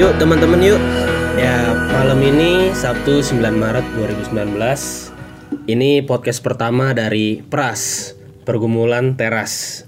Yuk 0.00 0.16
teman-teman 0.16 0.64
yuk. 0.64 0.80
Ya 1.36 1.76
malam 1.92 2.16
ini 2.24 2.72
Sabtu 2.72 3.20
9 3.20 3.36
Maret 3.52 3.84
2019. 4.00 4.56
Ini 5.68 6.00
podcast 6.08 6.40
pertama 6.40 6.96
dari 6.96 7.44
Pras 7.44 8.16
Pergumulan 8.48 9.20
Teras. 9.20 9.84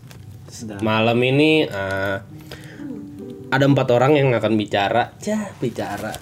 Malam 0.85 1.17
ini 1.25 1.65
eh, 1.65 2.17
ada 3.49 3.65
empat 3.65 3.89
orang 3.89 4.21
yang 4.21 4.29
akan 4.37 4.53
bicara. 4.61 5.17
Ya 5.25 5.49
bicara. 5.57 6.13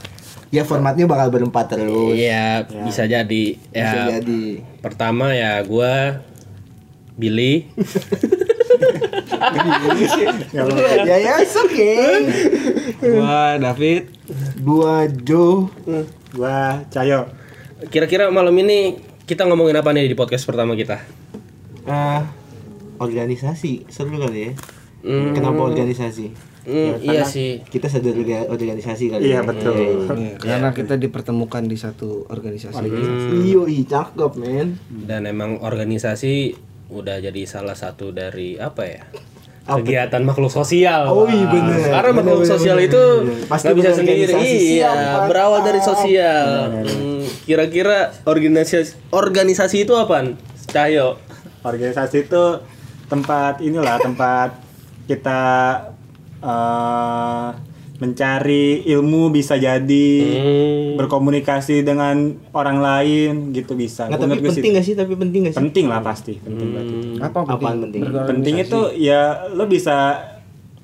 Ya 0.54 0.62
formatnya 0.62 1.10
bakal 1.10 1.34
berempat 1.34 1.74
terus. 1.74 2.14
Iya 2.14 2.70
bisa 2.86 3.10
jadi. 3.10 3.58
Bisa 3.58 4.06
Ya 4.06 4.22
jadi. 4.22 4.62
pertama 4.78 5.34
ya 5.34 5.58
gua 5.66 6.22
Billy. 7.18 7.66
ya 10.52 11.16
ya, 11.16 11.32
it's 11.40 11.56
okay. 11.56 11.96
Gua 13.00 13.56
David. 13.56 14.12
Gua 14.60 15.08
Joe. 15.08 15.68
Gua 16.32 16.84
Cayo. 16.88 17.26
Kira-kira 17.88 18.28
malam 18.28 18.52
ini 18.54 19.00
kita 19.24 19.48
ngomongin 19.48 19.80
apa 19.80 19.90
nih 19.96 20.10
di 20.10 20.16
podcast 20.16 20.44
pertama 20.44 20.76
kita? 20.76 21.00
Ah, 21.88 22.28
organisasi 23.00 23.88
seru 23.88 24.20
kali 24.20 24.52
ya. 24.52 24.52
Hmm. 25.00 25.32
Kenapa 25.32 25.64
organisasi? 25.64 26.50
Hmm, 26.60 27.00
iya 27.00 27.24
sih. 27.24 27.64
Kita 27.64 27.88
sadar 27.88 28.12
orga- 28.12 28.44
organisasi 28.52 29.08
kali. 29.08 29.32
Iya 29.32 29.40
ya. 29.40 29.48
betul. 29.48 30.04
Iya, 30.12 30.36
karena 30.36 30.68
kita 30.76 31.00
dipertemukan 31.00 31.64
di 31.64 31.80
satu 31.80 32.28
organisasi. 32.28 32.84
Iyo, 33.48 33.64
ih 33.64 33.88
cakep 33.88 34.36
men. 34.36 34.76
Dan 34.92 35.24
emang 35.24 35.56
organisasi 35.64 36.52
udah 36.90 37.22
jadi 37.22 37.42
salah 37.46 37.78
satu 37.78 38.10
dari 38.10 38.58
apa 38.58 38.82
ya? 38.84 39.02
Apa? 39.70 39.78
Kegiatan 39.86 40.22
makhluk 40.26 40.50
sosial. 40.50 41.06
Oh, 41.06 41.30
iya, 41.30 41.46
Wah, 41.46 41.52
bener. 41.54 41.78
Karena 41.94 42.10
makhluk 42.16 42.42
Bener, 42.42 42.52
sosial 42.58 42.76
bener, 42.80 42.90
itu 42.90 43.04
bener. 43.22 43.46
Pasti 43.46 43.64
nggak 43.70 43.78
bisa 43.78 43.90
sendiri. 43.94 44.32
Iya, 44.34 44.90
Siap, 44.90 45.20
berawal 45.30 45.60
dari 45.62 45.80
sosial. 45.84 46.46
Hmm, 46.82 47.22
Kira-kira 47.46 47.98
organisasi 48.26 49.14
organisasi 49.14 49.86
itu 49.86 49.94
apaan? 49.94 50.34
Cahyo. 50.66 51.22
Organisasi 51.62 52.26
itu 52.26 52.44
tempat 53.06 53.62
inilah 53.62 54.00
tempat 54.00 54.58
kita 55.06 55.42
eh, 56.42 57.48
mencari 58.00 58.64
ilmu 58.82 59.28
bisa 59.28 59.54
jadi 59.54 60.08
Hmm. 60.24 60.96
berkomunikasi 60.96 61.80
dengan 61.80 62.16
orang 62.50 62.80
lain 62.80 63.32
gitu 63.52 63.72
bisa. 63.74 64.08
Nggak, 64.08 64.18
tapi 64.18 64.34
sih- 64.40 64.48
penting 64.50 64.72
gak 64.72 64.84
sih? 64.84 64.94
Tapi 64.96 65.12
penting 65.14 65.40
gak 65.42 65.52
sih? 65.52 65.60
penting 65.60 65.84
lah 65.86 66.00
pasti 66.00 66.34
penting 66.36 66.68
berarti. 66.70 66.94
Apa 67.20 67.38
Apaan 67.46 67.78
penting? 67.82 68.00
Penting 68.08 68.54
itu 68.58 68.80
ya 68.96 69.20
lo 69.48 69.64
bisa 69.64 70.16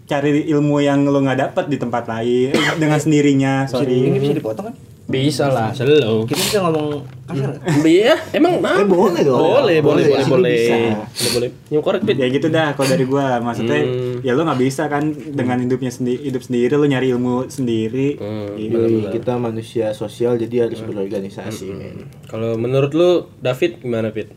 cari 0.07 0.47
ilmu 0.47 0.79
yang 0.79 1.03
lo 1.03 1.19
nggak 1.19 1.51
dapat 1.51 1.65
di 1.67 1.77
tempat 1.77 2.07
lain 2.07 2.53
dengan 2.79 2.95
sendirinya. 2.97 3.65
Ini 3.65 3.73
Sorry. 3.73 3.97
bisa 4.15 4.37
dipotong 4.37 4.71
kan? 4.71 4.75
Bisa 5.07 5.47
lah, 5.47 5.71
selalu. 5.71 6.27
Kita 6.27 6.35
bisa 6.37 6.59
ngomong 6.61 6.99
kasar. 7.25 7.55
Iya, 7.81 8.19
emang 8.33 8.59
Eh, 8.59 8.83
boleh 8.85 9.23
dong. 9.23 9.39
Boleh, 9.39 9.79
boleh, 9.79 10.03
boleh, 10.03 10.27
Boleh, 10.27 10.27
boleh. 10.27 10.67
Boleh, 10.99 11.31
boleh. 11.31 11.51
Yang 11.69 11.83
korek 11.83 12.03
Pit. 12.03 12.17
Ya 12.17 12.27
gitu 12.27 12.47
dah 12.49 12.75
kalau 12.75 12.89
dari 12.89 13.05
gua 13.05 13.39
maksudnya 13.39 13.79
Hmm. 13.81 14.19
ya 14.21 14.35
lo 14.35 14.43
nggak 14.43 14.59
bisa 14.59 14.87
kan 14.87 15.07
dengan 15.13 15.63
hidupnya 15.63 15.89
sendiri 15.89 16.27
hidup 16.27 16.43
sendiri 16.43 16.75
lo 16.75 16.85
nyari 16.85 17.07
ilmu 17.09 17.47
sendiri. 17.47 18.19
Hmm, 18.19 18.59
Gitu. 18.59 18.75
Yoi, 18.75 19.15
kita 19.15 19.33
manusia 19.37 19.93
sosial 19.93 20.35
jadi 20.37 20.67
harus 20.67 20.83
berorganisasi 20.83 21.67
men. 21.69 22.11
Kalau 22.27 22.55
menurut 22.57 22.91
lu 22.91 23.11
David 23.39 23.79
gimana 23.79 24.11
Pit? 24.11 24.35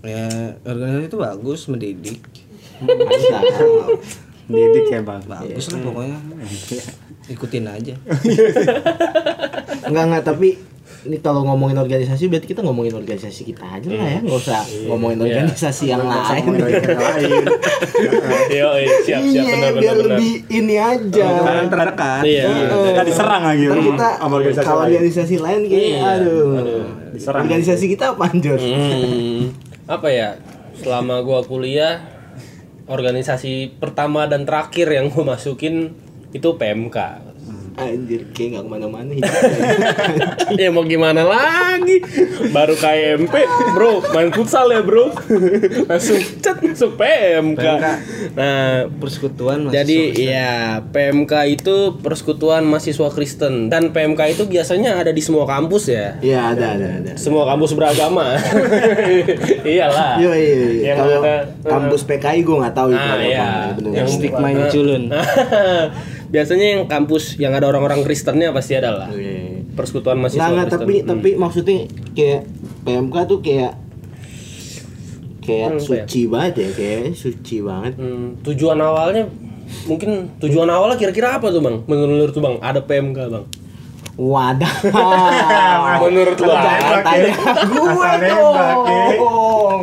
Ya, 0.00 0.26
organisasi 0.60 1.06
itu 1.06 1.16
bagus, 1.16 1.60
mendidik. 1.66 2.18
Mantap. 2.80 3.44
Didik 4.46 4.86
ya 4.88 4.98
bang. 5.00 5.22
Bagus 5.22 5.70
lah 5.70 5.78
pokoknya. 5.78 6.18
Ikutin 7.30 7.64
aja. 7.64 7.94
Enggak 9.90 10.04
enggak 10.06 10.24
tapi 10.26 10.48
ini 11.00 11.16
kalau 11.18 11.40
ngomongin 11.48 11.80
organisasi 11.80 12.28
berarti 12.28 12.44
kita 12.44 12.60
ngomongin 12.60 12.92
organisasi 12.92 13.48
kita 13.48 13.64
aja 13.64 13.88
lah 13.88 14.04
ya, 14.04 14.20
nggak 14.20 14.36
usah 14.36 14.60
ngomongin 14.84 15.16
organisasi 15.24 15.88
yang 15.88 16.04
lain. 16.04 16.44
lain. 16.44 17.44
Yo, 18.52 18.68
siap 19.00 19.22
siap 19.24 19.40
Iya, 19.40 19.40
benar 19.48 19.70
benar 19.72 19.80
biar 19.80 19.96
lebih 19.96 20.32
ini 20.52 20.76
aja. 20.76 21.28
Terdekat. 21.72 22.22
Iya. 22.22 22.44
Kita 22.92 23.02
diserang 23.08 23.42
lagi 23.48 23.64
Ntar 23.64 23.80
kita 23.80 24.08
sama 24.20 24.34
organisasi 24.36 24.66
kalau 24.68 24.82
lain. 24.84 24.90
organisasi 24.92 25.36
lain 25.40 25.60
kayak 25.64 25.80
Iya, 25.80 25.98
aduh. 26.04 26.84
Diserang. 27.16 27.42
Organisasi 27.48 27.84
kita 27.88 28.04
apa 28.12 28.24
Jor? 28.36 28.60
Hmm, 28.60 29.40
apa 29.88 30.08
ya? 30.12 30.28
Selama 30.76 31.24
gua 31.24 31.40
kuliah 31.40 32.04
organisasi 32.84 33.80
pertama 33.80 34.28
dan 34.28 34.44
terakhir 34.44 34.92
yang 34.92 35.08
gua 35.08 35.32
masukin 35.32 35.96
itu 36.30 36.48
PMK. 36.52 36.98
Anjir, 37.72 38.28
kayak 38.34 38.48
nggak 38.52 38.64
ke 38.66 38.68
mana-mana 38.68 39.10
ya 40.52 40.68
mau 40.68 40.84
gimana 40.84 41.24
lagi? 41.24 42.02
Baru 42.50 42.76
KMP, 42.76 43.32
bro, 43.72 44.04
main 44.12 44.28
futsal 44.28 44.68
ya 44.68 44.82
bro. 44.82 45.08
Langsung 45.88 46.20
cet 46.36 46.60
masuk 46.60 47.00
PMK. 47.00 47.64
Nah, 48.30 48.84
Persekutuan 48.92 49.64
mahasiswa 49.64 49.78
Jadi 49.80 49.98
Kristen. 50.12 50.28
ya 50.28 50.52
PMK 50.84 51.32
itu 51.48 51.76
Persekutuan 51.96 52.62
Mahasiswa 52.64 53.08
Kristen 53.08 53.54
dan 53.66 53.88
PMK 53.90 54.20
itu 54.30 54.44
biasanya 54.44 55.00
ada 55.00 55.08
di 55.08 55.22
semua 55.22 55.48
kampus 55.48 55.88
ya. 55.88 56.20
Iya 56.20 56.52
ada 56.52 56.76
ada 56.76 56.86
ada. 57.00 57.12
Semua 57.16 57.48
kampus 57.48 57.72
beragama. 57.72 58.36
Iyalah. 59.64 60.18
Iya 60.18 60.32
iya. 60.34 60.52
iya. 60.52 60.68
Yang 60.84 60.98
Kalau 60.98 61.20
kampus 61.64 62.00
PKI 62.04 62.40
gue 62.42 62.56
nggak 62.60 62.74
tahu 62.74 62.88
itu 62.90 63.00
Ah, 63.00 63.14
apa. 63.14 63.24
iya. 63.24 63.48
Bener. 63.72 63.90
Yang 63.94 64.08
stigma 64.20 64.46
yang 64.50 64.68
culun. 64.68 65.02
biasanya 66.30 66.66
yang 66.72 66.82
kampus 66.86 67.34
yang 67.36 67.52
ada 67.52 67.66
orang-orang 67.66 68.00
Kristennya 68.00 68.50
pasti 68.50 68.72
ada 68.72 68.90
lah. 68.96 69.10
Iya. 69.10 69.66
Persekutuan 69.70 70.16
Mahasiswa 70.16 70.40
Nggak, 70.40 70.50
nggak, 70.50 70.66
Kristen. 70.66 70.80
tapi 70.80 70.94
tapi 71.04 71.30
maksudnya 71.34 71.76
kayak 72.12 72.40
PMK 72.82 73.16
tuh 73.26 73.38
kayak 73.40 73.72
kayak 75.40 75.68
Hmm, 75.68 75.80
suci 75.80 76.20
banget 76.26 76.54
ya 76.56 76.68
kayak 76.72 77.02
suci 77.14 77.56
banget. 77.60 77.92
Hmm, 77.96 78.38
tujuan 78.40 78.78
awalnya 78.78 79.24
mungkin 79.84 80.30
tujuan 80.38 80.66
awalnya 80.66 80.96
kira-kira 80.96 81.36
apa 81.36 81.48
tuh 81.48 81.58
bang? 81.58 81.76
Menurut 81.84 82.30
tuh 82.30 82.40
bang 82.40 82.56
ada 82.60 82.80
PMK 82.80 83.18
bang? 83.26 83.44
Wadah. 84.16 84.74
Menurut 86.02 86.36
lo 86.36 86.52
Jangan 86.52 87.00
tanya 87.00 87.32
gue 87.64 88.10
dong. 88.28 89.80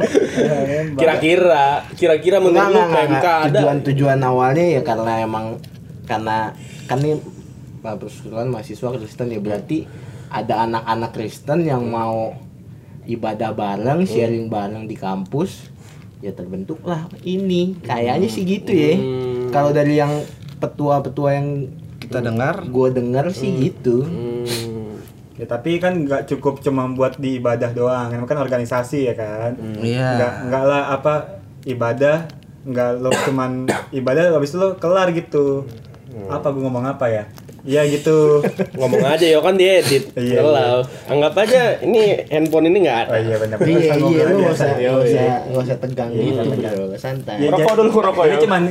kira-kira 0.93 1.65
kira-kira 1.93 2.37
menurut 2.37 2.69
lu 2.69 2.81
PMK 2.87 3.25
ada? 3.25 3.49
Tujuan 3.51 3.77
tujuan 3.83 4.19
awalnya 4.21 4.65
ya 4.69 4.81
karena 4.81 5.13
emang 5.19 5.57
karena 6.07 6.55
kan 6.87 6.97
ini 6.97 7.19
Pak 7.77 7.99
persekutuan 7.99 8.47
mahasiswa 8.47 8.89
Kristen 8.89 9.29
ya 9.29 9.37
berarti 9.37 9.85
ada 10.27 10.65
anak-anak 10.65 11.11
Kristen 11.13 11.63
yang 11.63 11.85
mau 11.85 12.33
ibadah 13.05 13.51
bareng, 13.51 14.03
sharing 14.03 14.47
bareng 14.47 14.83
di 14.83 14.95
kampus 14.95 15.69
ya 16.17 16.33
terbentuklah 16.33 17.05
ini 17.21 17.77
kayaknya 17.79 18.25
sih 18.25 18.41
gitu 18.41 18.73
ya 18.73 18.97
Hmm. 18.97 19.53
kalau 19.53 19.69
dari 19.69 19.95
yang 19.95 20.25
petua-petua 20.57 21.29
yang 21.31 21.47
Kita 21.97 22.21
dengar 22.21 22.63
gue 22.63 22.87
dengar 22.89 23.29
sih 23.29 23.51
gitu 23.53 24.01
Hmm. 24.01 24.97
Ya 25.33 25.45
tapi 25.45 25.77
kan 25.77 25.93
nggak 26.01 26.25
cukup 26.25 26.65
cuma 26.65 26.89
buat 26.89 27.21
di 27.21 27.37
ibadah 27.37 27.69
doang, 27.69 28.09
kan 28.09 28.25
kan 28.25 28.41
organisasi 28.41 29.05
ya 29.05 29.13
kan. 29.13 29.53
Iya. 29.77 30.17
Nggak 30.17 30.33
nggak 30.49 30.63
lah 30.65 30.83
apa 30.89 31.13
ibadah 31.61 32.25
nggak 32.65 32.89
lo 32.97 33.13
cuman 33.21 33.69
ibadah 34.01 34.33
habis 34.33 34.49
itu 34.49 34.57
lo 34.57 34.81
kelar 34.81 35.13
gitu. 35.13 35.69
Apa 36.27 36.47
gue 36.49 36.61
ngomong 36.61 36.85
apa 36.85 37.05
ya? 37.05 37.23
Iya 37.61 37.83
gitu. 37.89 38.39
ngomong 38.79 39.03
aja 39.03 39.25
ya 39.27 39.39
kan 39.39 39.53
diedit 39.53 40.07
Iya, 40.15 40.39
Kalau 40.39 40.87
anggap 41.05 41.33
aja 41.37 41.61
ini 41.81 42.15
handphone 42.25 42.67
ini 42.67 42.79
nggak 42.81 42.99
ada 43.03 43.11
Oh 43.11 43.19
iya 43.19 43.35
benar. 43.35 43.57
iya 43.59 43.91
iya 43.97 44.23
lu 44.23 44.35
nggak 44.39 44.53
usah 44.53 44.67
Iya, 44.73 44.89
nggak 44.89 45.03
usah 45.03 45.19
iya. 45.19 45.35
nggak 45.43 45.63
usah 45.65 45.77
tegang 45.77 46.09
Iya, 46.09 46.23
gitu 46.47 46.95
santai 46.95 47.35
Ya, 47.37 47.49
Rokok 47.51 47.73
dulu, 47.75 47.91
rokok 47.99 48.23
Ini 48.23 48.31
ya. 48.31 48.39
cuman 48.39 48.61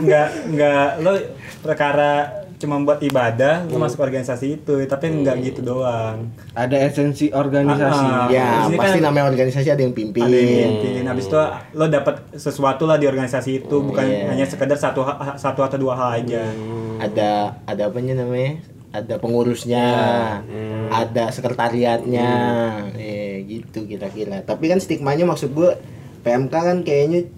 nggak 0.00 0.28
nggak 0.56 0.84
lo 1.00 1.12
perkara 1.60 2.12
cuma 2.56 2.80
buat 2.80 2.98
ibadah 2.98 3.64
lo 3.64 3.76
masuk 3.76 4.00
organisasi 4.00 4.46
itu, 4.56 4.74
tapi 4.84 5.12
nggak 5.14 5.36
gitu 5.42 5.60
doang. 5.62 6.32
ada 6.52 6.76
esensi 6.78 7.28
organisasi. 7.28 8.00
Ah, 8.02 8.24
ah. 8.24 8.28
ya 8.28 8.46
pasti 8.72 8.96
kan- 8.96 9.06
namanya 9.06 9.26
organisasi 9.26 9.68
ada 9.68 9.78
yang 9.78 9.92
pimpin 9.92 10.22
Ada 10.22 10.32
yang 10.32 10.50
mimpin. 10.74 11.04
Habis 11.04 11.26
itu 11.26 11.36
lo 11.72 11.84
dapat 11.86 12.14
sesuatu 12.32 12.84
lah 12.84 12.96
di 12.96 13.04
organisasi 13.04 13.62
itu, 13.62 13.76
bukan 13.78 14.02
Iya. 14.02 14.24
hanya 14.30 14.44
sekedar 14.44 14.74
satu 14.74 15.04
satu 15.36 15.60
atau 15.62 15.76
dua 15.76 15.94
hal 15.94 16.10
aja. 16.18 16.42
ada 16.96 17.30
ada 17.62 17.82
apanya 17.86 18.16
namanya 18.16 18.56
ada 18.88 19.14
pengurusnya 19.16 19.84
ada 20.88 21.28
sekretariatnya 21.28 22.30
eh 22.96 23.44
gitu 23.44 23.84
kira-kira 23.84 24.40
tapi 24.40 24.66
kan 24.66 24.78
stigmanya 24.78 25.24
maksud 25.24 25.52
gue 25.52 25.76
PMK 26.22 26.48
kan 26.50 26.78
kayaknya 26.80 27.28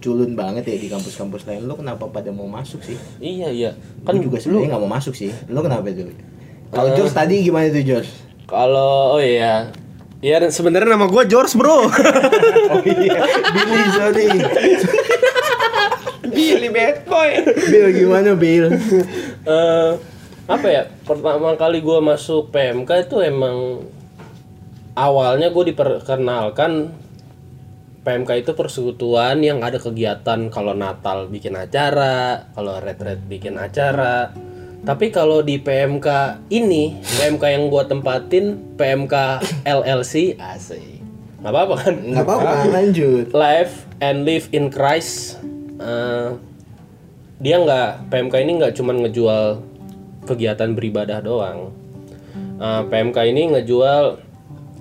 culun 0.00 0.32
banget 0.32 0.64
ya 0.64 0.76
di 0.76 0.88
kampus-kampus 0.88 1.44
lain. 1.44 1.64
Lo 1.64 1.76
kenapa 1.76 2.08
pada 2.08 2.32
mau 2.32 2.48
masuk 2.48 2.80
sih? 2.80 2.96
Iya 3.20 3.48
iya. 3.48 3.70
Kan 4.02 4.18
juga 4.18 4.40
sebenarnya 4.40 4.74
nggak 4.74 4.82
mau 4.82 4.92
masuk 4.92 5.12
sih. 5.12 5.28
Lo 5.46 5.60
kenapa 5.60 5.92
tuh 5.92 6.08
kalau 6.70 6.88
Eh. 6.90 6.96
George 6.96 7.12
tadi 7.12 7.34
gimana 7.40 7.68
tuh 7.68 7.82
George? 7.82 8.10
Kalau 8.44 9.14
oh 9.14 9.22
iya. 9.22 9.68
Dan 10.20 10.48
sebenarnya 10.48 10.94
nama 10.94 11.08
gue 11.08 11.22
George 11.26 11.52
bro. 11.54 11.84
oh 11.84 12.82
iya. 12.84 13.20
Billy 13.52 13.82
sorry 13.92 14.26
Billy 16.30 16.68
bad 16.68 16.96
boy. 17.04 17.30
Bill 17.68 17.88
gimana 17.90 18.30
Bill 18.34 18.70
Eh, 19.42 19.90
apa 20.46 20.66
ya? 20.66 20.86
Pertama 21.02 21.56
kali 21.56 21.80
gue 21.80 21.98
masuk 21.98 22.50
PMK 22.50 23.08
itu 23.08 23.16
emang 23.20 23.82
awalnya 24.94 25.48
gue 25.48 25.64
diperkenalkan 25.72 26.92
PMK 28.00 28.30
itu 28.40 28.52
persekutuan 28.56 29.44
yang 29.44 29.60
ada 29.60 29.76
kegiatan 29.76 30.48
kalau 30.48 30.72
Natal 30.72 31.28
bikin 31.28 31.52
acara, 31.52 32.48
kalau 32.56 32.80
Red 32.80 32.96
Red 32.96 33.20
bikin 33.28 33.60
acara. 33.60 34.32
Tapi 34.80 35.12
kalau 35.12 35.44
di 35.44 35.60
PMK 35.60 36.40
ini, 36.48 36.96
PMK 36.96 37.44
yang 37.52 37.68
gua 37.68 37.84
tempatin 37.84 38.56
PMK 38.80 39.44
LLC 39.68 40.40
asik. 40.40 41.04
nggak 41.40 41.52
apa-apa 41.56 41.74
kan? 41.76 41.94
nggak 42.04 42.24
apa-apa 42.24 42.52
lanjut 42.68 43.32
Live 43.32 43.88
and 44.00 44.24
Live 44.24 44.48
in 44.56 44.72
Christ. 44.72 45.36
Eh, 45.80 46.28
dia 47.40 47.56
nggak 47.60 48.08
PMK 48.08 48.34
ini 48.40 48.52
nggak 48.64 48.72
cuman 48.80 48.96
ngejual 49.04 49.60
kegiatan 50.24 50.72
beribadah 50.72 51.20
doang. 51.20 51.76
Eh, 52.56 52.82
PMK 52.88 53.18
ini 53.28 53.52
ngejual 53.52 54.29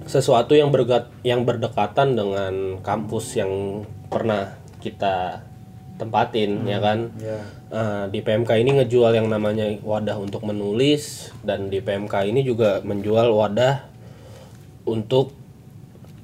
sesuatu 0.10 0.58
yang 0.58 0.74
bergat 0.74 1.14
yang 1.22 1.46
berdekatan 1.46 2.18
dengan 2.18 2.82
kampus 2.82 3.38
yang 3.38 3.86
pernah 4.10 4.58
kita 4.82 5.46
tempatin 6.02 6.66
ya 6.66 6.82
kan. 6.82 7.14
Eh, 7.70 8.04
di 8.10 8.26
PMK 8.26 8.50
ini 8.58 8.82
ngejual 8.82 9.14
yang 9.14 9.30
namanya 9.30 9.70
wadah 9.86 10.18
untuk 10.18 10.42
menulis 10.42 11.30
dan 11.46 11.70
di 11.70 11.78
PMK 11.78 12.26
ini 12.26 12.42
juga 12.42 12.82
menjual 12.82 13.30
wadah 13.30 13.86
untuk 14.90 15.38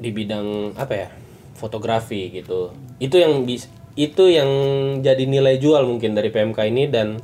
di 0.02 0.10
bidang 0.10 0.74
apa 0.74 0.94
ya 1.06 1.10
fotografi 1.54 2.34
gitu. 2.34 2.74
Itu 2.98 3.22
yang 3.22 3.46
bis 3.46 3.70
itu 3.94 4.34
yang 4.34 4.50
jadi 5.06 5.24
nilai 5.30 5.62
jual 5.62 5.86
mungkin 5.86 6.18
dari 6.18 6.34
PMK 6.34 6.60
ini 6.74 6.90
dan 6.90 7.22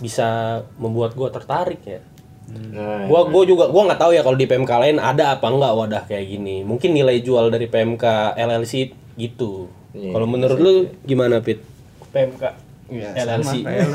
bisa 0.00 0.60
membuat 0.80 1.12
gua 1.12 1.28
tertarik 1.28 1.84
ya 1.84 2.00
nah, 2.46 3.06
gua 3.10 3.26
gua 3.26 3.42
juga 3.42 3.64
gua 3.68 3.90
nggak 3.90 4.00
tahu 4.00 4.12
ya 4.14 4.22
kalau 4.22 4.38
di 4.38 4.46
PMK 4.46 4.72
lain 4.78 4.96
ada 5.02 5.34
apa 5.38 5.46
enggak 5.50 5.72
wadah 5.74 6.02
kayak 6.06 6.26
gini. 6.30 6.62
Mungkin 6.62 6.94
nilai 6.94 7.18
jual 7.22 7.50
dari 7.50 7.66
PMK 7.66 8.36
LLC 8.38 8.94
gitu. 9.18 9.66
Iya, 9.96 10.12
kalau 10.12 10.26
menurut 10.28 10.58
lu 10.60 10.74
gimana 11.02 11.40
Pit? 11.40 11.64
PMK 12.12 12.44
Ya, 12.86 13.10
LLC 13.18 13.66
sama 13.66 13.90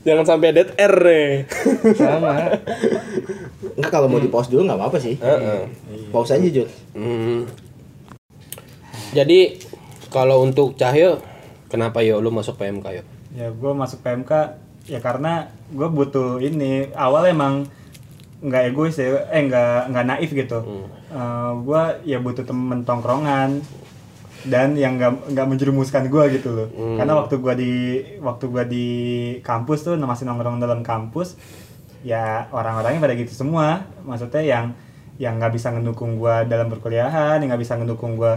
jangan 0.08 0.24
sampai 0.24 0.56
dead 0.56 0.72
air 0.80 0.94
deh. 0.96 1.44
Sama. 1.92 2.56
Enggak 3.76 3.92
kalau 3.92 4.08
mau 4.08 4.16
di 4.16 4.32
pause 4.32 4.48
dulu 4.48 4.64
nggak 4.64 4.80
apa-apa 4.80 4.96
sih. 4.96 5.20
Heeh. 5.20 5.68
pause 6.08 6.40
aja 6.40 6.48
Jut 6.48 6.68
Hmm. 6.96 7.44
Jadi 9.12 9.60
kalau 10.08 10.40
untuk 10.42 10.78
Cahyo, 10.80 11.20
kenapa 11.68 12.00
yo 12.00 12.22
lu 12.24 12.32
masuk 12.32 12.56
PMK 12.56 12.86
yo? 12.94 13.04
ya 13.34 13.50
gue 13.50 13.72
masuk 13.74 13.98
PMK 13.98 14.30
ya 14.84 15.00
karena 15.00 15.48
gue 15.72 15.88
butuh 15.88 16.40
ini. 16.40 16.92
Awal 16.92 17.32
emang 17.32 17.68
nggak 18.44 18.62
egois 18.68 19.00
ya 19.00 19.24
eh 19.32 19.48
nggak 19.48 19.88
nggak 19.88 20.04
naif 20.04 20.30
gitu. 20.32 20.88
Gue 21.64 21.82
ya 22.04 22.20
butuh 22.20 22.44
temen 22.44 22.84
tongkrongan 22.84 23.64
dan 24.44 24.76
yang 24.76 25.00
nggak 25.00 25.32
nggak 25.32 25.46
menjerumuskan 25.48 26.12
gue 26.12 26.24
gitu 26.36 26.48
loh. 26.52 26.68
Karena 27.00 27.16
waktu 27.16 27.40
gue 27.40 27.54
di 27.56 27.72
waktu 28.20 28.44
gua 28.52 28.64
di 28.68 28.86
kampus 29.40 29.88
tuh 29.88 29.96
masih 29.96 30.28
nongkrong 30.28 30.60
dalam 30.60 30.84
kampus 30.84 31.40
ya 32.04 32.52
orang-orangnya 32.52 33.00
pada 33.00 33.16
gitu 33.16 33.32
semua. 33.32 33.88
Maksudnya 34.04 34.44
yang 34.44 34.76
yang 35.16 35.38
nggak 35.40 35.56
bisa 35.56 35.72
ngedukung 35.72 36.20
gue 36.20 36.44
dalam 36.44 36.68
perkuliahan 36.68 37.40
yang 37.40 37.48
nggak 37.54 37.62
bisa 37.62 37.78
ngedukung 37.80 38.20
gue 38.20 38.34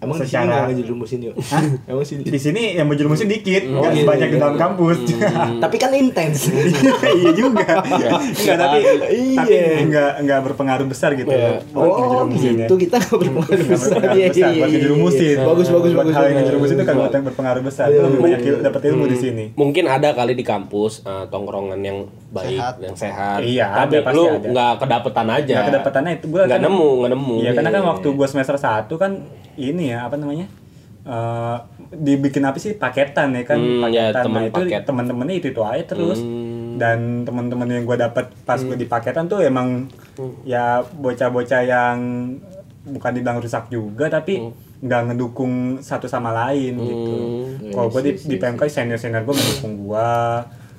emang 0.00 0.16
di 0.16 0.24
sini 0.24 0.32
secara 0.32 0.56
ngejerumusin 0.66 1.18
yuk. 1.22 1.34
Emang 1.90 2.04
sini. 2.04 2.22
Di 2.24 2.38
sini 2.38 2.62
yang 2.72 2.86
menjerumusin 2.86 3.26
dikit 3.26 3.62
Oh, 3.68 3.80
nggak 3.80 3.92
iya, 3.92 4.00
sebanyak 4.00 4.26
iya. 4.26 4.32
di 4.32 4.38
dalam 4.38 4.56
kampus. 4.56 4.98
Tapi 5.64 5.76
kan 5.76 5.90
intens. 5.92 6.38
Iya 7.20 7.30
juga. 7.32 7.84
Enggak 7.84 8.56
tapi 8.56 8.78
Iya. 8.80 9.36
tapi 9.36 9.54
enggak 9.82 10.10
enggak 10.18 10.40
berpengaruh 10.42 10.86
besar 10.86 11.12
gitu 11.12 11.28
Iya. 11.28 11.60
buat 11.68 11.84
oh 11.84 12.24
gitu. 12.30 12.74
Kita 12.78 12.96
nggak 12.96 13.18
berpengaruh 13.18 13.66
besar. 13.66 13.98
Iya, 14.10 14.26
iya, 14.30 14.48
iya, 14.48 14.66
iya. 14.66 15.42
bagus 15.42 15.68
bagus 15.68 15.92
Buat 15.92 16.06
bagus. 16.06 16.14
hal 16.14 16.22
yang 16.22 16.30
bagus. 16.30 16.38
ngejerumusin 16.40 16.74
itu 16.74 16.84
kan 16.84 16.94
buat 16.96 17.12
yang 17.12 17.24
berpengaruh 17.26 17.62
besar. 17.62 17.86
Lebih 17.90 18.18
banyak 18.18 18.40
dapat 18.62 18.80
ilmu 18.88 19.04
di 19.06 19.16
sini. 19.16 19.44
Mungkin 19.52 19.84
ada 19.84 20.12
kali 20.12 20.32
di 20.32 20.42
kampus 20.42 21.04
eh, 21.04 21.24
tongkrongan 21.28 21.80
yang 21.80 21.98
baik, 22.30 22.80
yang 22.80 22.94
sehat. 22.94 23.42
Iya, 23.42 23.66
Tapi 23.84 24.00
lu 24.14 24.24
ada. 24.30 24.48
nggak 24.48 24.72
kedapetan 24.80 25.26
aja. 25.28 25.52
nggak 25.52 25.66
kedapatannya 25.68 26.12
itu 26.16 26.26
gue 26.30 26.42
Nggak 26.46 26.62
nemu, 26.62 26.88
nggak 26.96 27.10
nemu. 27.12 27.34
Iya 27.42 27.50
karena 27.52 27.70
kan 27.70 27.82
waktu 27.86 28.08
gue 28.08 28.26
semester 28.26 28.56
1 28.56 28.86
kan 28.94 29.12
ini 29.56 29.90
ya 29.90 30.04
apa 30.04 30.14
namanya 30.14 30.46
eh 31.00 31.56
dibikin 31.90 32.44
apa 32.44 32.54
sih 32.56 32.74
paketan 32.74 33.32
ya 33.32 33.42
kan 33.42 33.56
Hmm, 33.56 33.80
ya, 33.88 34.12
paketan. 34.12 34.22
Temen 34.22 34.36
nah 34.36 34.44
itu 34.44 34.60
paket. 34.60 34.80
teman-temannya 34.84 35.34
itu 35.34 35.46
itu 35.48 35.62
aja 35.62 35.84
terus. 35.86 36.20
Hmm. 36.20 36.48
dan 36.72 36.98
teman-teman 37.22 37.68
yang 37.68 37.84
gue 37.84 37.92
dapat 37.94 38.32
pas 38.40 38.56
gue 38.58 38.72
di 38.74 38.86
paketan 38.86 39.26
tuh 39.26 39.40
emang 39.40 39.84
ya 40.42 40.64
bocah-bocah 40.80 41.60
yang 41.62 41.96
bukan 42.82 43.10
dibilang 43.12 43.36
rusak 43.36 43.68
juga 43.68 44.08
tapi 44.08 44.40
nggak 44.78 45.00
ngedukung 45.08 45.52
satu 45.78 46.06
sama 46.06 46.32
lain 46.32 46.72
gitu. 46.78 47.16
Kalau 47.70 47.88
gue 47.90 48.02
di, 48.02 48.12
di 48.16 48.36
PMK 48.38 48.62
senior 48.66 48.96
senior 48.96 49.20
gue 49.22 49.34
ngedukung 49.34 49.74
gue 49.82 50.08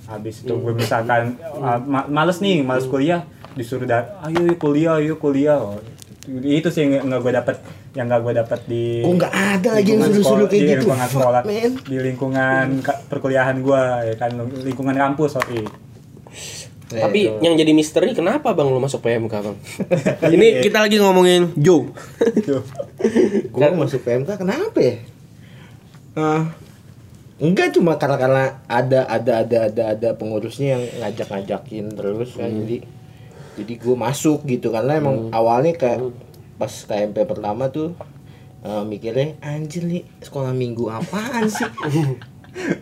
habis 0.03 0.41
itu 0.41 0.49
gue 0.51 0.73
misalkan 0.73 1.37
uh, 1.53 1.77
ma- 1.77 2.07
males 2.07 2.39
nih 2.39 2.61
males 2.61 2.83
kuliah 2.85 3.21
disuruh 3.51 3.85
da- 3.85 4.17
ayo 4.23 4.41
yuk 4.43 4.57
kuliah 4.57 4.97
ayo 4.97 5.15
kuliah. 5.15 5.59
Oh, 5.59 5.77
itu 6.31 6.67
sih 6.67 6.81
yang 6.83 7.05
nggak 7.05 7.21
gue 7.21 7.33
dapet 7.35 7.55
yang 7.91 8.07
nggak 8.07 8.21
gue 8.21 8.33
dapet 8.37 8.59
di 8.65 8.85
Oh, 9.01 9.11
nggak 9.11 9.33
ada 9.33 9.69
lagi 9.73 9.89
yang 9.89 9.99
suruh-suruh 10.01 10.23
sekolah- 10.23 10.47
kayak 10.47 10.55
di 10.55 10.65
gitu. 10.65 10.75
lingkungan 10.79 11.07
sekolah 11.07 11.41
man. 11.41 11.71
di 11.81 11.97
lingkungan 11.99 12.65
perkuliahan 13.05 13.57
gue 13.59 13.81
ya 14.05 14.15
kan 14.15 14.31
lingkungan 14.59 14.95
kampus 14.95 15.31
sorry 15.33 15.63
Tapi 16.89 17.23
Iya. 17.25 17.39
yang 17.41 17.55
jadi 17.55 17.71
misteri 17.71 18.11
kenapa 18.11 18.51
bang 18.51 18.67
lu 18.67 18.75
masuk 18.77 18.99
PMK 18.99 19.31
bang? 19.31 19.57
Ini 20.35 20.59
kita 20.59 20.79
lagi 20.81 20.99
ngomongin 20.99 21.55
Joe. 21.55 21.87
Gue 23.47 23.67
masuk 23.71 23.99
PMK 24.01 24.35
kenapa 24.35 24.75
ya 24.77 24.99
Ah, 26.11 26.51
enggak 27.37 27.71
cuma 27.71 27.95
karena 27.95 28.17
karena 28.17 28.43
ada 28.65 29.07
ada 29.07 29.31
ada 29.39 29.57
ada 29.65 29.83
ada 29.89 30.09
pengurusnya 30.11 30.75
yang 30.75 30.83
ngajak 30.99 31.27
ngajakin 31.27 31.85
terus 31.89 32.35
kan 32.35 32.51
jadi 32.51 32.83
jadi 33.55 33.73
gue 33.77 33.95
masuk 33.97 34.43
gitu 34.43 34.67
karena 34.69 34.95
emang 34.97 35.31
awalnya 35.31 35.71
kayak 35.73 36.03
pas 36.61 36.69
KMP 36.69 37.17
pertama 37.25 37.73
tuh 37.73 37.97
eh, 38.61 38.83
mikirnya 38.85 39.33
anjir 39.41 39.81
nih 39.81 40.05
sekolah 40.21 40.53
minggu 40.53 40.85
apaan 40.85 41.49
sih 41.49 41.65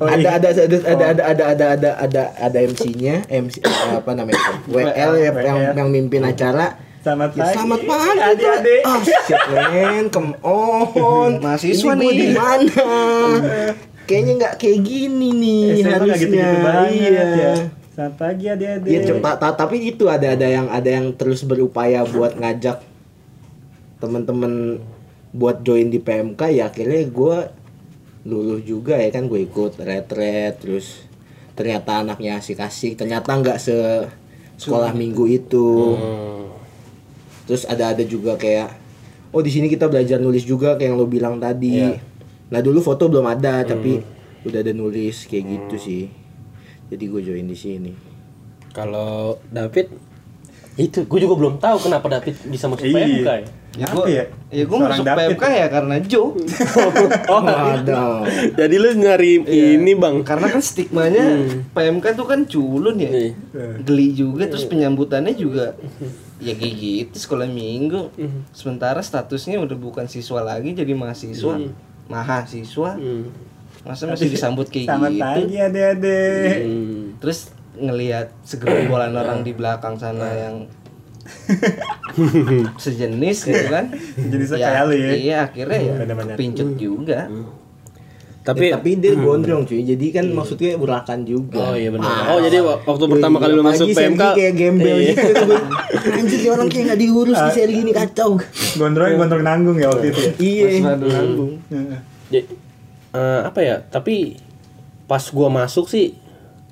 Oh, 0.01 0.09
ada, 0.09 0.17
iya. 0.17 0.31
ada 0.41 0.50
ada 0.50 0.65
ada 0.65 0.77
ada 0.81 1.05
ada 1.05 1.24
ada 1.29 1.43
ada 1.45 1.65
ada 1.77 1.89
ada 2.01 2.24
ada 2.41 2.57
MC-nya 2.57 3.29
MC 3.29 3.62
apa 3.93 4.17
namanya 4.17 4.57
WL 4.65 5.13
yang 5.21 5.36
yang, 5.45 5.59
yang 5.77 5.89
mimpin 5.93 6.25
acara 6.25 6.74
Selamat 7.00 7.31
Ya, 7.31 7.45
pagi, 7.45 7.53
selamat 7.55 7.81
pagi 7.86 8.19
adik-adik. 8.19 8.81
Oh 8.83 9.00
shit 9.05 9.39
man, 9.48 10.03
come 10.12 10.33
on. 10.43 11.31
Mahasiswa 11.45 11.93
nih. 11.95 12.12
di 12.12 12.27
mana? 12.36 12.83
Kayaknya 14.09 14.33
nggak 14.41 14.53
kayak 14.57 14.79
gini 14.83 15.27
nih 15.31 15.62
nggak 15.79 15.95
harusnya. 15.95 16.17
gitu-gitu 16.17 16.57
banget 16.65 16.91
iya. 16.98 17.27
ya 17.29 17.53
selamat 17.93 18.15
pagi 18.15 18.45
adik-adik 18.48 18.89
Iya, 18.89 19.00
cepat. 19.05 19.36
Ta- 19.38 19.55
tapi 19.59 19.77
itu 19.86 20.03
ada 20.09 20.27
ada 20.33 20.48
yang 20.50 20.67
ada 20.71 20.89
yang 20.89 21.13
terus 21.13 21.45
berupaya 21.45 22.01
buat 22.09 22.36
ngajak 22.41 22.88
temen-temen 23.99 24.79
buat 25.35 25.61
join 25.61 25.93
di 25.93 26.01
PMK 26.01 26.41
ya 26.55 26.71
akhirnya 26.71 27.05
gue 27.05 27.37
luluh 28.27 28.59
juga 28.59 28.99
ya 28.99 29.13
kan 29.13 29.29
gue 29.31 29.45
ikut 29.45 29.79
retret 29.79 30.59
terus 30.59 31.05
ternyata 31.55 32.03
anaknya 32.03 32.39
asik-asik 32.39 32.95
ternyata 32.95 33.35
nggak 33.35 33.59
se 33.59 33.75
sekolah 34.59 34.91
minggu 34.91 35.23
itu. 35.27 35.95
Terus 37.47 37.63
ada 37.65 37.95
ada 37.95 38.03
juga 38.03 38.35
kayak 38.35 38.75
oh 39.31 39.41
di 39.41 39.49
sini 39.49 39.71
kita 39.71 39.87
belajar 39.87 40.19
nulis 40.19 40.43
juga 40.43 40.75
kayak 40.75 40.93
yang 40.93 40.95
lo 40.99 41.07
bilang 41.07 41.39
tadi. 41.39 41.79
Iya. 41.79 41.99
nah 42.49 42.65
dulu 42.65 42.81
foto 42.81 43.05
belum 43.05 43.29
ada 43.29 43.61
tapi 43.61 44.01
udah 44.41 44.59
ada 44.65 44.73
nulis 44.73 45.25
kayak 45.25 45.45
gitu 45.47 45.75
sih. 45.79 46.03
Jadi 46.91 47.03
gue 47.07 47.21
join 47.23 47.47
di 47.47 47.57
sini. 47.57 47.91
Kalau 48.73 49.37
David 49.49 50.08
itu 50.79 51.03
gue 51.03 51.19
juga 51.19 51.36
belum 51.36 51.59
tahu 51.59 51.77
kenapa 51.83 52.07
David 52.07 52.39
bisa 52.48 52.65
masuk 52.65 52.88
Iya. 52.88 52.95
PMK 52.95 53.27
ya. 53.27 53.48
Ya 53.69 53.86
gua, 53.86 54.05
ya? 54.09 54.25
ya 54.50 54.63
gua 54.65 54.77
Seorang 54.81 54.91
masuk 54.95 55.05
David. 55.05 55.19
PMK 55.29 55.43
ya 55.45 55.67
karena 55.69 55.95
Joe. 56.01 56.29
Oh, 57.29 57.41
ada 57.45 58.25
jadi 58.55 58.75
lu 58.75 58.89
nyari 58.98 59.31
ini 59.45 59.91
bang? 59.93 60.15
Karena 60.24 60.48
kan 60.48 60.57
stigmanya 60.59 61.25
PMK 61.71 62.05
tuh 62.15 62.25
kan 62.25 62.39
culun 62.43 62.98
ya. 62.98 63.12
Iya. 63.12 63.33
Geli 63.83 64.07
juga 64.13 64.48
terus 64.48 64.65
penyambutannya 64.65 65.36
juga 65.36 65.77
ya 66.39 66.55
kayak 66.55 66.74
gitu 66.74 67.15
sekolah 67.19 67.45
minggu. 67.45 68.09
Sementara 68.50 69.03
statusnya 69.03 69.59
udah 69.59 69.75
bukan 69.75 70.07
siswa 70.07 70.41
lagi 70.41 70.74
jadi 70.74 70.95
mahasiswa. 70.95 71.59
Mahasiswa. 72.07 72.91
Hmm. 72.95 73.29
Masa 73.79 74.07
masih 74.07 74.27
disambut 74.27 74.67
kayak 74.67 74.91
selamat 74.91 75.12
gitu. 75.13 75.24
pagi 75.24 75.55
adik-adik 75.55 76.57
Hmm. 76.65 77.03
Terus 77.21 77.39
ngelihat 77.71 78.33
segerombolan 78.41 79.13
orang 79.13 79.41
di 79.41 79.51
belakang 79.51 79.95
sana 79.95 80.25
yang 80.31 80.55
sejenis 82.79 83.38
gitu 83.43 83.65
kan. 83.67 83.85
Sejenisnya 84.15 84.57
kayak 84.59 84.83
lu 84.83 84.95
ya. 84.95 85.11
iya 85.11 85.38
akhirnya 85.43 85.79
ya 85.79 85.93
pincut 86.33 86.69
juga. 86.75 87.29
Tapi 88.39 88.71
tapi 88.71 88.97
dia 88.97 89.13
gondrong 89.13 89.61
cuy. 89.63 89.83
Jadi 89.83 90.05
kan 90.09 90.25
maksudnya 90.27 90.73
urakan 90.73 91.21
juga. 91.21 91.59
Oh 91.61 91.75
iya 91.75 91.93
benar. 91.93 92.09
Ah, 92.09 92.33
Oh 92.33 92.39
jadi 92.41 92.63
wak- 92.63 92.81
waktu 92.81 93.05
pertama 93.05 93.38
kali 93.38 93.53
lu 93.53 93.61
masuk 93.61 93.88
PMK 93.89 94.23
kayak 94.33 94.53
gembel 94.55 94.97
Iya. 94.97 95.13
gitu. 95.13 95.53
Anjir 96.09 96.38
kayak 96.39 96.53
orang 96.55 96.67
kayak 96.67 96.83
nggak 96.88 96.99
diurus 96.99 97.38
di 97.38 97.51
seri 97.53 97.73
gini 97.75 97.91
kacau. 97.91 98.39
Gondrong 98.75 99.11
gondrong 99.15 99.43
nanggung 99.43 99.77
ya 99.77 99.88
waktu 99.88 100.09
itu 100.09 100.19
ya. 100.19 100.31
iya. 100.39 100.65
Heeh. 100.81 101.99
Jadi, 102.29 102.39
eh, 103.11 103.41
apa 103.43 103.59
ya? 103.59 103.75
Tapi 103.83 104.39
pas 105.05 105.21
gua 105.29 105.49
masuk 105.51 105.85
sih, 105.85 106.17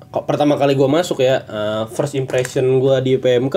kok 0.07 0.23
pertama 0.23 0.55
kali 0.55 0.73
gua 0.73 0.87
masuk 0.87 1.19
ya, 1.21 1.43
eh, 1.43 1.83
first 1.91 2.15
impression 2.15 2.63
gua 2.79 3.03
di 3.03 3.19
PMK, 3.19 3.55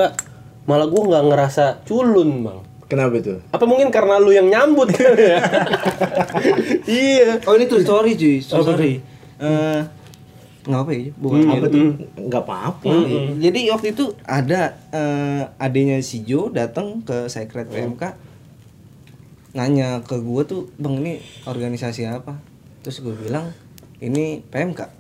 malah 0.66 0.86
gua 0.90 1.02
nggak 1.06 1.24
ngerasa 1.30 1.64
culun 1.86 2.42
bang. 2.46 2.60
kenapa 2.90 3.22
tuh 3.22 3.38
Apa 3.54 3.70
mungkin 3.70 3.94
karena 3.94 4.18
lu 4.18 4.34
yang 4.34 4.50
nyambut 4.50 4.90
ya? 4.90 5.14
iya. 6.90 7.38
Oh 7.46 7.54
ini 7.54 7.70
true 7.70 7.86
story 7.86 8.18
cuy, 8.18 8.42
true 8.42 8.66
story. 8.66 8.98
Eh 9.38 9.80
nggak 10.66 10.80
apa 10.82 10.90
ya? 10.90 11.14
Bukan 11.14 11.38
apa 11.48 11.66
tuh 11.70 11.82
nggak 12.18 12.42
apa-apa 12.44 12.90
Jadi 13.38 13.60
waktu 13.70 13.86
itu 13.96 14.10
ada 14.26 14.74
eh, 14.90 15.42
adanya 15.56 16.02
si 16.02 16.26
Jo 16.26 16.50
datang 16.50 17.00
ke 17.06 17.30
Secret 17.30 17.70
PMK 17.70 18.30
nanya 19.50 20.02
ke 20.06 20.14
gue 20.18 20.42
tuh 20.46 20.70
bang 20.78 20.94
ini 21.02 21.14
organisasi 21.42 22.06
apa 22.06 22.38
terus 22.86 23.02
gue 23.02 23.10
bilang 23.18 23.50
ini 23.98 24.46
PMK 24.46 24.99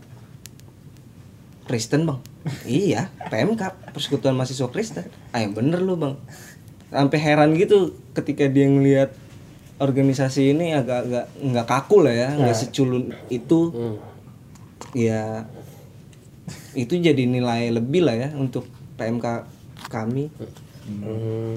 Kristen 1.70 2.02
bang. 2.02 2.18
Iya 2.64 3.06
PMK 3.24 3.62
Persekutuan 3.94 4.34
Mahasiswa 4.34 4.66
Kristen. 4.66 5.06
Ah 5.30 5.38
yang 5.38 5.54
bener 5.54 5.78
lu 5.78 5.94
bang. 5.94 6.18
Sampai 6.90 7.18
heran 7.18 7.54
gitu 7.54 7.94
ketika 8.10 8.44
dia 8.44 8.66
ngelihat 8.66 9.14
organisasi 9.78 10.50
ini 10.50 10.74
agak-agak 10.74 11.30
nggak 11.38 11.64
kaku 11.64 12.02
lah 12.02 12.12
ya 12.12 12.28
nggak 12.34 12.56
seculun 12.56 13.14
itu. 13.28 13.70
Ya 14.90 15.46
itu 16.74 16.98
jadi 16.98 17.22
nilai 17.24 17.70
lebih 17.70 18.02
lah 18.02 18.18
ya 18.18 18.28
untuk 18.34 18.66
PMK 18.96 19.46
kami. 19.86 20.26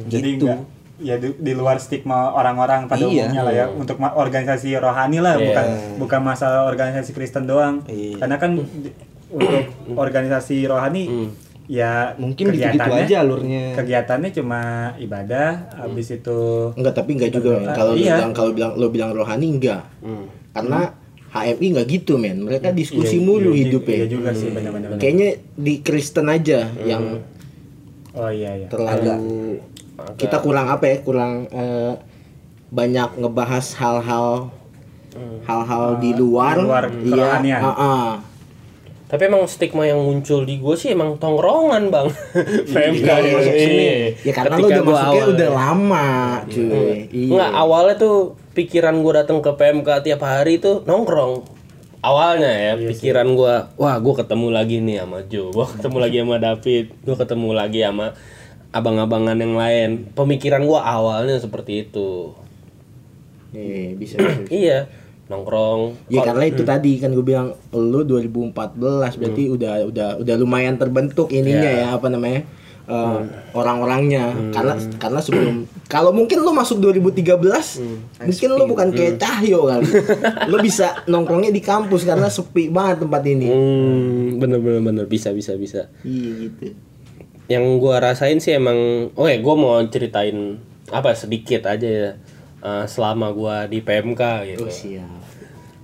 Jadi 0.06 0.30
Gitu. 0.38 0.46
enggak 0.46 0.62
ya 1.02 1.18
di, 1.18 1.34
di 1.34 1.52
luar 1.52 1.82
stigma 1.82 2.32
orang-orang 2.32 2.86
pada 2.86 3.02
Iya. 3.02 3.28
umumnya 3.28 3.42
lah 3.42 3.54
ya 3.56 3.66
untuk 3.68 3.98
ma- 3.98 4.14
organisasi 4.14 4.78
rohani 4.78 5.18
lah 5.20 5.36
Iya. 5.36 5.46
bukan 5.50 5.66
bukan 5.98 6.22
masalah 6.24 6.64
organisasi 6.64 7.12
Kristen 7.12 7.44
doang. 7.44 7.82
Iya. 7.88 8.22
karena 8.22 8.38
kan 8.38 8.52
di- 8.56 8.94
untuk 9.34 9.64
organisasi 9.94 10.64
rohani 10.64 11.34
ya 11.64 12.12
mungkin 12.16 12.52
gitu-gitu 12.52 12.76
kegiatannya- 12.76 13.08
aja 13.08 13.16
alurnya. 13.20 13.64
kegiatannya 13.74 14.30
cuma 14.32 14.62
ibadah 14.98 15.50
habis 15.74 16.12
itu 16.12 16.40
enggak 16.76 16.94
tapi 16.94 17.16
enggak 17.16 17.32
juga 17.32 17.50
men. 17.58 17.72
Kalau 17.72 17.94
Iya. 17.96 18.20
bilang 18.20 18.32
kalau 18.32 18.52
bilang 18.52 18.72
lo 18.76 18.88
bilang 18.88 19.12
rohani 19.12 19.48
enggak. 19.50 19.82
Karena 20.52 20.92
HMI 21.32 21.66
nggak 21.74 21.88
gitu 21.90 22.20
men. 22.20 22.44
Mereka 22.44 22.76
diskusi 22.76 23.18
Iya, 23.18 23.26
mulu 23.26 23.52
iya, 23.52 23.60
hidupnya. 23.66 23.96
iya 23.96 24.08
juga 24.08 24.30
sih 24.36 24.52
benar-benar 24.52 25.00
kayaknya 25.00 25.30
di 25.56 25.74
Kristen 25.80 26.28
aja 26.28 26.68
yang 26.84 27.24
oh 28.14 28.30
iya 28.30 28.52
iya. 28.54 28.68
terlalu 28.68 29.58
kita 30.20 30.44
kurang 30.44 30.68
apa 30.68 30.84
ya 30.84 30.98
kurang 31.00 31.48
eh, 31.48 31.94
banyak 32.70 33.18
ngebahas 33.18 33.66
hal-hal 33.74 34.52
hal-hal 35.44 35.84
di 35.98 36.12
luar, 36.12 36.58
di 36.92 37.10
luar 37.14 37.40
iya. 37.40 37.58
ah, 37.62 37.70
ah. 37.72 38.10
Tapi 39.04 39.22
emang 39.24 39.46
stigma 39.46 39.84
yang 39.84 40.00
muncul 40.00 40.42
di 40.42 40.58
gue 40.58 40.74
sih 40.74 40.90
emang 40.90 41.16
tongkrongan 41.16 41.88
bang. 41.88 42.08
PMK 42.66 43.04
Kalau 43.04 43.22
ya. 43.22 43.34
masuk 43.36 43.56
sini, 43.56 43.78
Iya. 43.78 43.96
ya 44.20 44.32
karena 44.34 44.56
Ketika 44.56 44.64
lu 44.64 44.66
udah 44.66 44.84
masuknya 44.84 45.06
awal- 45.22 45.32
udah 45.32 45.50
lama 45.52 46.08
cuy 46.48 46.66
iya 47.08 47.30
Enggak, 47.30 47.52
awalnya 47.54 47.96
tuh 47.96 48.16
pikiran 48.52 48.96
gue 48.98 49.14
datang 49.14 49.38
ke 49.40 49.52
PMK 49.52 49.90
tiap 50.02 50.22
hari 50.22 50.58
tuh 50.58 50.82
nongkrong. 50.84 51.46
Awalnya 52.00 52.52
ya, 52.52 52.72
pikiran 52.76 53.32
gue, 53.32 53.54
wah 53.74 53.96
gue 53.96 54.14
ketemu 54.14 54.48
lagi 54.50 54.78
nih 54.78 55.00
sama 55.00 55.24
Joe, 55.24 55.50
gue 55.50 55.66
ketemu 55.70 55.98
lagi 56.00 56.18
sama 56.20 56.36
David, 56.38 56.86
gue 57.00 57.16
ketemu 57.16 57.50
lagi 57.54 57.80
sama 57.80 58.08
abang-abangan 58.70 59.38
yang 59.38 59.54
lain. 59.54 59.90
Pemikiran 60.12 60.62
gue 60.62 60.76
awalnya 60.76 61.38
seperti 61.38 61.86
itu. 61.86 62.34
Iya, 63.52 63.94
bisa, 63.94 64.18
bisa, 64.18 64.42
bisa. 64.42 64.50
Iya, 64.50 64.78
nongkrong. 65.34 65.82
Ya 66.14 66.22
karena 66.22 66.46
itu 66.46 66.62
tadi 66.62 67.02
kan 67.02 67.10
gue 67.10 67.26
bilang 67.26 67.58
lu 67.74 68.06
2014 68.06 68.78
berarti 69.18 69.44
udah 69.50 69.74
udah 69.90 70.10
udah 70.22 70.36
lumayan 70.38 70.78
terbentuk 70.78 71.34
ininya 71.34 71.72
ya. 71.74 71.88
apa 71.98 72.08
namanya 72.14 72.46
eh, 72.88 73.20
orang-orangnya. 73.56 74.52
Karena 74.52 74.74
karena 75.00 75.20
sebelum 75.24 75.56
kalau 75.88 76.12
mungkin 76.12 76.44
lu 76.44 76.52
masuk 76.52 76.84
2013 76.84 77.40
mungkin 78.24 78.50
lu 78.54 78.64
bukan 78.68 78.88
kayak 78.92 79.20
Cahyo 79.20 79.68
kali. 79.68 79.88
Lu 80.52 80.58
bisa 80.60 81.04
nongkrongnya 81.08 81.52
di 81.52 81.62
kampus 81.64 82.04
karena 82.04 82.28
sepi 82.28 82.70
banget 82.70 83.08
tempat 83.08 83.24
ini. 83.28 83.48
Hmm, 83.48 84.40
bener 84.40 84.60
bener 84.60 84.82
bener. 84.84 85.06
Bisa 85.08 85.32
bisa 85.32 85.56
bisa. 85.56 85.88
iya 86.04 86.32
gitu. 86.50 86.76
Yang 87.52 87.64
gua 87.84 88.00
rasain 88.00 88.40
sih 88.40 88.56
emang 88.56 89.12
oh 89.16 89.28
ya 89.28 89.38
gua 89.44 89.56
mau 89.56 89.76
ceritain 89.88 90.60
apa 90.92 91.16
sedikit 91.16 91.68
aja 91.68 91.88
ya 91.88 92.10
eh, 92.64 92.86
selama 92.88 93.32
gua 93.32 93.68
di 93.68 93.80
PMK 93.84 94.22
gitu. 94.56 94.68
Oh 94.68 94.72
siap 94.72 95.23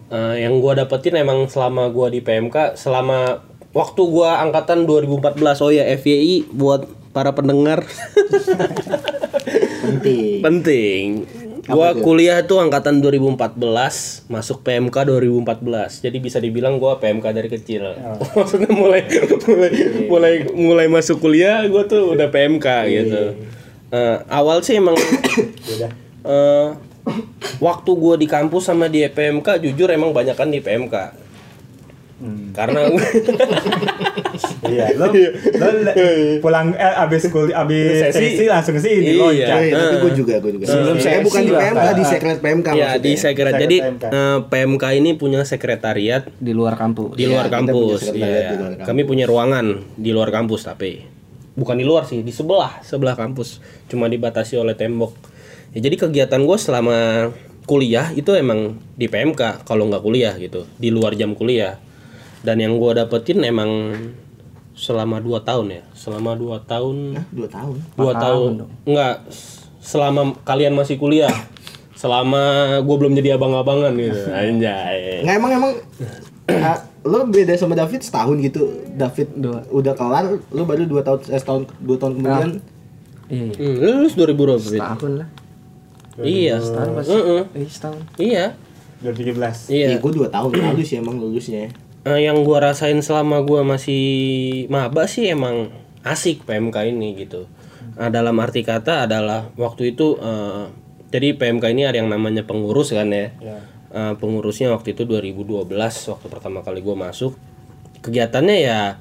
Eh, 0.10 0.36
yang 0.42 0.58
gua 0.58 0.74
dapetin 0.74 1.14
emang 1.22 1.46
selama 1.46 1.86
gua 1.94 2.10
di 2.10 2.18
PMK 2.18 2.74
selama 2.74 3.46
waktu 3.78 4.02
gua 4.10 4.42
angkatan 4.42 4.90
2014 4.90 5.62
oh 5.62 5.70
ya 5.70 5.86
FYI 5.86 6.50
buat 6.50 6.90
para 7.14 7.38
pendengar. 7.38 7.86
Penting. 9.86 10.42
Penting. 10.46 11.06
Gua 11.70 11.94
kuliah 11.94 12.42
tuh 12.50 12.58
angkatan 12.58 12.98
2014 13.06 13.62
masuk 14.34 14.66
PMK 14.66 15.06
2014 15.06 16.02
jadi 16.02 16.18
bisa 16.18 16.42
dibilang 16.42 16.82
gua 16.82 16.98
PMK 16.98 17.30
dari 17.30 17.50
kecil. 17.54 17.94
Maksudnya 18.34 18.74
mulai 18.74 19.06
mulai 19.46 19.72
mulai 20.10 20.34
mulai 20.58 20.88
masuk 20.90 21.22
kuliah 21.22 21.62
gua 21.70 21.86
tuh 21.86 22.18
udah 22.18 22.34
PMK 22.34 22.68
gitu. 22.90 23.22
Eh, 23.94 24.18
awal 24.26 24.66
sih 24.66 24.82
emang 24.82 24.98
eh, 26.26 26.68
waktu 27.60 27.92
gua 27.94 28.16
di 28.16 28.26
kampus 28.26 28.68
sama 28.68 28.86
di 28.86 29.04
PMK 29.04 29.62
jujur 29.62 29.90
emang 29.90 30.12
banyakan 30.12 30.50
di 30.50 30.60
PMK 30.60 30.96
karena 32.52 32.84
iya 34.68 34.92
lo 34.92 35.08
lo 35.08 35.72
pulang 36.40 36.76
eh 36.76 36.94
abis 37.00 37.32
kuliah 37.32 37.64
abis 37.64 38.12
Sesi. 38.12 38.36
sesi, 38.36 38.44
langsung 38.44 38.76
ke 38.76 38.82
sini 38.84 39.16
Iya. 39.16 39.24
loncat 39.48 39.60
Eh, 39.62 39.72
tapi 39.72 39.96
gue 39.98 40.12
juga 40.20 40.34
gue 40.38 40.52
juga 40.60 40.66
Sebelum 40.68 40.96
saya 41.00 41.16
sesi 41.16 41.26
bukan 41.26 41.42
di 41.42 41.52
lah. 41.52 41.62
PMK 41.64 41.88
di 41.90 42.04
sekret 42.04 42.38
PMK 42.40 42.68
ya 42.76 42.90
di 43.00 43.14
sekret 43.16 43.20
Sekret 43.50 43.54
jadi 43.56 43.78
PMK. 43.80 44.04
eh, 44.04 44.38
PMK 44.46 44.84
ini 45.00 45.10
punya 45.16 45.42
sekretariat 45.44 46.24
di 46.36 46.52
luar 46.52 46.76
kampus 46.76 47.16
di 47.16 47.24
luar 47.24 47.48
kita 47.48 47.56
kampus 47.56 48.00
iya. 48.12 48.52
di 48.52 48.56
luar 48.58 48.72
kampus. 48.76 48.88
kami 48.92 49.02
punya 49.06 49.24
ruangan 49.24 49.66
di 49.96 50.12
luar 50.12 50.30
kampus 50.30 50.62
tapi 50.66 50.92
bukan 51.56 51.76
di 51.76 51.86
luar 51.88 52.04
sih 52.04 52.20
di 52.20 52.32
sebelah 52.32 52.84
sebelah 52.84 53.16
kampus 53.16 53.64
cuma 53.88 54.08
dibatasi 54.08 54.56
oleh 54.56 54.76
tembok 54.76 55.16
ya, 55.72 55.80
jadi 55.80 55.96
kegiatan 55.98 56.42
gue 56.42 56.58
selama 56.58 56.98
kuliah 57.64 58.10
itu 58.12 58.34
emang 58.34 58.82
di 58.94 59.06
PMK 59.06 59.62
kalau 59.62 59.86
nggak 59.86 60.02
kuliah 60.02 60.34
gitu 60.36 60.66
di 60.76 60.90
luar 60.90 61.14
jam 61.14 61.34
kuliah. 61.34 61.78
Dan 62.40 62.58
yang 62.58 62.76
gue 62.76 62.92
dapetin 62.96 63.44
emang 63.44 63.94
selama 64.72 65.20
dua 65.20 65.44
tahun 65.44 65.76
ya 65.76 65.84
selama 65.92 66.34
dua 66.34 66.64
tahun. 66.64 66.96
Hah, 67.14 67.26
dua 67.30 67.48
tahun? 67.48 67.76
Dua 67.94 68.14
tahun 68.16 68.52
nggak 68.88 69.16
s- 69.28 69.68
selama 69.84 70.40
kalian 70.42 70.72
masih 70.72 70.96
kuliah 70.96 71.32
selama 71.94 72.40
gue 72.80 72.96
belum 72.96 73.12
jadi 73.14 73.36
abang-abangan 73.36 73.92
gitu. 73.94 74.20
Anjay. 74.40 75.20
Nggak 75.28 75.36
emang 75.36 75.52
emang 75.52 75.72
ah, 76.64 76.80
lo 77.04 77.28
beda 77.28 77.60
sama 77.60 77.76
David 77.76 78.00
setahun 78.00 78.40
gitu. 78.40 78.72
David 78.96 79.36
udah 79.68 79.94
kelar 79.94 80.26
lo 80.50 80.64
baru 80.64 80.88
dua 80.88 81.04
tahun 81.04 81.28
eh, 81.28 81.38
setahun 81.38 81.68
dua 81.84 81.98
tahun 82.00 82.14
kemudian. 82.16 82.52
Iya. 83.30 83.52
Hmm, 83.54 83.76
lu 83.78 83.90
lulus 84.02 84.16
2000 84.16 84.32
berapa? 84.34 84.58
Fit? 84.64 84.80
tahun 84.82 85.14
lah 85.22 85.30
Iya. 86.22 86.56
Heeh. 86.60 87.42
eh 87.56 87.68
setahun 87.68 88.00
Iya. 88.16 88.46
2017 89.00 89.72
Iya. 89.72 89.96
ya 89.96 89.98
gue 89.98 90.12
dua 90.12 90.28
tahun 90.28 90.52
lalu 90.52 90.84
sih 90.84 91.00
emang 91.00 91.16
lulusnya 91.18 91.72
Eh, 92.00 92.24
yang 92.24 92.48
gua 92.48 92.72
rasain 92.72 92.96
selama 93.00 93.44
gua 93.44 93.60
masih 93.62 94.00
maba 94.72 95.04
sih 95.04 95.28
emang 95.28 95.68
asik 96.00 96.48
PMK 96.48 96.88
ini 96.88 97.12
gitu. 97.14 97.44
Eh, 97.96 98.08
dalam 98.08 98.40
arti 98.40 98.64
kata 98.64 99.04
adalah 99.04 99.52
waktu 99.56 99.92
itu 99.92 100.16
eh, 100.16 100.72
jadi 101.12 101.36
PMK 101.36 101.66
ini 101.70 101.84
ada 101.84 102.00
yang 102.00 102.08
namanya 102.08 102.48
pengurus 102.48 102.96
kan 102.96 103.12
ya. 103.12 103.36
Eh, 103.92 104.14
pengurusnya 104.16 104.72
waktu 104.72 104.96
itu 104.96 105.04
2012 105.04 105.68
waktu 106.08 106.26
pertama 106.32 106.64
kali 106.64 106.80
gua 106.80 106.96
masuk. 106.96 107.36
Kegiatannya 108.00 108.58
ya 108.58 108.96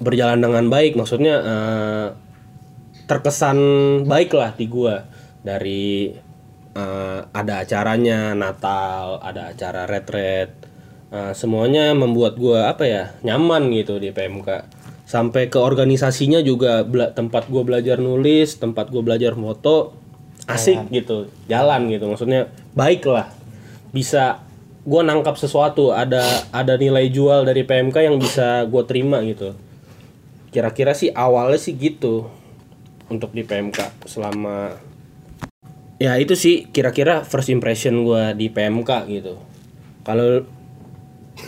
berjalan 0.00 0.40
dengan 0.40 0.64
baik 0.72 0.96
maksudnya 0.96 1.34
eh, 1.44 2.08
terkesan 3.04 3.58
baik 4.04 4.32
lah 4.32 4.56
di 4.56 4.64
gua 4.64 5.04
dari 5.42 6.14
eh, 6.74 7.20
ada 7.24 7.54
acaranya 7.62 8.32
Natal 8.34 9.22
ada 9.22 9.52
acara 9.54 9.84
retret 9.84 10.50
eh, 11.10 11.32
semuanya 11.34 11.94
membuat 11.94 12.38
gua 12.38 12.70
apa 12.72 12.84
ya 12.86 13.04
nyaman 13.22 13.70
gitu 13.74 13.98
di 13.98 14.10
PMK 14.14 14.76
sampai 15.08 15.48
ke 15.48 15.56
organisasinya 15.56 16.44
juga 16.44 16.84
bela- 16.84 17.12
tempat 17.16 17.48
gua 17.48 17.64
belajar 17.64 17.96
nulis 17.96 18.60
tempat 18.60 18.92
gua 18.92 19.00
belajar 19.00 19.32
foto 19.32 19.98
asik 20.48 20.88
gitu 20.88 21.28
jalan 21.46 21.92
gitu. 21.92 22.08
Maksudnya 22.08 22.48
baik 22.72 23.04
lah. 23.04 23.28
Bisa 23.92 24.40
gue 24.88 25.02
nangkap 25.04 25.36
sesuatu 25.36 25.92
ada 25.92 26.24
ada 26.48 26.74
nilai 26.80 27.12
jual 27.12 27.44
dari 27.44 27.68
PMK 27.68 27.96
yang 28.08 28.16
bisa 28.16 28.64
gue 28.64 28.82
terima 28.88 29.20
gitu. 29.28 29.52
Kira-kira 30.48 30.96
sih 30.96 31.12
awalnya 31.12 31.60
sih 31.60 31.76
gitu 31.76 32.32
untuk 33.12 33.36
di 33.36 33.44
PMK 33.44 34.08
selama 34.08 34.80
ya 35.98 36.14
itu 36.16 36.34
sih 36.38 36.70
kira-kira 36.70 37.26
first 37.26 37.50
impression 37.50 38.06
gue 38.06 38.22
di 38.38 38.46
PMK 38.48 38.90
gitu. 39.10 39.34
Kalau 40.06 40.46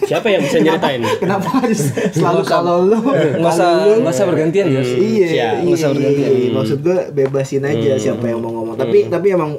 siapa 0.07 0.31
yang 0.31 0.43
bisa 0.43 0.59
nyeritain? 0.63 1.03
Kenapa 1.23 1.63
harus 1.63 1.91
selalu 2.15 2.43
kalau 2.47 2.87
lu? 2.87 2.99
Nggak 3.39 3.53
usah 3.55 3.71
nggak 3.99 4.15
usah 4.15 4.27
bergantian 4.27 4.67
ya? 4.71 4.83
Iya, 4.83 4.87
Siap, 4.87 5.31
iya, 5.35 5.49
nggak 5.65 5.79
usah 5.79 5.91
bergantian. 5.95 6.31
iya. 6.35 6.51
Maksud 6.55 6.79
gue 6.83 6.99
bebasin 7.15 7.65
aja 7.67 7.93
siapa 7.99 8.25
yang 8.27 8.43
mau 8.43 8.53
ngomong. 8.55 8.77
Tapi 8.79 9.07
tapi 9.07 9.35
emang 9.35 9.59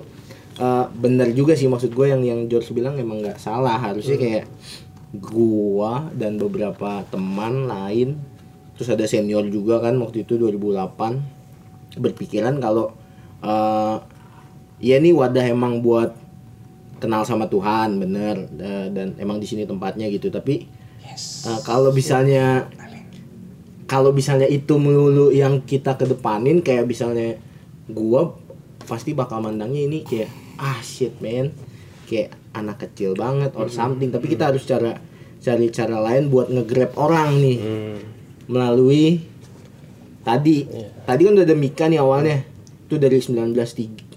eh, 0.59 0.85
bener 0.91 1.31
juga 1.31 1.55
sih 1.55 1.71
maksud 1.71 1.91
gue 1.95 2.07
yang 2.11 2.21
yang 2.21 2.45
George 2.51 2.71
bilang 2.75 2.99
emang 2.99 3.23
nggak 3.23 3.39
salah. 3.39 3.79
Harusnya 3.79 4.19
kayak 4.19 4.45
gua 5.11 6.07
dan 6.15 6.39
beberapa 6.39 7.03
teman 7.11 7.67
lain 7.67 8.15
terus 8.79 8.87
ada 8.87 9.03
senior 9.03 9.43
juga 9.51 9.83
kan 9.83 9.99
waktu 9.99 10.23
itu 10.23 10.39
2008 10.39 11.99
berpikiran 11.99 12.55
kalau 12.63 12.95
eh 13.43 13.95
ya 14.81 14.97
ini 14.97 15.13
wadah 15.13 15.45
emang 15.45 15.79
buat 15.85 16.17
kenal 17.01 17.25
sama 17.25 17.49
Tuhan 17.49 18.01
bener. 18.01 18.49
Dan 18.93 19.17
emang 19.21 19.41
di 19.41 19.47
sini 19.49 19.63
tempatnya 19.65 20.09
gitu. 20.09 20.33
Tapi 20.33 20.65
eh, 21.05 21.59
kalau 21.65 21.93
misalnya 21.93 22.69
kalau 23.89 24.11
misalnya 24.11 24.49
itu 24.49 24.77
melulu 24.81 25.29
yang 25.33 25.61
kita 25.63 25.95
kedepanin 25.95 26.63
kayak 26.65 26.89
misalnya 26.89 27.37
gua 27.91 28.37
pasti 28.85 29.13
bakal 29.13 29.43
mandangnya 29.43 29.85
ini 29.85 30.05
kayak 30.05 30.29
ah 30.61 30.81
shit 30.81 31.17
man. 31.21 31.53
Kayak 32.09 32.35
anak 32.51 32.83
kecil 32.83 33.15
banget 33.15 33.55
or 33.55 33.71
something. 33.71 34.11
Tapi 34.11 34.25
kita 34.29 34.51
harus 34.51 34.67
cara 34.67 34.97
cari 35.41 35.73
cara 35.73 35.97
lain 35.97 36.29
buat 36.29 36.53
nge-grab 36.53 36.97
orang 36.97 37.37
nih. 37.37 37.59
Hmm. 37.61 37.97
melalui 38.51 39.23
tadi. 40.27 40.67
Tadi 41.07 41.21
kan 41.23 41.31
udah 41.39 41.45
ada 41.47 41.55
Mika 41.55 41.87
nih 41.87 42.03
awalnya. 42.03 42.43
Itu 42.83 42.99
dari 42.99 43.23
1993 43.23 44.10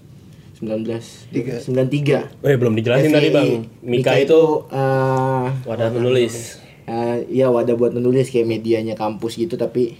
1993 0.55 2.43
Eh 2.43 2.55
belum 2.55 2.73
dijelasin 2.79 3.11
tadi 3.11 3.29
bang. 3.29 3.67
Mika 3.83 4.15
itu 4.15 4.63
eh, 4.71 5.45
wadah 5.67 5.89
menulis 5.91 6.63
eh, 6.87 7.27
ya 7.27 7.51
wadah 7.51 7.75
buat 7.75 7.91
menulis 7.91 8.31
kayak 8.31 8.47
medianya 8.47 8.95
kampus 8.95 9.35
gitu 9.35 9.59
tapi 9.59 9.99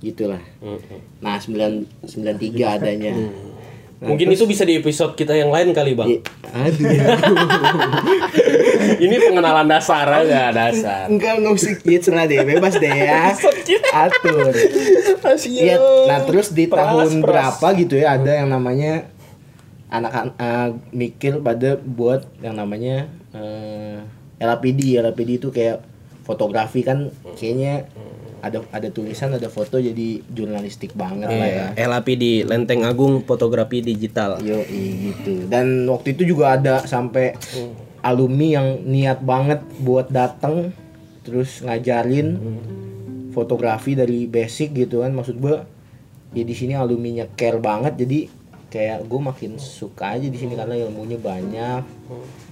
gitulah. 0.00 0.40
Hmm. 0.64 0.80
nah 1.20 1.36
9 1.36 2.08
93 2.08 2.56
adanya. 2.64 3.12
Mungkin 4.04 4.32
itu 4.32 4.44
bisa 4.44 4.64
di 4.64 4.76
episode 4.76 5.16
kita 5.16 5.32
yang 5.32 5.48
lain 5.48 5.72
kali 5.72 5.96
bang. 5.96 6.08
I- 6.08 6.22
aduh. 6.52 6.88
Ya. 6.88 7.06
Ini 9.04 9.16
pengenalan 9.16 9.64
dasar 9.64 10.04
aja 10.04 10.52
dasar. 10.52 11.08
Enggak 11.08 11.40
enggak 11.40 11.52
usah 11.56 11.72
ya 11.80 11.98
cerah 12.00 12.24
deh. 12.28 12.40
Bebas 12.44 12.74
deh 12.76 12.92
ya. 12.92 13.32
Atur. 13.92 14.52
Iya, 15.48 15.76
nah 16.04 16.20
terus 16.28 16.52
di 16.52 16.68
tahun 16.68 17.24
berapa 17.24 17.66
gitu 17.80 17.96
ya 17.96 18.20
ada 18.20 18.44
yang 18.44 18.52
namanya 18.52 19.08
anak 19.94 20.34
eh, 20.42 20.68
mikir 20.90 21.38
pada 21.38 21.78
buat 21.78 22.26
yang 22.42 22.58
namanya 22.58 23.06
eh, 23.30 24.02
LAPD 24.42 24.98
LAPD 24.98 25.30
itu 25.38 25.48
kayak 25.54 25.86
fotografi 26.26 26.82
kan 26.82 27.14
kayaknya 27.38 27.86
ada 28.44 28.60
ada 28.76 28.88
tulisan 28.92 29.32
ada 29.32 29.48
foto 29.48 29.80
jadi 29.80 30.20
jurnalistik 30.28 30.92
banget 30.92 31.32
lah 31.32 31.48
ya 31.48 31.66
Iya, 31.72 31.88
LAPD 31.88 32.44
Lenteng 32.44 32.84
Agung 32.84 33.24
Fotografi 33.24 33.80
Digital 33.80 34.36
Yo 34.44 34.60
gitu. 34.68 35.48
Dan 35.48 35.88
waktu 35.88 36.12
itu 36.12 36.28
juga 36.36 36.60
ada 36.60 36.84
sampai 36.84 37.32
alumni 38.04 38.60
yang 38.60 38.68
niat 38.84 39.24
banget 39.24 39.64
buat 39.80 40.12
datang 40.12 40.76
terus 41.24 41.64
ngajarin 41.64 42.36
fotografi 43.32 43.96
dari 43.96 44.28
basic 44.28 44.76
gitu 44.76 45.00
kan. 45.00 45.16
Maksud 45.16 45.40
gua 45.40 45.64
ya 46.36 46.44
di 46.44 46.52
sini 46.52 46.76
alumninya 46.76 47.24
care 47.32 47.56
banget 47.56 47.96
jadi 47.96 48.28
kayak 48.74 49.06
gue 49.06 49.20
makin 49.22 49.54
suka 49.54 50.12
aja 50.12 50.26
di 50.26 50.34
sini 50.34 50.52
karena 50.52 50.74
ilmunya 50.76 51.14
banyak. 51.16 51.82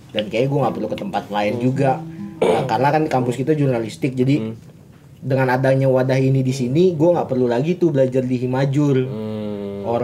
Dan 0.08 0.24
kayak 0.28 0.46
gue 0.46 0.58
nggak 0.60 0.70
perlu 0.72 0.86
ke 0.86 0.96
tempat 0.96 1.24
lain 1.26 1.58
juga. 1.58 1.98
Nah, 2.38 2.64
karena 2.64 2.88
kan 2.90 3.02
kampus 3.06 3.34
kita 3.34 3.52
jurnalistik 3.52 4.12
jadi 4.12 4.54
dengan 5.18 5.46
adanya 5.48 5.86
wadah 5.86 6.16
ini 6.16 6.40
di 6.40 6.50
sini 6.50 6.92
gue 6.92 7.08
nggak 7.08 7.26
perlu 7.26 7.46
lagi 7.46 7.74
tuh 7.74 7.90
belajar 7.90 8.22
di 8.22 8.36
Himajur 8.36 8.96
Hmm. 9.02 9.82
or 9.82 10.02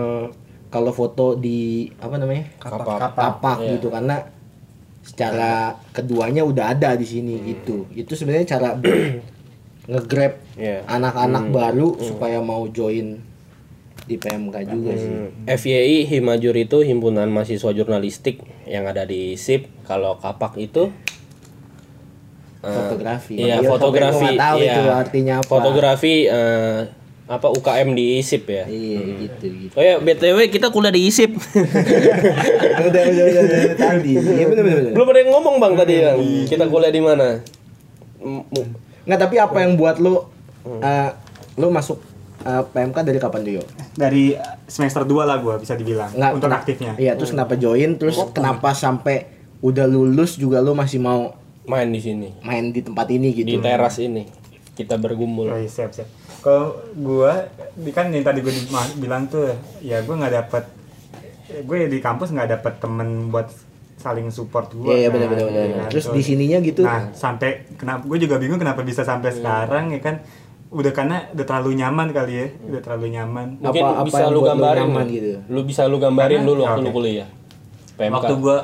kalau 0.69 0.91
foto 0.91 1.35
di 1.35 1.87
apa 1.97 2.15
namanya? 2.15 2.51
Kapak. 2.59 3.15
kapak. 3.15 3.57
Iya. 3.59 3.69
gitu 3.75 3.89
karena 3.89 4.17
secara 5.01 5.53
keduanya 5.91 6.43
udah 6.43 6.71
ada 6.71 6.93
di 6.93 7.03
sini 7.03 7.41
gitu. 7.47 7.87
Itu 7.91 8.13
sebenarnya 8.13 8.47
cara 8.49 8.77
nge-grab 9.91 10.35
Iya. 10.55 10.85
anak-anak 10.85 11.45
baru 11.49 11.97
supaya 11.99 12.39
mau 12.39 12.67
join 12.69 13.19
di 14.09 14.17
PMK 14.17 14.57
juga 14.65 14.93
sih 14.95 15.13
FYI 15.47 16.09
Himajur 16.09 16.57
itu 16.57 16.81
himpunan 16.81 17.29
mahasiswa 17.29 17.69
jurnalistik 17.71 18.41
yang 18.65 18.85
ada 18.85 19.05
di 19.05 19.37
SIP. 19.37 19.69
Kalau 19.85 20.17
Kapak 20.17 20.57
itu 20.57 20.89
eh, 22.61 22.73
fotografi 22.73 23.35
Iya, 23.37 23.61
Iya, 23.61 23.69
fotografi. 23.69 24.17
gua 24.19 24.25
nggak 24.27 24.41
tahu 24.41 24.59
iya. 24.59 24.73
itu 24.73 24.83
artinya 24.89 25.35
apa 25.39 25.49
Fotografi 25.51 26.15
eh, 26.25 26.81
apa 27.29 27.47
UKM 27.47 27.93
di 27.93 28.05
ISIP 28.17 28.45
ya. 28.49 28.65
iya 28.65 29.01
gitu 29.21 29.47
gitu 29.61 29.75
Oh 29.77 29.85
ya, 29.85 30.01
BTW 30.01 30.49
kita 30.49 30.73
kuliah 30.73 30.89
di 30.89 31.05
ISIP. 31.05 31.37
udah 32.89 33.03
udah 33.05 33.25
udah, 33.29 33.43
udah, 33.45 33.59
udah 33.63 33.77
tadi 33.77 34.13
iya 34.17 34.45
benar 34.49 34.65
benar. 34.65 34.93
Belum 34.93 35.07
ada 35.07 35.19
yang 35.21 35.31
ngomong 35.31 35.55
Bang 35.59 35.75
tadi 35.77 35.95
Bang. 36.01 36.19
Kita 36.49 36.65
kuliah 36.67 36.89
di 36.89 37.03
mana? 37.03 37.45
M- 38.19 38.43
mu- 38.43 38.73
nggak 39.05 39.21
tapi 39.21 39.37
apa 39.37 39.57
yang 39.61 39.77
buat 39.77 40.01
lu 40.01 40.25
eh, 40.81 41.11
lu 41.55 41.69
masuk 41.69 42.01
eh, 42.41 42.63
PMK 42.65 42.97
dari 43.01 43.19
kapan 43.19 43.43
Dio? 43.43 43.63
dari 43.93 44.35
semester 44.65 45.03
2 45.03 45.23
lah 45.23 45.39
gua 45.39 45.57
bisa 45.57 45.73
dibilang 45.73 46.09
Nggak, 46.09 46.33
untuk 46.33 46.47
kena- 46.47 46.59
aktifnya 46.59 46.93
Iya, 46.95 47.13
terus 47.15 47.31
kenapa 47.31 47.55
join? 47.55 47.97
Terus 47.97 48.17
kenapa 48.31 48.71
sampai 48.73 49.27
udah 49.59 49.85
lulus 49.85 50.35
juga 50.35 50.59
lu 50.59 50.71
masih 50.73 50.99
mau 50.99 51.35
main 51.65 51.87
di 51.87 51.99
sini. 51.99 52.31
main 52.41 52.71
di 52.71 52.81
tempat 52.81 53.07
ini 53.09 53.29
Di 53.29 53.43
gitu? 53.45 53.59
teras 53.59 53.99
ini. 53.99 54.25
Kita 54.73 54.95
bergumul. 54.97 55.49
Oh, 55.49 55.55
iya, 55.55 55.67
siap 55.67 55.91
siap. 55.91 56.07
Kalau 56.39 56.79
gua 56.95 57.51
di 57.75 57.91
kan 57.91 58.09
yang 58.09 58.23
tadi 58.23 58.39
gua 58.39 58.51
di- 58.51 58.69
ma- 58.69 58.95
bilang 58.97 59.27
tuh 59.27 59.51
ya 59.81 59.99
gua 60.01 60.15
nggak 60.17 60.35
dapet 60.37 60.65
gue 61.49 61.89
di 61.89 61.99
kampus 61.99 62.29
nggak 62.31 62.49
dapet 62.51 62.77
temen 62.77 63.29
buat 63.29 63.49
saling 63.97 64.29
support 64.29 64.71
gua. 64.71 64.93
Iya, 64.93 64.97
iya 64.97 65.09
kan, 65.09 65.15
benar 65.17 65.29
benar 65.29 65.45
benar. 65.45 65.65
iya 65.65 65.77
kan, 65.77 65.91
Terus 65.91 66.05
tuh. 66.05 66.15
di 66.15 66.23
sininya 66.23 66.59
gitu. 66.61 66.83
Nah 66.83 67.11
sampai 67.11 67.51
kenapa 67.75 68.05
gue 68.05 68.19
juga 68.21 68.37
bingung 68.37 68.57
kenapa 68.57 68.81
bisa 68.83 69.03
sampai 69.03 69.33
sekarang 69.33 69.91
ya 69.91 69.99
kan 69.99 70.23
udah 70.71 70.93
karena 70.93 71.17
udah 71.31 71.45
terlalu 71.45 71.71
nyaman 71.75 72.09
kali 72.11 72.33
ya 72.35 72.47
udah 72.63 72.81
terlalu 72.81 73.07
nyaman 73.11 73.47
Mungkin 73.57 73.83
Apa- 73.83 73.95
apa 73.95 74.05
bisa 74.05 74.21
yang 74.21 74.29
lu 74.29 74.35
buat 74.35 74.45
lu 74.45 74.51
gambarin 74.53 74.83
nyaman 74.85 75.07
gitu? 75.09 75.31
Lu 75.49 75.61
bisa 75.63 75.83
lu 75.85 75.97
gambarin 75.97 76.37
Karena- 76.37 76.49
dulu 76.49 76.61
waktu 76.63 76.77
Oke. 76.77 76.85
lu 76.85 76.93
kuliah. 76.95 77.29
PMK. 77.95 78.13
waktu 78.13 78.33
gua 78.37 78.59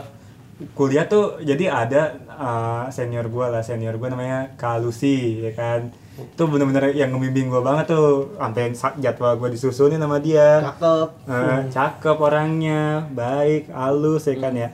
kuliah 0.73 1.05
tuh 1.05 1.25
jadi 1.41 1.65
ada 1.67 2.03
uh, 2.31 2.85
senior 2.89 3.27
gua 3.27 3.49
lah 3.49 3.61
senior 3.61 3.97
gua 3.97 4.09
namanya 4.09 4.55
Kak 4.55 4.79
Lucy 4.79 5.41
ya 5.41 5.51
kan 5.51 5.91
itu 6.15 6.43
bener-bener 6.45 6.93
yang 6.93 7.11
ngebimbing 7.11 7.49
gua 7.49 7.59
banget 7.61 7.91
tuh 7.91 8.31
sampai 8.33 8.71
sa- 8.71 8.95
jadwal 8.97 9.35
gua 9.35 9.49
disusunin 9.49 9.99
sama 9.99 10.19
dia 10.19 10.63
Cakep. 10.63 11.09
Eh, 11.27 11.61
cakep 11.69 12.17
orangnya 12.17 12.83
baik 13.11 13.67
halus 13.71 14.25
ya 14.25 14.37
kan 14.39 14.55
ya 14.55 14.71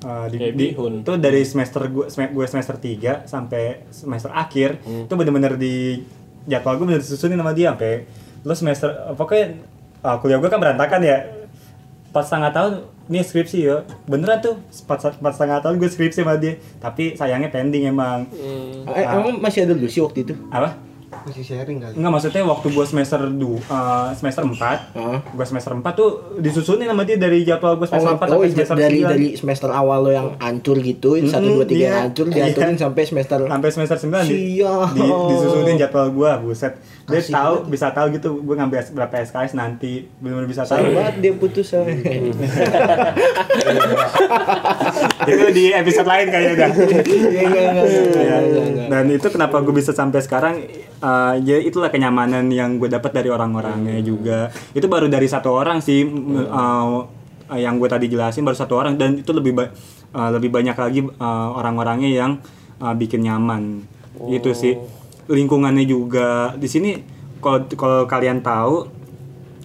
Eh, 0.00 0.26
di, 0.28 0.36
Kayak 0.36 0.52
di- 0.52 0.70
bihun. 0.72 0.94
tuh 1.02 1.14
dari 1.16 1.42
semester 1.42 1.86
gue 1.86 2.06
gue 2.10 2.46
semester 2.48 2.74
3 2.74 3.22
sampai 3.22 3.86
semester 3.88 4.34
akhir 4.34 4.82
Hmm. 4.82 5.06
itu 5.06 5.14
bener-bener 5.14 5.54
di 5.54 6.02
jadwal 6.46 6.74
gue 6.78 6.86
bener 6.90 7.00
disusunin 7.00 7.38
sama 7.38 7.52
dia 7.54 7.70
sampai 7.74 8.06
lu 8.42 8.54
semester 8.58 8.90
pokoknya 9.14 9.62
uh, 10.02 10.16
kuliah 10.18 10.38
gue 10.42 10.50
kan 10.50 10.60
berantakan 10.60 11.00
ya. 11.02 11.18
Empat 12.12 12.28
setengah 12.28 12.52
tahun 12.52 12.72
ini 13.08 13.24
skripsi 13.24 13.58
ya 13.64 13.88
beneran 14.04 14.44
tuh 14.44 14.60
empat, 14.60 15.16
empat 15.16 15.32
setengah 15.32 15.58
tahun 15.64 15.74
gue 15.80 15.88
skripsi 15.88 16.20
sama 16.20 16.36
dia. 16.36 16.60
Tapi 16.76 17.16
sayangnya 17.16 17.48
pending 17.48 17.88
emang. 17.88 18.28
Hmm. 18.28 18.84
Eh, 18.92 19.06
emang 19.06 19.40
masih 19.40 19.64
ada 19.64 19.72
Lucy 19.72 20.02
waktu 20.04 20.28
itu? 20.28 20.34
apa 20.52 20.91
Masih 21.22 21.44
sharing 21.44 21.78
kali. 21.78 21.94
Enggak 21.94 22.12
maksudnya 22.12 22.42
waktu 22.42 22.66
gue 22.70 22.86
semester 22.86 23.20
du, 23.30 23.56
uh, 23.56 24.10
semester 24.14 24.42
4 24.42 24.98
Heeh. 24.98 25.18
gue 25.32 25.46
semester 25.46 25.72
4 25.74 25.82
tuh 25.94 26.10
disusunin 26.38 26.90
sama 26.90 27.02
dia 27.06 27.16
dari 27.16 27.46
jadwal 27.46 27.78
gue 27.78 27.86
Oh, 27.86 27.90
semester 27.90 28.14
4 28.16 28.22
oh, 28.22 28.26
sampai 28.26 28.42
iya, 28.42 28.52
semester 28.52 28.76
dari 28.76 28.98
9 29.00 29.12
dari 29.12 29.28
semester 29.36 29.68
awal 29.70 29.98
lo 30.02 30.10
yang 30.10 30.28
hancur 30.38 30.76
gitu, 30.80 31.14
satu 31.28 31.48
dua 31.60 31.66
tiga 31.66 31.82
yang 31.82 31.94
iya. 31.94 32.02
hancur 32.08 32.26
diaturin 32.26 32.74
Iya. 32.74 32.82
sampai 32.88 33.02
semester 33.06 33.38
sampai 33.46 33.68
semester 33.70 33.96
9 34.00 34.26
di, 34.26 34.36
Sial. 34.58 34.80
di, 34.92 35.02
disusunin 35.06 35.76
jadwal 35.78 36.06
gua 36.10 36.30
buset 36.38 36.74
dia 37.12 37.20
Asik 37.20 37.30
tahu 37.30 37.52
bisa 37.66 37.86
tahu 37.88 38.06
gitu 38.10 38.28
gue 38.38 38.54
ngambil 38.54 38.78
berapa 38.90 39.14
SKS 39.20 39.52
nanti 39.52 40.06
benar-benar 40.16 40.46
bisa 40.46 40.62
tahu. 40.64 40.80
Banget 40.90 41.14
dia 41.18 41.32
putus 41.32 41.66
sama 41.68 41.84
itu 45.28 45.44
di 45.50 45.64
episode 45.70 46.04
lain 46.04 46.26
kayaknya 46.28 46.52
dah 46.58 46.70
Iya, 46.72 47.70
Ya, 48.22 48.36
dan 48.88 49.04
itu 49.08 49.26
kenapa 49.28 49.60
gue 49.60 49.72
bisa 49.72 49.90
sampai 49.90 50.20
sekarang 50.20 50.54
eh, 50.98 51.32
ya 51.40 51.56
itulah 51.58 51.88
kenyamanan 51.88 52.48
yang 52.48 52.76
gue 52.76 52.86
dapat 52.88 53.10
dari 53.12 53.28
orang-orangnya 53.28 53.98
juga. 54.00 54.48
Itu 54.72 54.86
baru 54.86 55.06
dari 55.06 55.26
satu 55.26 55.50
orang 55.50 55.78
sih 55.78 56.02
m- 56.02 56.42
eh, 56.42 56.96
eh, 57.50 57.58
yang 57.60 57.76
gue 57.76 57.86
tadi 57.86 58.06
jelasin 58.06 58.42
baru 58.42 58.54
satu 58.54 58.72
orang. 58.74 58.94
Dan 58.94 59.16
itu 59.16 59.30
lebih 59.30 59.52
ba- 59.52 59.70
eh, 60.10 60.28
lebih 60.30 60.48
banyak 60.50 60.74
lagi 60.74 61.00
eh, 61.02 61.48
orang-orangnya 61.52 62.08
yang 62.08 62.30
eh, 62.78 62.94
bikin 62.94 63.22
nyaman. 63.22 63.82
Gitu 64.22 64.52
sih 64.52 64.74
lingkungannya 65.30 65.84
juga 65.86 66.54
di 66.58 66.66
sini 66.66 66.90
kalau 67.42 67.66
kalau 67.74 68.06
kalian 68.06 68.42
tahu 68.42 68.86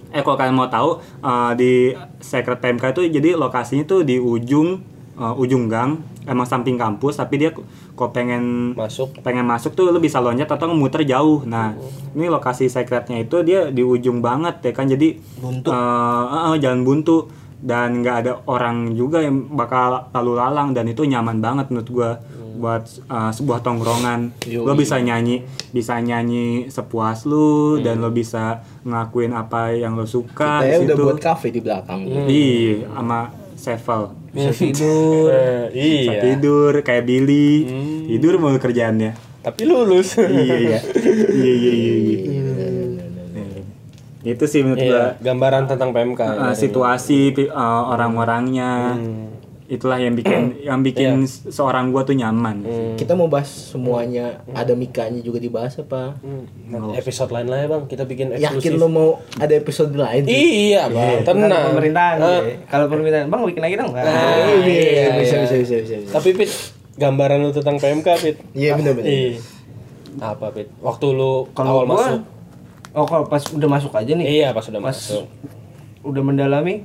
eh 0.08 0.24
kalau 0.24 0.36
kalian 0.40 0.56
mau 0.56 0.70
tahu 0.70 0.98
eh, 1.20 1.52
di 1.58 1.72
Secret 2.18 2.58
PMK 2.58 2.96
itu 2.96 3.02
jadi 3.20 3.36
lokasinya 3.36 3.84
tuh 3.84 4.02
di 4.02 4.16
ujung 4.16 4.80
eh, 5.18 5.34
ujung 5.36 5.68
gang 5.68 6.00
emang 6.28 6.44
samping 6.44 6.76
kampus 6.76 7.16
tapi 7.20 7.40
dia 7.40 7.50
kok 7.52 8.10
pengen 8.14 8.76
Masuk. 8.78 9.16
pengen 9.24 9.42
masuk 9.48 9.74
tuh 9.74 9.90
lu 9.90 9.98
bisa 9.98 10.20
loncat 10.22 10.46
atau 10.46 10.70
muter 10.70 11.02
jauh 11.02 11.42
nah 11.42 11.74
ini 12.14 12.30
lokasi 12.30 12.70
secretnya 12.70 13.18
itu 13.24 13.42
dia 13.42 13.72
di 13.72 13.82
ujung 13.82 14.20
banget 14.22 14.60
ya 14.62 14.72
kan 14.76 14.86
jadi 14.86 15.18
Buntu. 15.40 15.68
eh, 15.72 16.24
eh, 16.52 16.56
jalan 16.62 16.84
buntu 16.86 17.26
dan 17.58 18.00
nggak 18.00 18.16
ada 18.22 18.32
orang 18.46 18.94
juga 18.94 19.18
yang 19.18 19.50
bakal 19.50 20.06
lalu 20.10 20.32
lalang 20.34 20.70
dan 20.70 20.86
itu 20.86 21.02
nyaman 21.02 21.38
banget 21.38 21.68
menurut 21.68 21.90
gua 21.90 22.10
buat 22.58 22.82
eh, 23.06 23.30
sebuah 23.30 23.62
tongkrongan 23.62 24.34
lo 24.50 24.74
bisa 24.74 24.98
nyanyi 24.98 25.46
bisa 25.70 25.98
nyanyi 25.98 26.66
sepuas 26.66 27.22
lu 27.22 27.78
dan 27.78 28.02
lo 28.02 28.10
bisa 28.10 28.58
ngelakuin 28.82 29.30
apa 29.30 29.70
yang 29.70 29.94
lo 29.94 30.02
suka 30.02 30.66
di 30.66 30.82
udah 30.82 30.96
buat 30.96 31.18
kafe 31.18 31.50
di 31.50 31.62
belakang. 31.62 32.02
Iya, 32.26 32.90
sama 32.90 33.30
Sevel. 33.54 34.02
bisa 34.30 34.50
tidur 34.54 35.26
Eh, 35.30 35.66
Bisa 35.70 36.12
iya. 36.14 36.22
tidur 36.22 36.72
kayak 36.82 37.04
Billy. 37.04 37.66
Tidur 38.06 38.38
mau 38.38 38.54
kerjaannya. 38.54 39.18
Tapi 39.38 39.62
lulus. 39.62 40.14
iya 40.18 40.56
iya. 40.58 40.78
Iya 41.38 41.52
iya 41.54 41.72
iya. 41.74 42.18
Iya. 44.28 44.34
Itu 44.34 44.44
sih 44.44 44.60
menurut 44.60 44.78
gua 44.78 44.84
Iya, 44.84 45.04
gambaran 45.22 45.62
tentang 45.66 45.90
PMK. 45.90 46.20
uh, 46.20 46.52
situasi 46.52 47.32
pi- 47.32 47.48
uh, 47.48 47.88
orang-orangnya. 47.88 48.94
Itulah 49.66 49.96
yang 49.96 50.12
bikin 50.14 50.40
yang 50.68 50.80
bikin 50.80 51.24
seorang 51.28 51.88
gua 51.88 52.00
tuh 52.00 52.12
nyaman. 52.12 52.64
Kita 52.94 53.12
mau 53.12 53.26
bahas 53.26 53.48
semuanya, 53.48 54.40
ada 54.50 54.72
mikanya 54.72 55.20
juga 55.20 55.36
dibahas 55.38 55.76
apa? 55.76 56.16
Nanti 56.64 56.96
episode 56.96 57.28
lain 57.30 57.46
lah 57.46 57.58
ya 57.58 57.68
bang, 57.68 57.82
kita 57.84 58.02
bikin 58.02 58.26
Yakin 58.34 58.48
eksklusif. 58.58 58.76
lo 58.76 58.88
mau 58.88 59.08
ada 59.34 59.52
episode 59.52 59.92
lain? 59.92 60.24
Iya 60.24 60.88
bang, 60.88 61.20
Bukan 61.20 61.36
tenang. 61.36 61.64
pemerintahan 61.70 62.16
Eh, 62.16 62.24
ya. 62.24 62.40
kalau 62.66 62.86
pemerintahan 62.86 63.26
bang 63.26 63.40
bikin 63.44 63.62
lagi 63.62 63.74
dong 63.76 63.92
Ah, 63.92 64.08
iya, 64.58 64.64
iya, 64.64 65.04
bisa, 65.14 65.36
iya. 65.36 65.44
bisa, 65.44 65.54
bisa, 65.58 65.74
bisa, 65.78 65.94
bisa. 66.00 66.12
Tapi 66.14 66.28
Pit, 66.32 66.50
gambaran 66.96 67.38
lu 67.38 67.50
tentang 67.50 67.76
PMK 67.76 68.08
Pit. 68.16 68.36
Iya 68.52 68.72
benar 68.74 68.92
benar. 68.94 69.04
Iya. 69.06 69.36
Apa 70.18 70.46
Pit? 70.48 70.72
Waktu 70.80 71.06
lu 71.10 71.44
kalau 71.52 71.68
awal 71.74 71.84
gua 71.84 71.92
masuk. 71.94 72.20
Oh 72.98 73.06
kalau 73.06 73.24
pas 73.24 73.40
udah 73.44 73.68
masuk 73.68 73.92
aja 73.92 74.12
nih 74.12 74.26
Iya 74.36 74.48
pas 74.50 74.64
udah 74.64 74.80
Pas- 74.80 74.92
masuk. 74.92 75.24
udah 76.02 76.22
mendalami 76.22 76.82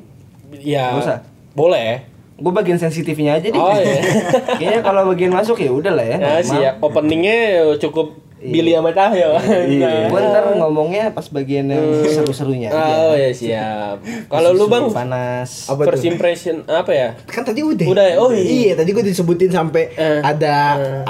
Iya. 0.54 0.94
Usah? 0.96 1.20
Boleh. 1.52 2.06
gue 2.34 2.50
bagian 2.52 2.76
sensitifnya 2.76 3.36
aja 3.36 3.46
deh 3.46 3.56
Oh 3.56 3.74
iya. 3.74 4.02
kayaknya 4.58 4.82
kalau 4.82 5.06
bagian 5.08 5.30
masuk 5.30 5.58
ya 5.58 5.70
udah 5.70 5.92
lah 5.92 6.04
ya 6.04 6.18
Nah, 6.18 6.38
sih 6.40 6.58
ya, 6.58 6.78
openingnya 6.78 7.38
cukup 7.78 8.23
Billy 8.46 8.72
sama 8.72 8.92
Cahyo. 8.92 9.40
Nah. 9.80 10.06
gue 10.06 10.20
ntar 10.22 10.44
ngomongnya 10.54 11.10
pas 11.10 11.24
bagian 11.26 11.66
yang 11.66 11.80
seru-serunya 12.04 12.68
aja 12.68 12.96
Oh 13.02 13.14
ya 13.14 13.32
siap. 13.32 13.96
Kalau 14.28 14.52
lu 14.52 14.68
bang, 14.68 14.86
panas 14.90 15.66
Apa 15.66 15.88
first 15.88 16.04
impression 16.04 16.62
apa 16.66 16.92
ya? 16.92 17.10
Kan 17.24 17.42
tadi 17.42 17.62
udah. 17.62 17.88
Udah 17.88 18.06
ya? 18.06 18.16
Oh, 18.18 18.30
iya. 18.30 18.44
Iya, 18.44 18.72
tadi 18.76 18.90
gue 18.92 19.02
disebutin 19.02 19.50
sampai 19.50 19.94
Eh. 19.94 20.20
ada 20.20 20.56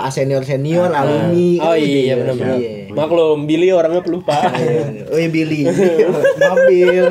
senior 0.08 0.44
senior, 0.44 0.88
alumni. 0.88 1.50
Oh 1.60 1.74
kan 1.74 1.78
iya, 1.78 1.84
udah. 1.84 2.00
iya 2.00 2.14
benar-benar. 2.16 2.58
Iya. 2.58 2.72
Maklum, 2.94 3.40
Billy 3.44 3.68
orangnya 3.70 4.02
pelupa. 4.02 4.38
Iya. 4.54 5.10
Oh 5.10 5.18
iya 5.18 5.30
Billy. 5.30 5.62
Maaf 6.40 6.58
Bill. 6.66 7.08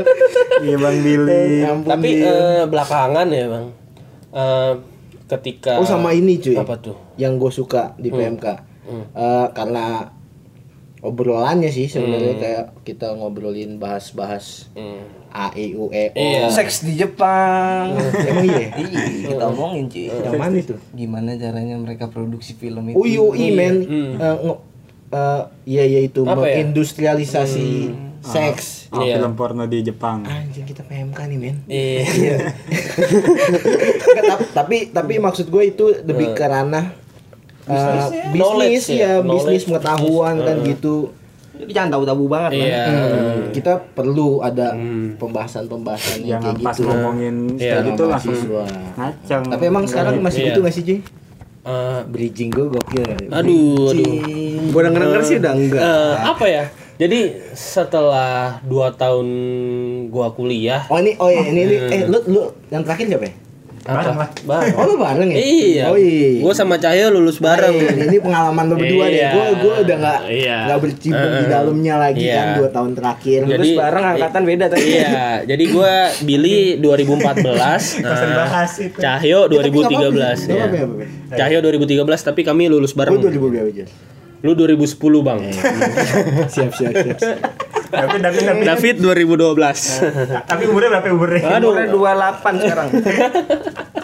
Iya 0.63 0.77
Bang 0.79 0.97
Billy. 0.99 1.45
Ya 1.61 1.71
Tapi 1.75 2.09
eh, 2.21 2.63
belakangan 2.65 3.27
ya 3.27 3.45
bang, 3.49 3.67
Eh, 4.33 4.73
ketika 5.29 5.77
Oh 5.77 5.85
sama 5.85 6.13
ini 6.13 6.37
cuy. 6.37 6.55
apa 6.55 6.77
tuh? 6.77 6.97
Yang 7.17 7.33
gue 7.39 7.53
suka 7.55 7.83
di 7.97 8.09
PMK. 8.09 8.72
Eh, 8.85 9.47
karena 9.51 10.11
obrolannya 10.99 11.67
sih 11.69 11.87
sebenarnya 11.87 12.35
kayak 12.37 12.65
kita 12.83 13.11
ngobrolin 13.13 13.77
bahas-bahas 13.77 14.71
Hmm. 14.73 15.03
A 15.29 15.51
I 15.51 15.73
U 15.73 15.89
E 15.89 16.09
O. 16.09 16.15
Iya. 16.15 16.47
seks 16.49 16.83
di 16.83 16.95
Jepang 16.95 17.97
Emang 17.97 18.45
iya? 18.45 18.69
iya 18.85 19.01
kita 19.25 19.45
omongin 19.49 19.87
cuy 19.87 20.07
Yang 20.07 20.35
mana 20.37 20.57
itu? 20.57 20.75
gimana 20.93 21.31
caranya 21.35 21.75
mereka 21.75 22.07
produksi 22.07 22.53
film 22.53 22.87
itu 22.87 22.95
Oh 22.95 23.03
iya, 23.03 23.23
iya 23.35 23.51
men. 23.51 23.75
Eh, 24.15 24.37
eh, 25.11 25.43
iya 25.65 25.83
iya 25.85 26.01
itu 26.03 26.23
Apa 26.23 26.43
ya? 26.45 26.61
mengindustrialisasi 26.61 27.67
seks. 28.21 28.87
Oh, 28.89 29.01
Iya. 29.01 29.19
film 29.19 29.35
porno 29.35 29.65
di 29.65 29.81
Jepang. 29.81 30.23
Anjing 30.23 30.63
kita 30.63 30.85
PMK 30.85 31.19
nih 31.25 31.39
men. 31.41 31.57
Iya. 31.67 32.05
Nggak, 34.05 34.25
tap- 34.29 34.51
tapi 34.55 34.77
tapi 34.89 35.15
maksud 35.19 35.49
gue 35.49 35.65
itu 35.67 35.85
lebih 36.03 36.33
ke 36.33 36.45
ranah 36.45 36.93
uh, 37.65 38.09
Knowledge 38.31 38.75
bisnis 38.81 38.87
ya, 38.93 38.97
ya, 38.99 39.13
bisnis 39.21 39.63
pengetahuan 39.65 40.35
kan 40.39 40.57
gitu. 40.63 41.11
jadi 41.55 41.73
jangan 41.73 41.91
tabu-tabu 41.93 42.25
banget 42.27 42.51
lah 42.53 42.67
Iya. 42.67 42.85
Hmm, 42.85 43.41
Kita 43.53 43.73
perlu 43.79 44.41
ada 44.41 44.75
pembahasan-pembahasan 45.17 46.19
yang 46.21 46.41
Yang 46.41 46.43
kayak 46.43 46.59
pas 46.61 46.75
gitu. 46.75 46.89
ngomongin 46.89 47.35
Iya. 47.55 47.71
kayak 47.73 47.85
gitu 47.89 48.03
langsung 48.05 48.37
ngacang. 48.93 49.43
Tapi 49.47 49.65
emang 49.65 49.85
sekarang 49.87 50.15
masih 50.19 50.41
Iya. 50.41 50.49
gitu 50.49 50.59
gak 50.61 50.73
sih 50.73 50.83
Cuy? 50.83 50.99
Eh, 51.63 52.01
Bridging 52.05 52.51
gue 52.51 52.67
gokil 52.67 53.05
ya. 53.05 53.17
aduh, 53.31 53.95
aduh. 53.95 54.13
gue 54.67 54.81
denger 54.83 55.01
denger 55.01 55.23
sih 55.23 55.37
udah 55.39 55.53
enggak 55.53 55.79
Eh, 55.81 56.15
apa 56.21 56.45
ya? 56.45 56.65
Jadi 56.93 57.21
setelah 57.53 58.33
dua 58.63 58.91
tahun 58.93 59.27
gua 60.07 60.31
kuliah, 60.31 60.87
Oh 60.87 60.97
ini 60.97 61.17
oh 61.17 61.27
iya 61.27 61.43
ini, 61.45 61.61
ini 61.65 61.77
eh 61.89 62.01
lu 62.05 62.19
lu 62.27 62.41
yang 62.69 62.83
terakhir 62.83 63.09
siapa 63.09 63.25
ya? 63.25 63.35
Apa? 63.83 64.31
Bareng. 64.43 64.75
Oh 64.75 64.85
lu 64.85 64.95
bareng 64.97 65.29
ya? 65.29 65.39
Iya. 65.39 65.83
Oh 65.87 65.97
iya. 65.97 66.39
Gua 66.39 66.53
sama 66.53 66.77
Cahyo 66.77 67.11
lulus 67.11 67.37
bareng. 67.37 67.75
Nah, 67.75 68.07
ini 68.07 68.19
pengalaman 68.19 68.65
lo 68.65 68.75
berdua 68.75 69.05
deh. 69.05 69.19
Iya. 69.19 69.31
Gue 69.33 69.47
gue 69.59 69.75
udah 69.83 69.97
nggak 69.99 70.21
Iya. 70.29 70.57
nggak 70.65 70.79
bercimpung 70.81 71.19
di 71.29 71.37
Heeh. 71.37 71.51
dalamnya 71.51 71.95
lagi 71.99 72.23
Iya. 72.23 72.35
kan 72.35 72.47
dua 72.57 72.69
tahun 72.71 72.91
terakhir. 72.93 73.41
Jadi- 73.43 73.53
terus 73.53 73.73
bareng 73.75 74.05
angkatan 74.09 74.43
beda 74.45 74.65
tadi 74.69 74.85
Iya, 74.93 75.19
jadi 75.45 75.65
gua 75.69 75.93
Billy 76.21 76.59
2014, 76.77 77.83
nah, 78.03 78.37
bahas 78.39 78.73
itu. 78.79 78.97
Cahyo 78.97 79.39
2013 79.47 80.39
Gak 80.41 80.49
ya. 80.49 80.65
gak 80.65 80.69
apa-apa. 80.73 81.05
Cahyo 81.35 81.59
2013 81.61 82.21
tapi 82.23 82.41
kami 82.43 82.67
lulus 82.67 82.93
Gue 82.93 82.99
bareng. 83.03 83.19
2000 83.19 83.51
berapa 83.51 83.71
Jar? 83.73 83.89
Lu 84.43 84.53
2010, 84.53 84.99
Bang. 85.23 85.39
Siap 86.53 86.71
siap 86.73 86.93
siap. 86.93 87.15
siap. 87.17 87.39
Tapi 87.93 88.17
tapi 88.19 88.39
tapi 88.41 88.63
David 88.65 88.97
2012. 88.99 90.49
tapi 90.49 90.63
umurnya 90.65 90.89
berapa 90.91 91.09
umurnya? 91.13 91.41
Aduh, 91.53 91.69
umurnya 91.71 91.89
28 92.41 92.57
sekarang 92.59 92.89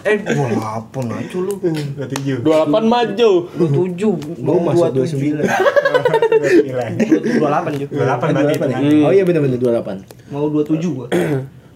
eh 0.04 0.16
28 0.20 1.10
aja 1.10 1.36
lu 1.36 1.52
27. 1.58 2.44
28 2.44 2.84
maju. 2.86 3.30
27 3.50 4.38
Gue 4.38 4.58
masuk 4.62 4.88
29. 4.94 5.40
Gila. 6.62 6.84
28 6.94 7.80
juga 7.80 7.92
28 8.14 8.36
berarti 8.36 8.54
kan. 8.56 8.68
Oh 9.02 9.12
iya 9.12 9.24
benar-benar 9.24 9.58
28. 9.58 10.30
mau 10.30 10.46
27 10.46 10.84
gua 10.94 11.08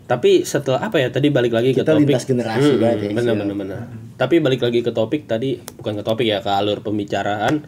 Tapi 0.02 0.44
setelah 0.44 0.80
apa 0.82 0.96
ya 0.98 1.08
tadi 1.08 1.28
balik 1.28 1.50
lagi 1.50 1.72
ke 1.72 1.80
Kita 1.80 1.96
topik. 1.96 2.04
lintas 2.04 2.28
generasi 2.28 2.76
banget 2.76 2.98
ya, 3.00 3.10
Bener 3.10 3.32
siap. 3.32 3.40
bener 3.40 3.56
bener. 3.56 3.78
Tapi 4.14 4.34
balik 4.38 4.60
lagi 4.60 4.80
ke 4.80 4.92
topik 4.92 5.24
tadi 5.24 5.56
bukan 5.72 5.96
ke 5.96 6.04
topik 6.04 6.26
ya 6.26 6.38
ke 6.38 6.50
alur 6.52 6.80
pembicaraan. 6.80 7.64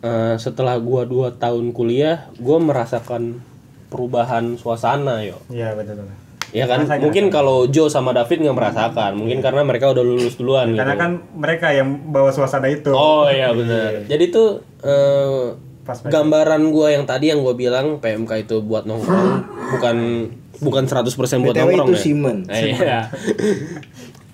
Eh, 0.00 0.34
setelah 0.34 0.80
gua 0.80 1.04
2 1.04 1.36
tahun 1.36 1.70
kuliah, 1.70 2.32
gua 2.36 2.58
merasakan 2.58 3.44
perubahan 3.92 4.56
suasana 4.56 5.20
yo. 5.20 5.36
Iya 5.46 5.76
betul 5.76 6.00
betul. 6.00 6.16
Ya 6.52 6.64
kan, 6.64 6.84
Ngerasain, 6.84 7.00
mungkin 7.00 7.24
kalau 7.28 7.64
Joe 7.64 7.88
sama 7.88 8.12
David 8.12 8.44
nggak 8.44 8.52
merasakan, 8.54 9.16
mungkin 9.16 9.40
karena 9.40 9.60
mereka 9.62 9.88
udah 9.88 10.00
lulus 10.00 10.36
duluan 10.36 10.72
Karena 10.72 10.92
gitu. 10.92 11.00
kan 11.00 11.10
mereka 11.34 11.72
yang 11.72 11.88
bawa 12.06 12.28
suasana 12.28 12.68
itu. 12.68 12.92
Oh 12.92 13.24
iya 13.24 13.52
benar. 13.52 14.04
Jadi 14.04 14.24
tuh 14.28 14.48
eh, 14.80 15.56
Pas 15.82 15.98
gambaran 15.98 16.68
gua 16.68 16.88
yang 16.90 17.04
tadi 17.04 17.28
yang 17.28 17.40
gua 17.40 17.52
bilang 17.52 17.98
PMK 17.98 18.46
itu 18.46 18.60
buat 18.60 18.84
nongkrong 18.84 19.30
bukan 19.72 19.96
bukan 20.60 20.84
100% 20.84 21.08
buat 21.42 21.56
BTW 21.56 21.68
nongkrong 21.72 21.88
itu 21.88 21.92
ya. 21.92 22.02
Simon. 22.04 22.36
Eh, 22.46 22.62
Iya. 22.70 23.00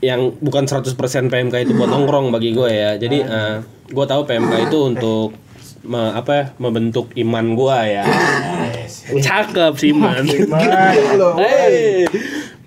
yang 0.01 0.35
bukan 0.37 0.63
100% 0.65 0.95
PMK 1.27 1.55
itu 1.61 1.73
buat 1.73 1.87
nongkrong 1.87 2.31
bagi 2.31 2.51
gue 2.51 2.69
ya. 2.69 2.95
Jadi 2.95 3.19
eh, 3.21 3.57
gue 3.89 4.05
tahu 4.05 4.23
PMK 4.25 4.69
itu 4.69 4.79
untuk 4.85 5.35
me- 5.83 6.13
apa 6.13 6.31
ya, 6.33 6.45
membentuk 6.59 7.11
iman 7.17 7.47
gue 7.53 7.79
ya. 7.89 8.05
Cakep 9.17 9.73
sih 9.81 9.93
man. 9.97 10.25
Hey. 11.41 12.05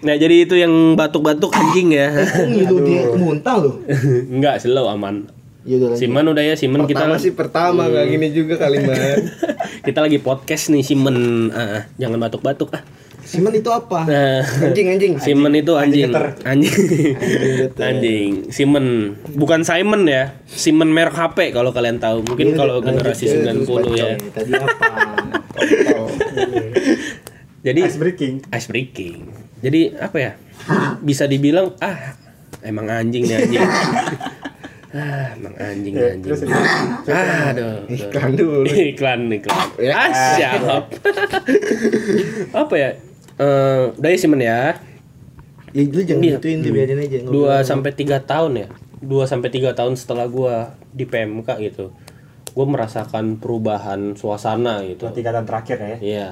Nah 0.01 0.15
jadi 0.17 0.49
itu 0.49 0.58
yang 0.58 0.97
batuk-batuk 0.97 1.54
anjing 1.54 1.93
ya. 1.93 2.10
Ngilu 2.49 2.77
dia 2.82 3.01
muntah 3.13 3.62
loh. 3.62 3.77
Enggak 4.30 4.62
slow 4.65 4.89
aman. 4.89 5.30
Ya 5.62 5.77
udah 5.77 6.41
ya 6.41 6.58
Siman 6.58 6.89
kita 6.89 7.06
pertama 7.06 7.21
sih 7.21 7.38
pertama 7.38 7.86
nggak 7.86 8.06
gini 8.10 8.27
juga 8.34 8.58
kalimat 8.58 8.97
kita 9.86 10.01
lagi 10.01 10.17
podcast 10.17 10.73
nih 10.73 10.82
Simen 10.82 11.54
Ah, 11.54 11.62
ah, 11.62 11.82
jangan 12.01 12.17
batuk-batuk 12.17 12.73
ah. 12.73 12.82
Simon 13.21 13.54
itu 13.54 13.69
apa? 13.69 14.10
Nah, 14.10 14.41
anjing 14.41 14.97
anjing 14.97 15.13
Simen 15.21 15.54
itu 15.54 15.77
anjing. 15.77 16.10
Anjing. 16.41 16.73
Anjing. 17.77 18.30
Simen. 18.49 19.13
Bukan 19.38 19.62
Simon 19.62 20.10
ya. 20.10 20.34
Simon 20.49 20.89
merek 20.89 21.13
HP 21.13 21.54
kalau 21.54 21.69
kalian 21.69 22.01
tahu. 22.01 22.25
Mungkin 22.25 22.51
Iya, 22.51 22.58
kalau 22.58 22.82
generasi 22.82 23.30
ya, 23.30 23.45
terus 23.45 23.69
90 23.69 23.93
ya. 23.93 24.17
Tadi 24.34 24.51
apa? 24.58 24.89
Jadi 27.62 27.80
ice 27.80 27.98
breaking 27.98 28.34
ice 28.50 28.68
breaking. 28.68 29.30
Jadi 29.62 29.94
apa 29.94 30.18
ya? 30.18 30.32
Bisa 31.00 31.26
dibilang 31.26 31.78
ah 31.78 32.18
emang 32.62 32.90
anjing 32.90 33.24
nih 33.24 33.36
anjing. 33.38 33.62
ah, 34.92 35.28
emang 35.34 35.56
anjing 35.56 35.94
nih 35.94 36.02
Ya, 36.02 36.10
anjing. 36.12 36.26
terus 36.26 36.40
Ah, 37.08 37.54
aduh. 37.54 37.86
Iklan 37.88 38.32
dulu. 38.34 38.66
iklan 38.92 39.20
iklan. 39.30 39.58
Ya. 39.78 39.94
Ah, 39.96 40.10
siap. 40.36 40.90
apa 42.62 42.74
ya? 42.76 42.90
Eh, 43.38 43.84
udah 43.96 44.10
ya 44.10 44.18
Simen 44.18 44.42
ya. 44.42 44.78
Ya 45.72 45.82
lu 45.86 46.02
jangan 46.04 46.20
Iya. 46.20 46.36
gituin 46.36 46.58
tuh 46.60 46.72
biarin 46.74 47.00
aja. 47.00 47.18
ngobrol. 47.22 47.34
dua 47.48 47.56
sampai 47.64 47.92
tiga 47.96 48.20
tahun 48.20 48.52
ya 48.58 48.68
dua 49.02 49.24
sampai 49.24 49.50
tiga 49.50 49.72
tahun 49.72 49.96
setelah 49.96 50.28
gua 50.28 50.56
di 50.92 51.08
PMK 51.08 51.48
gitu 51.64 51.96
gue 52.52 52.66
merasakan 52.66 53.36
perubahan 53.36 54.14
suasana 54.14 54.84
gitu 54.84 55.06
dua 55.06 55.14
tiga 55.14 55.30
tahun 55.32 55.46
terakhir 55.46 55.78
ya 55.78 55.96
iya 56.00 56.30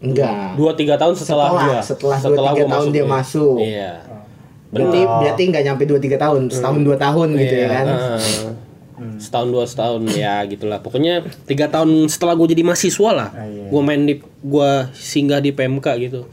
Enggak. 0.00 0.56
dua 0.56 0.72
tiga 0.72 0.96
tahun 0.96 1.12
setelah, 1.12 1.48
Setelah- 1.52 1.66
gua 1.66 1.80
setelah 1.84 2.18
dua, 2.18 2.32
tiga 2.48 2.64
gua 2.64 2.72
tahun 2.72 2.86
dia 2.88 2.98
iya. 2.98 3.04
masuk. 3.06 3.56
iya 3.58 3.92
Berarti 4.70 5.00
berarti 5.02 5.42
enggak 5.44 5.64
nyampe 5.66 5.82
2 5.84 5.98
3 5.98 6.14
tahun, 6.16 6.42
setahun 6.46 6.80
2 6.80 6.94
tahun 6.96 7.28
gitu 7.34 7.54
ya 7.56 7.68
kan. 7.68 7.86
Heeh. 7.86 8.52
setahun 9.16 9.48
dua 9.48 9.64
setahun 9.64 10.02
ya 10.10 10.44
gitulah 10.44 10.76
pokoknya 10.78 11.20
tiga 11.42 11.66
tahun 11.66 12.04
setelah 12.06 12.32
gue 12.34 12.52
jadi 12.52 12.60
mahasiswa 12.62 13.10
lah 13.10 13.28
Ah, 13.30 13.44
iya. 13.44 13.66
gue 13.66 13.80
main 13.80 14.02
di 14.02 14.14
gue 14.20 14.70
singgah 14.92 15.40
di 15.40 15.50
PMK 15.50 15.86
gitu 15.98 16.28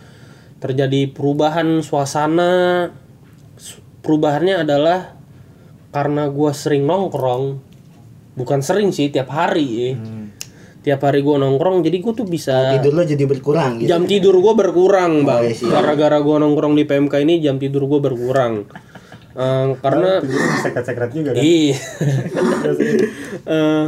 terjadi 0.57 1.07
perubahan 1.09 1.79
suasana 1.79 2.91
Su- 3.55 3.79
perubahannya 4.01 4.63
adalah 4.63 5.15
karena 5.89 6.27
gue 6.27 6.51
sering 6.51 6.83
nongkrong 6.83 7.59
bukan 8.37 8.61
sering 8.61 8.93
sih 8.93 9.09
tiap 9.09 9.33
hari 9.33 9.65
ya. 9.65 9.91
tiap 10.85 11.03
hari 11.03 11.19
gue 11.19 11.35
nongkrong 11.35 11.83
jadi 11.83 11.97
gue 11.99 12.13
tuh 12.15 12.23
bisa 12.23 12.79
Tidur 12.79 12.95
lo 12.95 13.03
jadi 13.03 13.27
berkurang 13.27 13.81
gitu. 13.83 13.91
jam 13.91 14.07
tidur 14.07 14.39
gue 14.39 14.53
berkurang 14.55 15.27
bang 15.27 15.51
iya 15.51 15.67
gara-gara 15.67 16.21
gue 16.23 16.35
nongkrong 16.39 16.79
di 16.79 16.87
PMK 16.87 17.13
ini 17.27 17.43
jam 17.43 17.59
tidur 17.59 17.89
gue 17.91 17.99
berkurang 17.99 18.63
Eh, 19.37 19.67
karena 19.85 20.17
tidurnya 20.17 20.57
sekret-sekret 20.65 21.11
juga 21.13 21.29
kan 21.37 21.41
Iya. 21.45 21.77
Eh, 23.45 23.85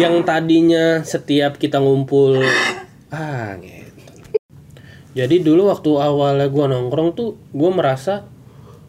yang 0.00 0.24
tadinya 0.24 1.04
setiap 1.04 1.60
kita 1.60 1.76
ngumpul 1.84 2.40
ah 3.12 3.60
gitu. 3.60 3.92
Jadi 5.12 5.44
dulu 5.44 5.68
waktu 5.68 5.90
awalnya 6.00 6.48
gua 6.48 6.72
nongkrong 6.72 7.12
tuh 7.12 7.36
gua 7.52 7.76
merasa 7.76 8.24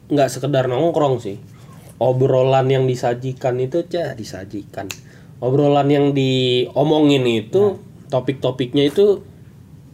nggak 0.07 0.31
sekedar 0.31 0.71
nongkrong 0.71 1.19
sih. 1.19 1.35
Obrolan 1.97 2.69
yang 2.69 2.85
disajikan 2.85 3.57
itu 3.57 3.85
cah 3.89 4.13
disajikan. 4.13 4.85
Obrolan 5.41 5.89
yang 5.89 6.05
diomongin 6.13 7.25
itu 7.25 7.81
topik-topiknya 8.09 8.93
itu 8.93 9.21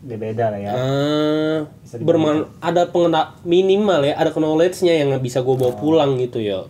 beda 0.03 0.51
lah 0.51 0.59
ya. 0.59 0.71
Eh 0.75 1.59
berman 2.03 2.49
ada 2.59 2.91
pengena 2.91 3.39
minimal 3.47 4.03
ya 4.03 4.17
ada 4.19 4.33
knowledge-nya 4.33 4.99
yang 4.99 5.15
bisa 5.23 5.45
gue 5.45 5.55
bawa 5.55 5.77
pulang 5.77 6.19
gitu 6.19 6.41
ya 6.43 6.67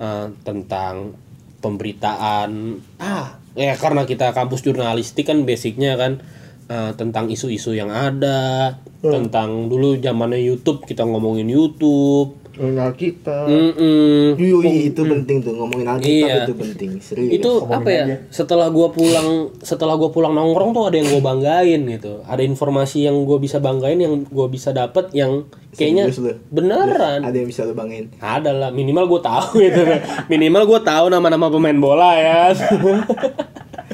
Eh, 0.00 0.26
tentang 0.48 1.12
pemberitaan 1.60 2.80
ah 2.96 3.36
ya 3.52 3.76
karena 3.76 4.08
kita 4.08 4.32
kampus 4.32 4.64
jurnalistik 4.64 5.28
kan 5.28 5.44
basicnya 5.44 6.00
kan 6.00 6.24
eh, 6.72 6.96
tentang 6.96 7.28
isu-isu 7.28 7.76
yang 7.76 7.92
ada 7.92 8.80
tentang 9.04 9.68
dulu 9.68 10.00
zamannya 10.00 10.40
YouTube 10.40 10.88
kita 10.88 11.04
ngomongin 11.04 11.52
YouTube 11.52 12.32
Ngomongin 12.50 12.82
Alkitab. 12.82 13.46
Mm-mm. 13.46 14.34
Yui, 14.34 14.90
itu 14.90 15.00
penting 15.00 15.38
tuh 15.38 15.54
ngomongin 15.54 15.86
Alkitab 15.86 16.10
Iya. 16.26 16.34
itu 16.42 16.54
penting, 16.54 16.90
serius. 16.98 17.30
itu 17.32 17.50
apa 17.64 17.86
ya 17.86 18.04
setelah 18.28 18.66
gua 18.68 18.90
pulang 18.90 19.28
setelah 19.58 19.94
gua 19.94 20.08
pulang 20.08 20.32
nongkrong 20.32 20.70
tuh 20.70 20.84
ada 20.84 20.96
yang 20.96 21.08
gua 21.08 21.22
banggain 21.26 21.80
gitu 21.88 22.20
ada 22.22 22.40
informasi 22.40 23.04
yang 23.04 23.22
gua 23.22 23.36
bisa 23.36 23.58
banggain 23.58 23.96
yang 23.96 24.26
gua 24.26 24.46
bisa 24.46 24.70
dapet 24.70 25.08
yang 25.12 25.46
kayaknya 25.70 26.06
Serius 26.06 26.18
lu? 26.20 26.32
beneran 26.50 27.22
ada 27.22 27.32
yang 27.32 27.46
bisa 27.46 27.62
lo 27.62 27.72
bangin. 27.72 28.10
ada 28.16 28.50
lah 28.50 28.70
minimal 28.70 29.06
gue 29.06 29.20
tahu 29.20 29.48
gitu 29.64 29.80
minimal 30.26 30.66
gue 30.66 30.80
tahu 30.82 31.06
nama-nama 31.06 31.46
pemain 31.46 31.76
bola 31.76 32.10
ya 32.12 32.50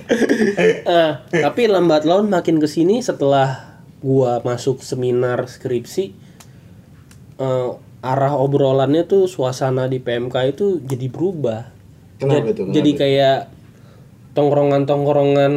Eh, 0.08 1.12
tapi 1.44 1.66
lambat 1.66 2.04
laun 2.04 2.26
makin 2.26 2.56
ke 2.56 2.66
sini 2.66 2.98
setelah 3.00 3.76
gua 3.98 4.38
masuk 4.40 4.78
seminar 4.80 5.44
skripsi 5.46 6.14
eh, 7.36 7.70
arah 8.06 8.34
obrolannya 8.34 9.02
tuh 9.02 9.26
suasana 9.26 9.86
di 9.86 9.98
PMK 9.98 10.36
itu 10.48 10.66
jadi 10.80 11.06
berubah 11.06 11.60
Kenapa 12.16 12.48
Jad- 12.48 12.56
tuh? 12.56 12.64
jadi 12.70 12.90
kayak 12.92 13.38
tongkrongan-tongkrongan 14.32 15.52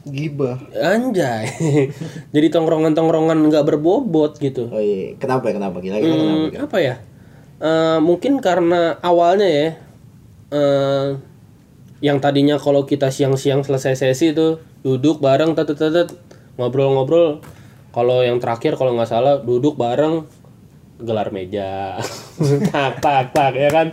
Gibah. 0.00 0.56
anjay 0.72 1.44
jadi 2.34 2.46
tongkrongan-tongkrongan 2.48 3.36
nggak 3.44 3.64
berbobot 3.64 4.38
gitu 4.38 4.72
Oh 4.72 4.80
iya, 4.80 5.12
kenapa 5.14 5.46
ya? 5.46 5.54
Kenapa? 5.54 5.76
Kira-kira 5.78 6.08
kenapa? 6.08 6.32
Hmm, 6.48 6.64
apa 6.64 6.76
ya? 6.78 6.94
Eh, 7.60 7.98
mungkin 8.00 8.40
karena 8.40 8.96
awalnya 9.00 9.44
ya, 9.44 9.68
eh, 10.50 11.06
yang 12.00 12.16
tadinya 12.16 12.56
kalau 12.56 12.88
kita 12.88 13.12
siang-siang 13.12 13.60
selesai 13.60 13.92
sesi 13.94 14.32
itu 14.32 14.56
duduk 14.80 15.20
bareng, 15.20 15.52
tet 15.52 15.68
tet 15.68 15.92
tet, 15.92 16.08
ngobrol-ngobrol. 16.56 17.44
Kalau 17.90 18.24
yang 18.24 18.40
terakhir 18.40 18.80
kalau 18.80 18.96
nggak 18.96 19.04
salah 19.06 19.36
duduk 19.36 19.76
bareng 19.76 20.24
gelar 21.02 21.34
meja, 21.34 21.96
tak 22.72 23.00
tak 23.00 23.32
tak 23.32 23.52
ya 23.56 23.68
kan, 23.72 23.92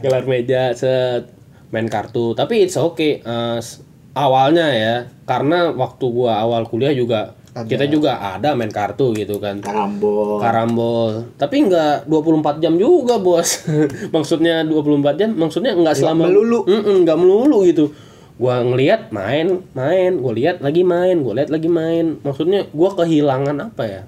gelar 0.00 0.24
meja 0.24 0.72
set 0.76 1.30
main 1.70 1.88
kartu. 1.90 2.32
Tapi 2.32 2.66
it's 2.66 2.78
okay. 2.78 3.20
S- 3.60 3.82
awalnya 4.16 4.72
ya, 4.72 4.94
karena 5.28 5.72
waktu 5.76 6.04
gua 6.08 6.40
awal 6.40 6.64
kuliah 6.64 6.94
juga 6.96 7.36
kita 7.64 7.88
juga 7.88 8.20
ada 8.20 8.52
main 8.52 8.68
kartu 8.68 9.16
gitu 9.16 9.40
kan. 9.40 9.64
Karambol. 9.64 10.36
karambol. 10.44 11.12
Tapi 11.40 11.64
nggak 11.64 12.04
24 12.04 12.60
jam 12.60 12.76
juga 12.76 13.16
bos. 13.16 13.64
Maksudnya 14.14 14.60
24 14.68 15.16
jam 15.16 15.32
maksudnya 15.32 15.72
nggak 15.72 15.96
selama 15.96 16.28
melulu. 16.28 16.68
Nggak 16.68 17.16
melulu 17.16 17.64
gitu. 17.64 17.96
Gua 18.36 18.60
ngelihat 18.60 19.08
main 19.08 19.64
main. 19.72 20.20
Gua 20.20 20.36
lihat 20.36 20.60
lagi 20.60 20.84
main 20.84 21.24
gua 21.24 21.40
lihat 21.40 21.48
lagi 21.48 21.72
main. 21.72 22.20
Maksudnya 22.20 22.68
gua 22.76 22.92
kehilangan 22.92 23.56
apa 23.72 23.84
ya 23.88 24.02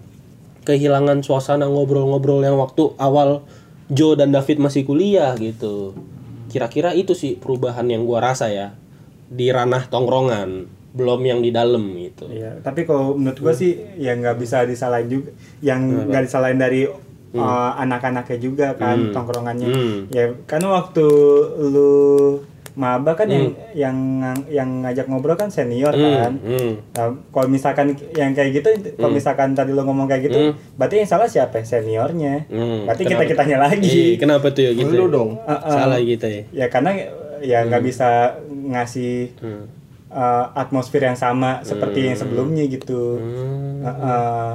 kehilangan 0.69 1.25
suasana 1.25 1.65
ngobrol-ngobrol 1.65 2.45
yang 2.45 2.61
waktu 2.61 2.93
awal 3.01 3.49
Joe 3.89 4.21
dan 4.21 4.29
David 4.37 4.61
masih 4.61 4.85
kuliah 4.85 5.33
gitu. 5.41 5.97
Kira-kira 6.53 6.93
itu 6.93 7.17
sih 7.17 7.41
perubahan 7.41 7.89
yang 7.89 8.05
gua 8.05 8.21
rasa 8.21 8.53
ya 8.53 8.77
di 9.33 9.49
ranah 9.49 9.89
tongkrongan 9.89 10.69
belum 10.93 11.21
yang 11.25 11.41
di 11.41 11.49
dalam 11.49 11.97
gitu. 11.97 12.29
Iya, 12.29 12.61
tapi 12.61 12.85
kalau 12.85 13.17
menurut 13.17 13.41
gua 13.41 13.57
sih 13.57 13.81
ya 13.97 14.13
nggak 14.13 14.37
bisa 14.37 14.69
disalahin 14.69 15.09
juga, 15.09 15.33
yang 15.65 16.09
nggak 16.13 16.29
disalahin 16.29 16.61
dari 16.61 16.85
uh, 16.85 17.73
anak-anaknya 17.81 18.39
juga 18.41 18.67
kan 18.77 19.13
tongkrongannya. 19.13 19.69
Hmm. 19.73 19.99
Ya 20.13 20.37
karena 20.45 20.85
waktu 20.85 21.07
lu 21.73 21.93
maba 22.79 23.19
kan 23.19 23.27
yang 23.27 23.51
yang 23.75 23.97
yang 24.47 24.87
ngajak 24.87 25.11
ngobrol 25.11 25.35
kan 25.35 25.51
senior 25.51 25.91
kan. 25.91 26.39
Hmm. 26.39 26.79
Nah, 26.95 27.11
kalau 27.35 27.51
misalkan 27.51 27.91
yang 28.15 28.31
kayak 28.31 28.55
gitu, 28.55 28.95
kalau 28.95 29.11
misalkan 29.11 29.51
tadi 29.53 29.75
lo 29.75 29.83
ngomong 29.83 30.07
kayak 30.07 30.31
gitu, 30.31 30.55
berarti 30.79 31.03
yang 31.03 31.11
salah 31.11 31.27
siapa? 31.27 31.59
Seniornya. 31.67 32.47
Hmm, 32.47 32.87
Berarti 32.87 33.03
kenapa? 33.03 33.27
kita 33.27 33.31
kitanya 33.35 33.59
lagi. 33.59 34.15
kenapa 34.15 34.55
tuh 34.55 34.63
ya 34.63 34.73
gitu? 34.79 34.95
Lu 34.95 35.11
ya? 35.11 35.15
dong. 35.19 35.31
Uh, 35.43 35.51
uh. 35.51 35.71
Salah 35.75 35.99
gitu 35.99 36.23
ya. 36.23 36.43
Ya 36.55 36.67
karena 36.71 36.91
ya 37.43 37.67
nggak 37.67 37.83
bisa 37.83 38.39
ngasih 38.47 39.35
Hmm. 39.43 39.67
uh, 40.15 40.47
atmosfer 40.55 41.03
yang 41.03 41.19
sama 41.19 41.67
seperti 41.67 42.15
yang 42.15 42.17
sebelumnya 42.17 42.63
gitu. 42.71 43.19
Hmm. 43.19 43.83
Uh, 43.83 43.91
uh, 43.91 44.51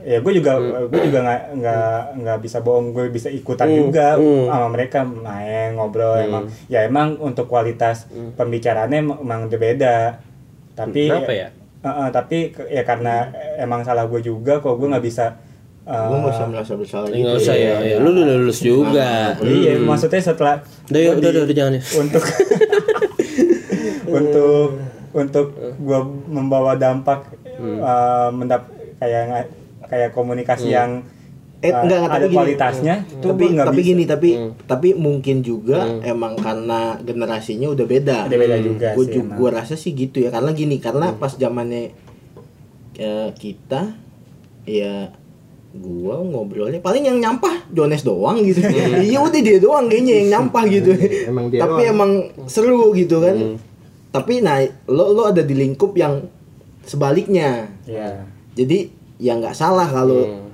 ya 0.00 0.18
gue 0.18 0.32
juga 0.34 0.52
gue 0.86 1.00
juga 1.04 1.18
nggak 1.20 1.42
nggak 1.58 1.98
nggak 2.22 2.38
bisa 2.38 2.58
bohong 2.60 2.90
gue 2.90 3.10
bisa 3.10 3.28
ikutan 3.28 3.66
juga 3.68 4.14
Hmm. 4.14 4.46
sama 4.46 4.66
mereka 4.70 5.02
main 5.02 5.74
ngobrol 5.74 6.14
emang 6.16 6.44
ya 6.66 6.82
emang 6.82 7.18
untuk 7.18 7.46
kualitas 7.46 8.06
pembicaraannya 8.34 8.98
emang, 8.98 9.18
emang 9.20 9.40
udah 9.46 9.58
beda 9.58 9.96
tapi 10.72 11.10
Kenapa 11.10 11.32
ya? 11.32 11.48
Uh, 11.78 11.90
uh, 11.90 12.08
tapi 12.10 12.50
ya 12.68 12.82
karena 12.82 13.30
emang 13.56 13.82
salah 13.82 14.06
gue 14.06 14.18
juga 14.18 14.58
kok 14.58 14.74
gue 14.74 14.86
nggak 14.86 15.02
bisa 15.02 15.38
uh, 15.86 16.10
Gue 16.10 16.16
nggak 16.20 16.34
usah 16.34 16.46
merasa 16.46 16.72
bersalah 16.74 17.06
gitu. 17.06 17.18
Enggak 17.22 17.38
usah 17.38 17.54
ya, 17.54 17.74
ya. 17.80 17.96
Lu 17.98 18.10
udah 18.10 18.36
lulus 18.38 18.58
juga. 18.58 19.38
iya 19.42 19.78
maksudnya 19.78 20.18
setelah 20.18 20.58
Udah, 20.90 21.00
yuk, 21.00 21.14
udah, 21.18 21.30
udah, 21.30 21.42
udah, 21.46 21.54
jangan 21.54 21.72
ya. 21.78 21.82
untuk 22.02 22.24
untuk 24.18 24.68
untuk 25.12 25.46
gua 25.78 26.00
membawa 26.26 26.74
dampak 26.74 27.30
uh, 27.58 28.28
mendap 28.30 28.68
kayak 28.98 29.46
kayak 29.88 30.12
komunikasi 30.14 30.72
yang 30.72 31.02
Eh, 31.58 31.74
uh, 31.74 31.82
enggak, 31.82 31.98
enggak, 31.98 31.98
ada 31.98 32.14
tapi 32.14 32.26
gini. 32.30 32.36
kualitasnya 32.38 32.94
tuh 33.18 33.30
tapi 33.34 33.44
tapi 33.58 33.80
bisa. 33.82 33.88
gini 33.90 34.04
tapi 34.06 34.30
tapi 34.70 34.88
mungkin 34.94 35.42
juga 35.42 35.90
emang 36.06 36.38
karena 36.38 37.02
generasinya 37.02 37.66
udah 37.74 37.82
beda. 37.82 38.18
Udah 38.30 38.38
beda 38.38 38.56
juga 38.62 38.88
gue 38.94 39.04
sih 39.10 39.14
juga 39.18 39.34
gua 39.34 39.50
rasa 39.58 39.74
sih 39.74 39.90
gitu 39.90 40.22
ya. 40.22 40.30
Karena 40.30 40.54
gini 40.54 40.78
karena 40.78 41.18
pas 41.18 41.34
zamannya 41.34 41.90
eh, 42.94 43.28
kita 43.34 43.90
ya 44.70 45.10
gua 45.74 46.22
ngobrolnya 46.22 46.78
paling 46.78 47.10
yang 47.10 47.18
nyampah 47.18 47.66
Jones 47.74 48.06
doang 48.06 48.38
gitu. 48.46 48.62
Iya 49.10 49.18
udah 49.18 49.40
dia 49.42 49.58
doang 49.58 49.90
kayaknya 49.90 50.14
yang 50.14 50.28
nyampah 50.38 50.62
gitu. 50.70 50.94
Emang 51.26 51.50
dia 51.50 51.66
tapi 51.66 51.82
doang. 51.82 51.90
emang 51.90 52.10
seru 52.46 52.94
gitu 52.94 53.18
kan. 53.18 53.58
Tapi 54.14 54.46
nah 54.46 54.62
lo 54.86 55.10
lo 55.10 55.26
ada 55.26 55.42
di 55.42 55.58
lingkup 55.58 55.90
yang 55.98 56.22
sebaliknya. 56.86 57.66
Iya. 57.82 58.30
jadi 58.54 58.97
ya 59.18 59.34
nggak 59.34 59.52
salah 59.52 59.84
kalau 59.84 60.48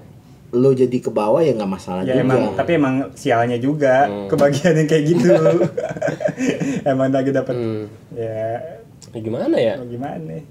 lo 0.51 0.71
jadi 0.73 0.97
ke 0.97 1.11
bawah 1.11 1.39
ya 1.39 1.53
nggak 1.53 1.69
masalah 1.69 2.01
ya 2.01 2.15
juga 2.15 2.23
emang 2.23 2.41
tapi 2.55 2.71
emang 2.73 2.95
sialnya 3.13 3.59
juga 3.59 3.95
kebagian 4.27 4.75
yang 4.77 4.89
kayak 4.89 5.05
gitu 5.07 5.31
emang 6.87 7.11
lagi 7.11 7.31
dapet 7.31 7.55
Hmm. 7.55 7.85
ya 8.11 8.61
Ya 9.11 9.21
gimana 9.21 9.55
ya? 9.55 9.75
gimana 9.81 10.19
nih 10.21 10.43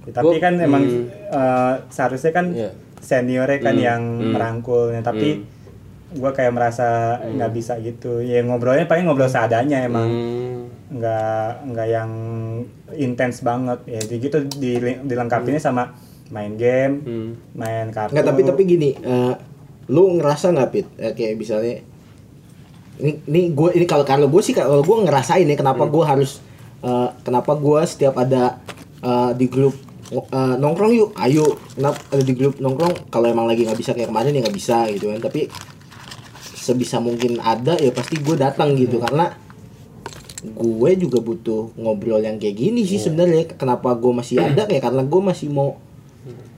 Ya, 0.00 0.16
tapi 0.16 0.32
Gua- 0.32 0.40
kan 0.40 0.54
emang 0.56 0.82
hmm. 0.82 1.04
eh, 1.28 1.74
seharusnya 1.88 2.32
kan 2.32 2.46
Iya. 2.50 2.70
seniornya 2.98 3.58
kan 3.60 3.74
Hmm. 3.74 3.84
yang 3.84 4.02
Hmm. 4.18 4.32
merangkulnya 4.32 5.00
tapi 5.00 5.44
gua 6.12 6.32
kayak 6.32 6.50
merasa 6.50 6.88
nggak 7.20 7.52
bisa 7.52 7.76
gitu 7.78 8.18
ya 8.18 8.40
ngobrolnya 8.40 8.84
paling 8.84 9.04
ngobrol 9.04 9.26
seadanya 9.26 9.84
emang 9.84 10.08
Hmm. 10.08 10.58
nggak 10.90 11.44
nggak 11.68 11.88
yang 11.88 12.10
intens 12.92 13.40
banget 13.40 13.78
ya 13.84 14.00
jadi 14.00 14.16
gitu 14.20 14.38
dil- 14.52 15.04
dilengkapinnya 15.04 15.60
sama 15.60 15.94
main 16.30 16.54
game 16.54 16.94
Hmm. 17.02 17.30
main 17.52 17.90
kartu 17.90 18.14
nggak 18.14 18.26
tapi 18.26 18.40
tapi 18.42 18.62
gini 18.64 18.90
eh, 18.96 19.34
lu 19.90 20.14
ngerasa 20.16 20.54
nggak 20.54 20.70
pit? 20.70 20.86
Eh, 20.96 21.10
kayak 21.12 21.34
misalnya 21.34 21.82
ini 23.00 23.18
ini 23.26 23.40
gue 23.50 23.74
ini 23.74 23.84
kalau 23.84 24.06
kalau 24.06 24.30
gue 24.30 24.38
sih 24.38 24.54
kalau 24.54 24.80
gue 24.80 24.96
ngerasain 25.02 25.42
ya 25.42 25.56
kenapa 25.56 25.88
gue 25.88 26.04
harus 26.04 26.38
eh, 26.80 27.08
kenapa 27.20 27.58
gue 27.58 27.80
setiap 27.82 28.14
ada 28.14 28.62
eh, 29.00 29.30
di 29.34 29.50
grup 29.50 29.74
eh, 30.12 30.54
nongkrong 30.56 30.92
yuk 30.94 31.10
ayo. 31.18 31.58
Kenapa 31.74 31.98
ada 32.12 32.22
di 32.22 32.34
grup 32.34 32.62
nongkrong 32.62 33.10
kalau 33.10 33.26
emang 33.26 33.50
lagi 33.50 33.66
nggak 33.66 33.78
bisa 33.78 33.90
kayak 33.90 34.14
kemarin 34.14 34.36
ya 34.36 34.40
nggak 34.46 34.54
bisa 34.54 34.86
gitu 34.92 35.10
kan. 35.10 35.18
Tapi 35.18 35.50
sebisa 36.54 37.02
mungkin 37.02 37.42
ada 37.42 37.74
ya 37.74 37.90
pasti 37.90 38.20
gue 38.20 38.36
datang 38.38 38.78
gitu. 38.78 39.02
Karena 39.02 39.34
gue 40.40 40.90
juga 40.96 41.18
butuh 41.18 41.74
ngobrol 41.76 42.22
yang 42.22 42.38
kayak 42.38 42.54
gini 42.54 42.86
sih 42.86 43.00
sebenarnya. 43.00 43.48
Kenapa 43.58 43.96
gue 43.96 44.12
masih 44.14 44.38
ada 44.38 44.68
kayak 44.70 44.86
karena 44.86 45.02
gue 45.02 45.20
masih 45.24 45.50
mau 45.50 45.80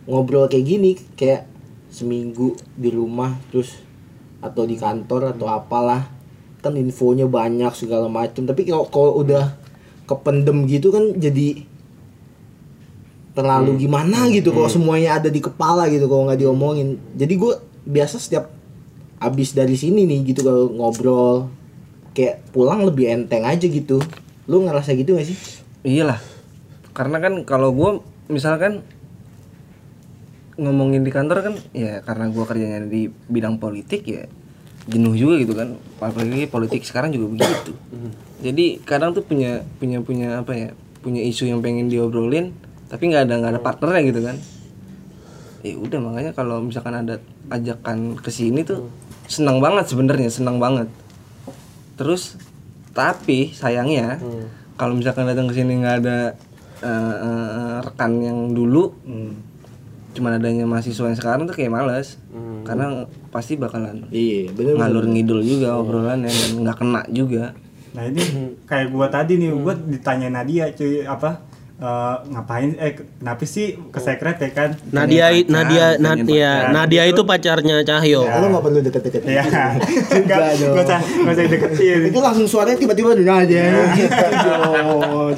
ngobrol 0.08 0.50
kayak 0.50 0.66
gini 0.66 0.90
kayak 1.14 1.46
seminggu 1.92 2.56
di 2.74 2.88
rumah 2.90 3.36
terus 3.52 3.78
atau 4.42 4.66
di 4.66 4.74
kantor 4.74 5.36
atau 5.36 5.46
apalah. 5.46 6.08
Kan 6.62 6.78
infonya 6.78 7.26
banyak 7.26 7.74
segala 7.74 8.06
macam 8.06 8.46
tapi 8.46 8.62
kalau 8.66 8.86
kalau 8.86 9.18
udah 9.22 9.58
kependem 10.06 10.66
gitu 10.70 10.94
kan 10.94 11.14
jadi 11.18 11.66
terlalu 13.32 13.80
gimana 13.80 14.28
gitu 14.28 14.52
kalau 14.52 14.68
semuanya 14.68 15.16
ada 15.16 15.32
di 15.32 15.40
kepala 15.40 15.88
gitu 15.88 16.06
kalau 16.06 16.28
nggak 16.30 16.40
diomongin. 16.40 17.00
Jadi 17.18 17.34
gue 17.34 17.54
biasa 17.82 18.20
setiap 18.22 18.52
abis 19.22 19.54
dari 19.54 19.78
sini 19.78 20.06
nih 20.06 20.34
gitu 20.34 20.46
kalau 20.46 20.66
ngobrol 20.70 21.50
kayak 22.12 22.44
pulang 22.52 22.84
lebih 22.84 23.08
enteng 23.08 23.42
aja 23.42 23.64
gitu. 23.64 23.98
Lu 24.46 24.62
ngerasa 24.66 24.92
gitu 24.98 25.16
gak 25.16 25.26
sih? 25.26 25.38
Iyalah. 25.86 26.20
Karena 26.92 27.18
kan 27.22 27.46
kalau 27.48 27.72
gue 27.72 27.90
misalkan 28.28 28.84
ngomongin 30.62 31.02
di 31.02 31.10
kantor 31.10 31.38
kan 31.42 31.54
ya 31.74 32.00
karena 32.06 32.30
gua 32.30 32.44
kerjanya 32.46 32.86
di 32.86 33.10
bidang 33.10 33.58
politik 33.58 34.06
ya 34.06 34.24
jenuh 34.86 35.14
juga 35.14 35.34
gitu 35.42 35.54
kan. 35.54 35.78
Apalagi 35.98 36.46
politik 36.50 36.82
sekarang 36.86 37.14
juga 37.14 37.38
begitu. 37.38 37.72
Jadi 38.42 38.82
kadang 38.82 39.14
tuh 39.14 39.22
punya 39.22 39.62
punya 39.78 39.98
punya 40.02 40.42
apa 40.42 40.52
ya? 40.54 40.68
Punya 41.02 41.22
isu 41.22 41.50
yang 41.50 41.62
pengen 41.62 41.90
diobrolin 41.90 42.54
tapi 42.90 43.08
nggak 43.08 43.24
ada 43.24 43.34
nggak 43.40 43.52
ada 43.58 43.62
partnernya 43.62 44.02
gitu 44.10 44.20
kan. 44.22 44.36
Ya 45.62 45.74
udah 45.78 45.98
makanya 46.02 46.32
kalau 46.34 46.58
misalkan 46.62 46.94
ada 46.98 47.22
ajakan 47.50 48.18
ke 48.18 48.30
sini 48.34 48.66
tuh 48.66 48.90
senang 49.30 49.62
banget 49.62 49.86
sebenarnya, 49.86 50.28
senang 50.30 50.58
banget. 50.58 50.90
Terus 51.94 52.34
tapi 52.92 53.54
sayangnya 53.54 54.18
kalau 54.74 54.98
misalkan 54.98 55.24
datang 55.24 55.46
ke 55.46 55.54
sini 55.54 55.78
nggak 55.78 55.96
ada 56.02 56.18
eh, 56.82 57.16
eh, 57.22 57.76
rekan 57.86 58.18
yang 58.18 58.38
dulu, 58.50 58.90
Hmm. 59.06 59.38
Cuman 60.12 60.36
adanya 60.36 60.68
mahasiswa 60.68 61.08
yang 61.08 61.18
sekarang 61.18 61.48
tuh 61.48 61.56
kayak 61.56 61.72
males, 61.72 62.20
karena 62.68 63.08
pasti 63.32 63.56
bakalan 63.56 64.06
iya 64.12 64.52
bener 64.52 64.76
ngalur 64.76 65.08
ngidul 65.08 65.40
juga 65.40 65.76
obrolannya 65.80 66.28
dan 66.28 66.50
nggak 66.62 66.76
kena 66.78 67.02
juga. 67.08 67.56
Nah 67.92 68.08
ini 68.08 68.56
kayak 68.64 68.88
gua 68.88 69.12
tadi 69.12 69.36
nih, 69.36 69.52
gua 69.52 69.76
ditanya 69.76 70.32
Nadia 70.32 70.72
cuy 70.72 71.04
apa 71.04 71.44
eh, 71.82 72.16
ngapain 72.30 72.78
eh 72.78 72.92
kenapa 72.94 73.42
sih 73.42 73.74
ke 73.90 73.98
sekret 73.98 74.38
ya 74.38 74.50
kan? 74.50 74.70
Nadia 74.88 75.26
pacar, 75.28 75.50
Nadia 75.50 75.86
pengen 75.88 76.02
Nadia 76.22 76.50
pacar. 76.54 76.70
Nadia 76.70 77.02
itu 77.04 77.22
pacarnya 77.26 77.76
Cahyo. 77.82 78.22
lu 78.22 78.46
nggak 78.48 78.62
perlu 78.62 78.78
deket-deket 78.80 79.22
Ya, 79.36 79.42
enggak 79.42 80.38
dong. 80.62 80.72
enggak 80.72 80.84
usah 80.86 81.00
enggak 81.02 81.34
usah 81.34 81.44
deketin. 81.48 82.00
itu 82.06 82.18
langsung 82.18 82.46
suaranya 82.46 82.78
tiba-tiba 82.78 83.08
udah 83.12 83.36
aja 83.42 83.62
Jon. 84.38 85.34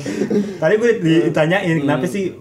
Tadi 0.55 0.75
gue 0.77 0.91
ditanyain 1.01 1.77
kenapa 1.81 2.05
sih 2.05 2.37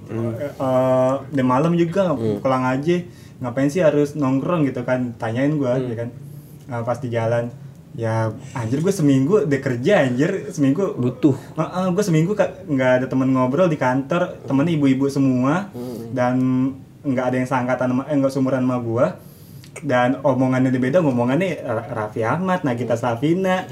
eh 0.54 1.14
di 1.30 1.44
malam 1.44 1.72
juga 1.74 2.12
pulang 2.40 2.64
aja 2.66 2.98
ngapain 3.40 3.68
sih 3.68 3.80
harus 3.80 4.16
nongkrong 4.16 4.64
gitu 4.64 4.84
kan? 4.84 5.16
Tanyain 5.16 5.56
gua 5.56 5.76
ya 5.76 5.96
kan. 5.96 6.10
Eh, 6.64 6.82
pas 6.82 6.96
di 6.96 7.08
jalan 7.08 7.52
ya 7.94 8.34
anjir 8.54 8.82
gue 8.82 8.90
seminggu 8.90 9.46
udah 9.46 9.60
kerja 9.60 10.04
anjir. 10.04 10.50
Seminggu 10.50 10.94
Butuh. 10.94 11.38
gue 11.90 12.04
seminggu 12.04 12.34
ka- 12.34 12.66
nggak 12.66 12.92
ada 13.02 13.06
temen 13.06 13.30
ngobrol 13.30 13.66
di 13.66 13.78
kantor 13.78 14.42
temennya 14.44 14.74
ibu-ibu 14.74 15.06
semua. 15.08 15.70
Dan 16.10 16.36
nggak 17.04 17.26
ada 17.26 17.36
yang 17.36 17.48
seangkatan 17.48 17.88
sama 17.90 18.04
eh 18.08 18.16
nggak 18.16 18.32
seumuran 18.32 18.64
sama 18.64 18.80
gue 18.80 19.08
dan 19.84 20.22
omongannya 20.22 20.70
udah 20.70 20.80
beda 20.80 20.98
ngomongannya 21.02 21.60
Ra- 21.60 21.90
Raffi 21.92 22.22
Ahmad, 22.22 22.62
Nagita 22.62 22.94
Slavina, 22.94 23.66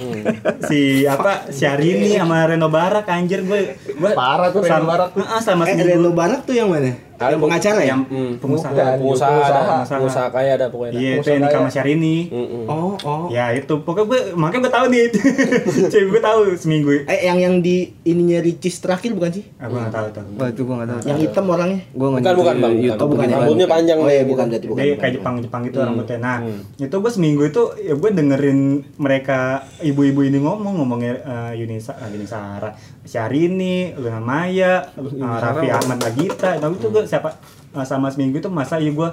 si 0.66 1.06
apa 1.06 1.48
Syahrini 1.48 2.18
sama 2.18 2.44
Reno 2.44 2.68
Barak 2.68 3.06
anjir. 3.08 3.46
Gue 3.46 3.78
gue 3.78 4.10
Parah 4.12 4.50
tuh 4.50 4.66
Reno 4.66 4.74
sama, 4.82 4.88
Barak 4.90 5.08
tuh. 5.14 5.22
Heeh, 5.24 5.42
sama 5.42 5.64
eh 5.66 5.78
Reno 5.78 6.12
Barak 6.12 6.44
tuh 6.44 6.58
yang 6.58 6.74
mana 6.74 6.92
yang 7.30 7.42
pengacara 7.44 7.82
ya? 7.82 7.88
yang 7.94 8.02
pengusaha. 8.42 8.72
Pengusaha, 8.98 9.30
ada, 9.30 9.62
pengusaha. 9.78 9.98
pengusaha. 10.02 10.28
Kaya 10.34 10.50
ada 10.58 10.66
pokoknya. 10.74 10.92
iya 10.98 11.12
itu 11.22 11.28
yang 11.30 11.42
nikah 11.46 11.60
sama 11.62 11.70
Syahrini 11.70 12.18
Mm-mm. 12.32 12.64
oh 12.66 12.96
oh. 13.06 13.24
Ya 13.30 13.46
itu. 13.54 13.74
Pokoknya 13.86 14.08
gue 14.10 14.20
makanya 14.34 14.62
gue 14.66 14.74
tahu 14.74 14.86
nih 14.90 15.02
cewek 15.92 16.08
gue 16.10 16.22
tahu 16.22 16.40
seminggu. 16.58 16.90
Eh 17.06 17.20
yang 17.28 17.38
yang 17.38 17.56
di 17.62 17.94
ininya 18.08 18.40
Ricis 18.42 18.82
terakhir 18.82 19.14
bukan 19.14 19.32
sih? 19.36 19.44
Aku 19.62 19.74
nggak 19.78 19.94
tahu 19.94 20.08
tuh 20.16 20.24
Wah 20.40 20.48
itu 20.50 20.62
gua 20.66 20.76
nggak 20.82 20.90
tahu. 20.90 21.00
yang 21.06 21.20
hitam 21.20 21.46
orangnya? 21.46 21.82
Gua 21.94 22.08
nggak 22.16 22.22
Bukan 22.22 22.36
bukan 22.38 22.56
bang, 22.58 22.74
YouTube 22.80 23.10
bukan. 23.12 23.28
ya? 23.28 23.36
Rambutnya 23.38 23.68
panjang 23.68 23.98
oh 24.00 24.08
iya 24.08 24.24
gitu. 24.24 24.32
bukan. 24.32 24.46
berarti 24.50 24.68
bukan. 24.68 24.82
Dia 24.82 24.96
kayak 24.98 25.14
Jepang 25.20 25.36
Jepang 25.44 25.62
gitu 25.68 25.78
rambutnya. 25.84 26.18
Nah 26.18 26.38
itu 26.78 26.96
gue 26.96 27.12
seminggu 27.12 27.44
itu 27.46 27.64
ya 27.82 27.94
gue 27.94 28.10
dengerin 28.14 28.60
mereka 28.98 29.66
ibu-ibu 29.84 30.22
ini 30.26 30.38
ngomong 30.42 30.82
ngomongnya 30.82 31.14
Yunisa 31.54 31.98
uh, 31.98 32.08
Yuni 32.10 32.28
Sahara 32.28 32.70
Syahrini 33.06 33.94
Luna 33.98 34.22
Maya 34.22 34.86
uh, 34.96 35.38
Raffi 35.42 35.68
Ahmad 35.70 36.00
Nagita 36.00 36.58
nah 36.62 36.70
itu 36.70 36.88
gue 36.90 37.04
siapa 37.12 37.36
uh, 37.76 37.84
sama 37.84 38.08
seminggu 38.08 38.40
itu 38.40 38.48
masa 38.48 38.80
ya 38.80 38.96
gue 38.96 39.10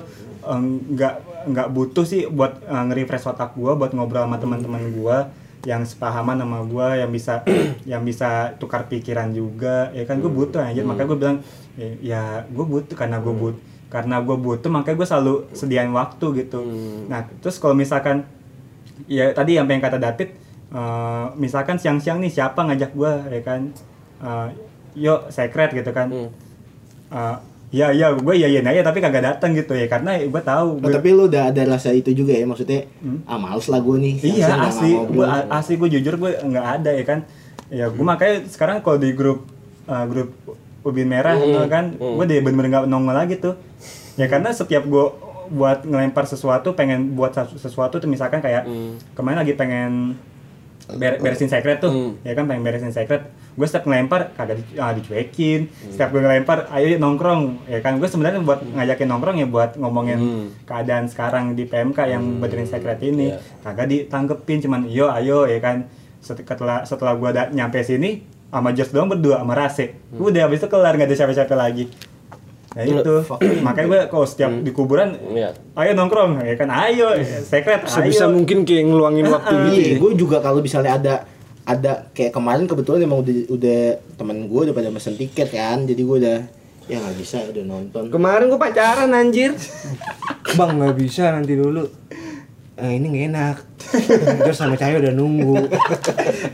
uh, 0.46 0.60
nggak 0.94 1.14
nggak 1.50 1.68
butuh 1.74 2.06
sih 2.06 2.30
buat 2.30 2.62
uh, 2.70 2.86
nge-refresh 2.86 3.34
otak 3.34 3.58
gue 3.58 3.72
buat 3.74 3.90
ngobrol 3.90 4.22
sama 4.22 4.38
teman-teman 4.38 4.82
gue 4.94 5.16
yang 5.66 5.82
sepahaman 5.82 6.38
sama 6.38 6.62
gue 6.62 6.88
yang 7.02 7.10
bisa 7.10 7.42
yang 7.90 8.06
bisa 8.06 8.54
tukar 8.62 8.86
pikiran 8.86 9.34
juga 9.34 9.90
ya 9.90 10.06
kan? 10.06 10.22
Gue 10.22 10.30
butuh 10.30 10.62
anjir. 10.62 10.86
Makanya 10.86 11.08
gue 11.10 11.18
bilang 11.18 11.38
ya, 11.74 11.88
ya 11.98 12.22
gue 12.46 12.64
butuh 12.64 12.94
karena 12.94 13.18
gue 13.18 13.34
butuh 13.34 13.62
karena 13.88 14.20
gue 14.20 14.36
butuh 14.36 14.68
makanya 14.68 14.96
gue 15.00 15.08
selalu 15.08 15.34
sediain 15.56 15.90
waktu 15.90 16.44
gitu. 16.44 16.60
Nah 17.08 17.24
terus 17.40 17.56
kalau 17.56 17.72
misalkan 17.72 18.28
ya 19.08 19.32
tadi 19.32 19.56
yang 19.56 19.64
pengen 19.64 19.80
kata 19.80 19.96
David 19.96 20.36
eh, 20.76 21.26
misalkan 21.40 21.80
siang-siang 21.80 22.20
nih 22.20 22.28
siapa 22.28 22.60
ngajak 22.68 22.92
gue 22.92 23.12
ya 23.32 23.42
kan? 23.42 23.60
Eh, 24.20 24.48
yuk 25.08 25.32
secret 25.32 25.72
gitu 25.72 25.90
kan? 25.96 26.12
Hmm. 26.12 26.30
Eh, 27.08 27.36
ya 27.70 27.90
ya 27.90 28.10
gue 28.10 28.34
ya 28.34 28.48
ya 28.48 28.60
aja 28.62 28.80
tapi 28.82 28.98
kagak 28.98 29.20
datang 29.20 29.52
gitu 29.52 29.72
ya 29.72 29.84
karena 29.86 30.16
gue 30.18 30.42
tahu 30.42 30.68
Oh, 30.70 30.80
gue- 30.80 30.88
tapi 30.90 31.08
lu 31.10 31.26
udah 31.26 31.48
ada 31.48 31.62
rasa 31.66 31.90
itu 31.90 32.10
juga 32.10 32.32
ya 32.32 32.42
maksudnya 32.42 32.88
ah 33.24 33.36
males 33.36 33.66
lah 33.66 33.76
gue 33.78 33.96
nih 33.98 34.14
Iya 34.34 34.46
asli, 34.66 34.90
gue 35.06 35.26
asli 35.50 35.74
gue 35.76 35.88
jujur 35.90 36.14
gue 36.16 36.30
nggak 36.42 36.66
ada 36.74 36.90
ya 36.90 37.04
kan. 37.04 37.18
Ya 37.68 37.86
gue 37.86 38.00
makanya 38.02 38.46
sekarang 38.46 38.80
kalau 38.80 38.96
di 38.96 39.12
grup 39.12 39.44
uh, 39.84 40.04
grup 40.04 40.32
ubin 40.80 41.04
merah 41.06 41.36
gitu 41.38 41.60
kan, 41.66 41.84
gue 42.16 42.24
deh 42.26 42.40
bener-bener 42.40 42.70
nggak 42.70 42.84
nongol 42.86 43.12
lagi 43.12 43.36
tuh. 43.36 43.60
Ya 44.14 44.26
karena 44.26 44.48
setiap 44.50 44.82
gue 44.82 45.04
buat 45.50 45.80
ngelempar 45.82 46.24
sesuatu, 46.24 46.72
pengen 46.72 47.12
buat 47.12 47.30
sesu- 47.30 47.56
sesuatu 47.58 47.96
tuh 47.96 48.04
misalkan 48.06 48.38
kayak 48.38 48.64
kemarin 49.12 49.38
lagi 49.38 49.52
pengen 49.54 50.16
ber- 50.90 51.20
beresin 51.22 51.46
secret 51.46 51.78
tuh, 51.78 51.92
ya 52.22 52.32
kan 52.32 52.44
pengen 52.44 52.60
beresin 52.62 52.88
secret. 52.90 53.28
Gue 53.58 53.66
setiap 53.66 53.84
ngelempar 53.84 54.30
kagak 54.32 54.56
di, 54.56 54.78
ah, 54.78 54.94
dicuekin. 54.94 55.66
Setiap 55.90 56.08
gue 56.08 56.22
ngelempar, 56.22 56.70
ayo 56.70 56.94
nongkrong. 56.94 57.66
Ya 57.66 57.82
kan 57.82 57.98
gue 57.98 58.06
sebenarnya 58.06 58.38
buat 58.38 58.62
ngajakin 58.62 59.08
nongkrong 59.08 59.36
ya 59.36 59.46
buat 59.46 59.74
ngomongin 59.74 60.20
keadaan 60.62 61.04
sekarang 61.04 61.52
di 61.52 61.66
PMK 61.66 61.98
yang 62.06 62.38
beresin 62.38 62.70
secret 62.70 63.02
ini. 63.02 63.34
Iya. 63.34 63.42
Kagak 63.60 63.86
ditanggepin 63.88 64.62
cuman 64.62 64.86
iyo 64.86 65.10
ayo 65.10 65.44
ya 65.44 65.58
kan. 65.58 65.90
Set- 66.18 66.40
Setelah 66.40 66.82
setelah 66.82 67.12
gue 67.12 67.30
da- 67.30 67.48
nyampe 67.48 67.78
sini 67.80 68.22
sama 68.48 68.70
Jos 68.70 68.88
doang 68.88 69.06
berdua 69.08 69.38
sama 69.38 69.52
Rase. 69.52 69.90
Udah 70.12 70.46
habis 70.46 70.58
itu 70.58 70.68
kelar 70.68 70.94
nggak 70.94 71.04
ada 71.04 71.16
siapa-siapa 71.16 71.52
lagi. 71.52 71.90
Nah 72.68 72.84
itu, 72.84 73.14
makanya 73.66 73.86
gue 73.88 74.00
kalau 74.06 74.22
setiap 74.22 74.54
di 74.54 74.70
kuburan, 74.70 75.18
Iya. 75.26 75.50
ayo 75.74 75.90
nongkrong, 75.92 76.38
ya 76.42 76.54
kan, 76.54 76.68
ayo, 76.70 77.10
secret, 77.42 77.82
Sebisa 77.84 78.24
ayo. 78.24 78.36
mungkin 78.36 78.62
kayak 78.62 78.86
ngeluangin 78.86 79.26
waktu 79.26 79.54
gitu. 79.66 79.72
Iya, 79.72 79.88
ya. 79.88 79.96
gue 79.98 80.12
juga 80.14 80.36
kalau 80.38 80.60
misalnya 80.60 80.94
ada 80.94 81.14
ada 81.68 82.08
kayak 82.16 82.32
kemarin 82.32 82.64
kebetulan 82.64 83.04
emang 83.04 83.20
udah 83.20 83.36
udah 83.52 83.80
temen 84.16 84.48
gue 84.48 84.60
udah 84.72 84.74
pada 84.74 84.88
mesen 84.88 85.20
tiket 85.20 85.52
kan, 85.52 85.84
jadi 85.84 86.00
gue 86.00 86.16
udah 86.24 86.38
Ya 86.88 86.96
nggak 87.04 87.16
bisa 87.20 87.44
udah 87.44 87.64
nonton. 87.68 88.08
Kemarin 88.08 88.48
gua 88.48 88.56
pacaran 88.56 89.12
anjir. 89.12 89.52
Bang 90.56 90.80
nggak 90.80 90.96
bisa 90.96 91.28
nanti 91.36 91.52
dulu. 91.52 91.84
Eh, 92.78 92.94
ini 92.96 93.10
gak 93.10 93.24
enak. 93.34 93.56
Terus 94.46 94.56
sama 94.56 94.78
cahaya 94.78 95.02
udah 95.02 95.12
nunggu. 95.12 95.66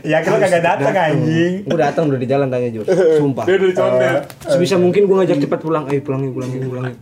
Ya 0.01 0.25
lo 0.25 0.41
kagak 0.41 0.65
datang 0.65 0.97
anjing. 0.97 1.69
Gue 1.69 1.79
datang 1.79 2.09
udah 2.09 2.19
di 2.19 2.27
jalan 2.27 2.49
tanya 2.49 2.67
Jur. 2.73 2.83
Sumpah. 3.21 3.45
Dia 3.45 3.61
udah 3.61 3.67
dicondet. 3.69 4.17
Sebisa 4.43 4.75
mungkin 4.81 5.05
gue 5.05 5.15
ngajak 5.15 5.37
cepat 5.45 5.59
pulang. 5.61 5.85
Ayo 5.85 6.01
pulangin, 6.01 6.33
pulangin, 6.33 6.65
pulangin. 6.65 6.97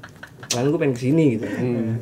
Lalu 0.54 0.68
gue 0.70 0.80
pengen 0.80 0.96
ke 0.96 1.02
sini 1.02 1.24
gitu. 1.38 1.46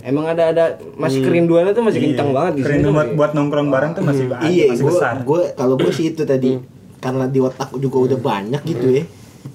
Emang 0.03 0.25
ada 0.27 0.51
ada 0.51 0.65
masih 0.99 1.23
kerinduannya 1.23 1.71
tuh 1.71 1.83
masih 1.87 1.99
kencang 2.03 2.29
banget 2.35 2.53
di 2.59 2.61
sini. 2.67 2.83
Buat 2.91 3.09
buat 3.15 3.31
nongkrong 3.31 3.69
bareng 3.71 3.91
tuh 3.95 4.03
masih 4.03 4.25
iya, 4.47 4.71
masih 4.71 4.83
gue 4.83 4.91
besar. 4.91 5.15
gue 5.23 5.41
kalau 5.55 5.75
gue 5.79 5.91
sih 5.91 6.11
itu 6.11 6.27
tadi 6.27 6.59
karena 6.99 7.25
di 7.25 7.39
otak 7.39 7.71
juga 7.79 7.97
udah 8.11 8.19
banyak 8.19 8.61
gitu 8.67 8.87
ya. 8.91 9.03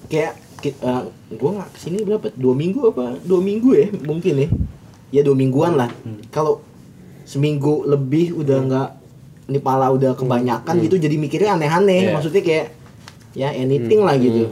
Kayak 0.09 0.33
ki- 0.59 0.79
eh, 0.81 1.03
gue 1.29 1.49
nggak 1.53 1.69
ke 1.71 1.79
sini 1.79 1.97
berapa? 2.01 2.25
Dua 2.33 2.53
minggu 2.57 2.79
apa? 2.89 3.21
Dua 3.21 3.39
minggu 3.39 3.69
ya 3.77 3.87
mungkin 4.03 4.33
ya. 4.41 4.49
Ya 5.13 5.21
dua 5.21 5.35
mingguan 5.37 5.77
lah. 5.77 5.93
Kalau 6.33 6.59
seminggu 7.23 7.85
lebih 7.85 8.33
udah 8.33 8.59
nggak 8.65 8.89
ini 9.47 9.59
pala 9.63 9.93
udah 9.93 10.11
kebanyakan 10.17 10.75
gitu 10.83 10.97
jadi 10.97 11.15
mikirnya 11.15 11.55
aneh-aneh. 11.55 12.09
Iya. 12.09 12.13
Maksudnya 12.17 12.41
kayak 12.43 12.67
ya 13.37 13.53
anything 13.53 14.01
lah 14.01 14.17
gitu. 14.17 14.49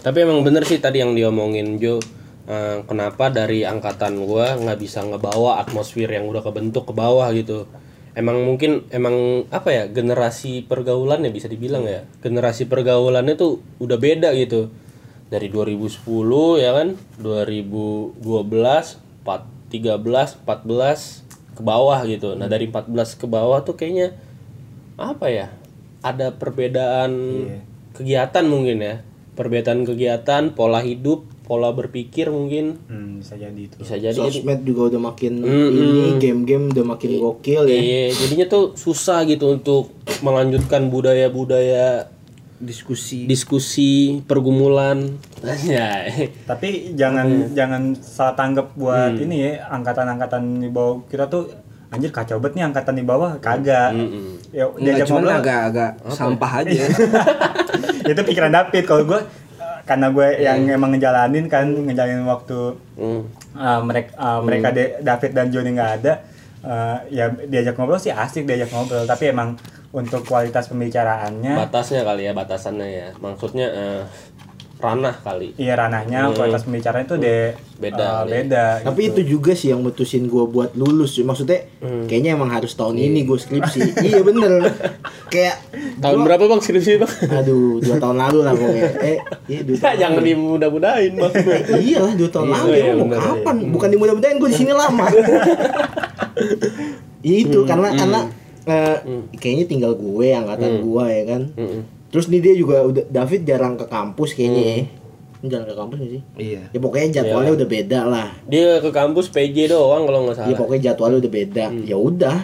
Tapi 0.00 0.20
emang 0.20 0.44
bener 0.44 0.62
sih 0.62 0.78
tadi 0.78 1.00
yang 1.00 1.16
diomongin 1.16 1.80
Jo 1.80 1.98
Eh, 2.44 2.78
Kenapa 2.84 3.32
dari 3.32 3.64
angkatan 3.64 4.20
gua 4.20 4.60
nggak 4.60 4.76
bisa 4.76 5.00
ngebawa 5.00 5.64
atmosfer 5.64 6.04
yang 6.04 6.28
udah 6.28 6.44
kebentuk 6.44 6.84
ke 6.84 6.92
bawah 6.92 7.32
gitu? 7.32 7.64
Emang 8.12 8.44
mungkin 8.44 8.84
emang 8.92 9.48
apa 9.48 9.72
ya 9.72 9.84
generasi 9.88 10.68
pergaulannya 10.68 11.32
bisa 11.32 11.48
dibilang 11.48 11.88
ya? 11.88 12.04
Generasi 12.20 12.68
pergaulannya 12.68 13.34
tuh 13.34 13.64
udah 13.80 13.96
beda 13.96 14.36
gitu. 14.36 14.68
Dari 15.32 15.48
2010 15.48 16.04
ya 16.60 16.70
kan? 16.76 16.88
2012 17.18 18.20
4, 18.20 19.72
13, 19.72 20.44
14 20.44 21.56
ke 21.56 21.62
bawah 21.64 21.98
gitu. 22.04 22.36
Nah 22.36 22.46
dari 22.46 22.68
14 22.68 22.92
ke 23.16 23.26
bawah 23.26 23.64
tuh 23.64 23.74
kayaknya 23.80 24.12
apa 25.00 25.32
ya? 25.32 25.48
Ada 26.04 26.36
perbedaan 26.36 27.10
kegiatan 27.96 28.44
mungkin 28.44 28.84
ya. 28.84 28.94
Perbedaan 29.32 29.82
kegiatan 29.88 30.52
pola 30.54 30.84
hidup 30.84 31.33
pola 31.44 31.68
berpikir 31.70 32.26
mungkin. 32.26 32.80
Hmm, 32.84 33.20
bisa 33.20 33.36
jadi 33.36 33.54
itu. 33.58 33.76
bisa 33.76 33.94
jadi 33.94 34.16
Sosmed 34.16 34.60
juga 34.62 34.88
udah 34.88 35.00
makin 35.04 35.32
Mm, 35.38 35.68
ini 35.70 36.02
game-game 36.16 36.64
udah 36.70 36.84
makin 36.88 37.10
gokil 37.14 37.62
ya. 37.64 37.76
iya 37.76 38.04
jadinya 38.10 38.46
tuh 38.46 38.72
susah 38.74 39.22
gitu 39.22 39.52
untuk 39.52 39.92
melanjutkan 40.20 40.88
budaya-budaya 40.88 42.08
Diskusi. 42.56 43.26
diskusi 43.26 43.90
pergumulan. 44.24 45.20
Ya. 45.66 46.08
Tapi 46.44 46.94
jangan 46.94 47.52
jangan 47.52 47.92
salah 47.94 48.32
tanggap 48.32 48.72
buat 48.72 49.12
ini 49.14 49.36
ya 49.44 49.68
angkatan-angkatan 49.70 50.40
di 50.58 50.68
bawah. 50.68 51.04
Kita 51.04 51.28
tuh 51.28 51.52
anjir 51.90 52.08
kacau 52.08 52.40
banget 52.40 52.56
nih 52.56 52.64
angkatan 52.64 52.94
di 52.94 53.04
bawah. 53.04 53.36
Kagak. 53.38 53.92
Ya 54.48 54.64
Enggak 54.66 54.80
diajak 54.80 55.06
cuma 55.06 55.20
ngobrol. 55.20 55.36
agak-agak 55.36 55.90
sampah 56.08 56.52
aja. 56.58 56.82
itu 58.10 58.20
pikiran 58.22 58.48
David. 58.50 58.82
Kalau 58.82 59.04
gue 59.04 59.20
karena 59.84 60.08
gue 60.08 60.28
yang 60.38 60.58
emang 60.66 60.90
ngejalanin 60.90 61.46
kan 61.46 61.68
ngejalanin 61.68 62.24
waktu 62.24 62.76
Hmm. 62.94 63.22
mereka 63.80 64.12
mereka 64.40 64.68
De- 64.70 64.98
David 64.98 65.30
dan 65.30 65.46
Joni 65.48 65.70
nggak 65.72 65.92
ada 66.00 66.12
uh, 66.62 66.96
ya 67.08 67.28
diajak 67.30 67.74
ngobrol 67.74 67.98
sih 67.98 68.10
asik 68.10 68.44
diajak 68.44 68.68
ngobrol. 68.68 69.04
Tapi 69.04 69.28
emang 69.28 69.54
untuk 69.90 70.24
kualitas 70.24 70.66
pembicaraannya 70.66 71.54
batasnya 71.60 72.02
kali 72.02 72.24
ya 72.24 72.32
batasannya 72.32 72.88
ya. 72.88 73.08
Maksudnya 73.14 73.66
eh, 73.68 74.02
ranah 74.84 75.16
kali 75.18 75.56
iya 75.56 75.72
ranahnya 75.74 76.28
kualitas 76.30 76.62
pembicaraan 76.62 77.02
itu 77.02 77.16
de 77.16 77.36
Beda 77.74 78.22
uh, 78.22 78.22
beda 78.22 78.84
Tapi 78.84 79.10
itu 79.10 79.20
juga 79.26 79.50
sih 79.52 79.68
yang 79.68 79.82
mutusin 79.82 80.24
gue 80.24 80.44
buat 80.46 80.72
lulus. 80.72 81.18
Maksudnya 81.18 81.66
kayaknya 82.06 82.32
emang 82.32 82.46
harus 82.48 82.70
tahun 82.72 82.94
ini 82.94 83.24
gue 83.24 83.34
skripsi. 83.34 83.80
iya 84.06 84.22
bener. 84.22 84.62
Kayak 85.26 85.58
tahun 85.98 86.16
gua- 86.16 86.26
berapa 86.30 86.44
bang 86.46 86.60
skripsi 86.62 86.92
bang 86.96 87.12
Aduh, 87.34 87.82
dua 87.82 87.98
tahun 87.98 88.16
lalu 88.16 88.38
lah 88.40 88.54
pokoknya. 88.54 88.90
Eh, 89.10 89.18
iya 89.48 89.60
dua 89.60 89.76
tahun. 89.76 89.96
jangan 90.06 90.22
dimudah-mudahin 90.22 91.12
bang 91.18 91.32
Iya 91.74 91.98
lah, 91.98 92.12
dua 92.14 92.28
tahun 92.30 92.46
Iya, 92.46 92.54
lalu. 92.56 92.70
iya, 92.72 92.92
mau 92.94 93.04
bener, 93.04 93.20
kapan? 93.20 93.56
Bukan 93.68 93.88
di 93.90 93.96
mudah-mudahan 93.96 94.36
gue 94.38 94.48
di 94.48 94.56
sini 94.56 94.72
lama. 94.72 95.04
Iya 97.20 97.36
itu 97.42 97.58
karena 97.64 97.88
karena 97.92 98.20
eh, 98.64 98.96
kayaknya 99.34 99.64
tinggal 99.66 99.92
gue 99.94 100.26
angkatan 100.30 100.72
gue 100.80 101.04
ya 101.06 101.24
kan. 101.26 101.42
Terus 102.14 102.30
nih 102.30 102.40
dia 102.40 102.54
juga 102.54 102.76
udah 102.80 103.04
David 103.04 103.42
jarang 103.42 103.74
ke 103.74 103.84
kampus 103.84 104.30
kayaknya 104.32 104.62
ya. 104.62 104.76
Jarang 105.44 105.66
ke 105.66 105.74
kampus 105.74 105.96
gak 105.98 106.10
sih? 106.10 106.22
Iya. 106.38 106.62
Ya 106.70 106.78
pokoknya 106.78 107.08
jadwalnya 107.12 107.52
udah 107.52 107.68
beda 107.68 108.00
lah. 108.06 108.28
dia 108.46 108.78
ke 108.78 108.90
kampus 108.90 109.26
PJ 109.28 109.66
doang 109.68 110.06
kalau 110.06 110.22
nggak 110.22 110.36
salah 110.38 110.48
Ya 110.48 110.54
pokoknya 110.54 110.82
jadwalnya 110.88 111.18
udah 111.18 111.32
beda. 111.34 111.64
Ya 111.82 111.96
udah. 111.98 112.38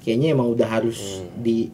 Kayaknya 0.00 0.28
emang 0.32 0.48
udah 0.48 0.64
harus 0.66 0.98
di 1.36 1.68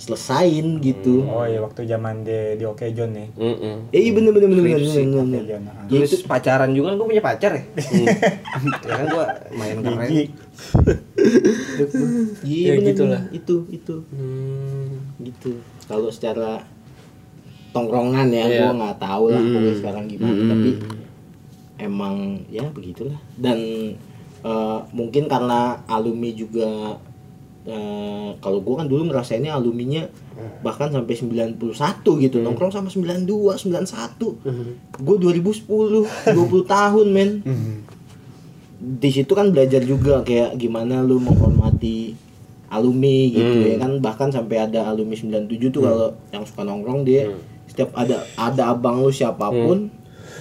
selesain 0.00 0.80
gitu. 0.80 1.28
oh 1.28 1.44
iya 1.44 1.60
waktu 1.60 1.84
zaman 1.84 2.24
di 2.24 2.56
di 2.56 2.64
Oke 2.64 2.88
John 2.90 3.12
nih 3.12 3.36
Mm-mm. 3.36 3.92
Eh 3.92 4.00
iya 4.00 4.16
bener 4.16 4.32
bener 4.32 4.48
bener 4.48 4.64
bener 4.64 4.80
bener, 4.80 5.44
ah. 5.68 5.84
Ya 5.92 6.00
Terus 6.00 6.16
itu 6.16 6.24
pacaran 6.24 6.72
juga 6.72 6.88
kan 6.88 6.94
gue 6.96 7.08
punya 7.12 7.20
pacar 7.20 7.52
ya. 7.52 7.62
ya 8.88 8.92
kan 8.96 9.06
gue 9.06 9.24
main 9.52 9.76
keren. 9.76 10.08
Gigi. 10.08 10.24
iya 12.48 12.66
Ya, 12.70 12.74
gitulah. 12.82 13.22
itu 13.30 13.68
itu 13.68 13.94
Hmm. 14.08 15.04
gitu. 15.20 15.60
Kalau 15.90 16.06
secara 16.08 16.62
tongkrongan 17.70 18.30
ya 18.30 18.46
Iya. 18.46 18.58
gua 18.62 18.70
nggak 18.76 18.98
tahu 18.98 19.24
lah 19.28 19.42
pokoknya 19.44 19.74
sekarang 19.76 20.04
gimana 20.06 20.40
tapi 20.46 20.70
emang 21.78 22.14
ya 22.46 22.62
begitulah. 22.70 23.18
Dan 23.34 23.58
eh, 24.40 24.78
mungkin 24.90 25.26
karena 25.26 25.60
alumni 25.84 26.30
juga 26.32 26.94
eh, 27.62 28.28
kalau 28.38 28.58
gua 28.60 28.80
kan 28.80 28.88
dulu 28.88 29.06
ngerasainnya 29.06 29.52
aluminya 29.52 30.06
bahkan 30.62 30.88
sampai 30.88 31.12
91 31.12 31.60
gitu 32.18 32.40
nongkrong 32.40 32.72
sama 32.72 32.88
92 32.88 33.28
91 33.28 34.40
gue 34.96 35.16
2010 35.20 35.68
20 36.32 36.32
tahun 36.64 37.06
men. 37.06 37.30
Di 38.80 39.12
situ 39.12 39.28
kan 39.30 39.52
belajar 39.52 39.84
juga 39.84 40.24
kayak 40.24 40.56
gimana 40.56 41.04
lu 41.04 41.20
menghormati 41.20 42.16
alumni 42.70 43.18
gitu 43.28 43.54
ya 43.66 43.76
kan. 43.76 43.98
Bahkan 43.98 44.28
sampai 44.30 44.56
ada 44.62 44.88
alumni 44.88 45.12
97 45.12 45.74
tuh 45.74 45.82
kalau 45.82 46.08
yang 46.30 46.44
suka 46.46 46.62
nongkrong 46.62 47.02
dia 47.02 47.28
setiap 47.66 47.94
ada 47.94 48.26
ada 48.34 48.74
abang 48.74 48.98
lu 48.98 49.10
siapa 49.10 49.46
pun 49.46 49.90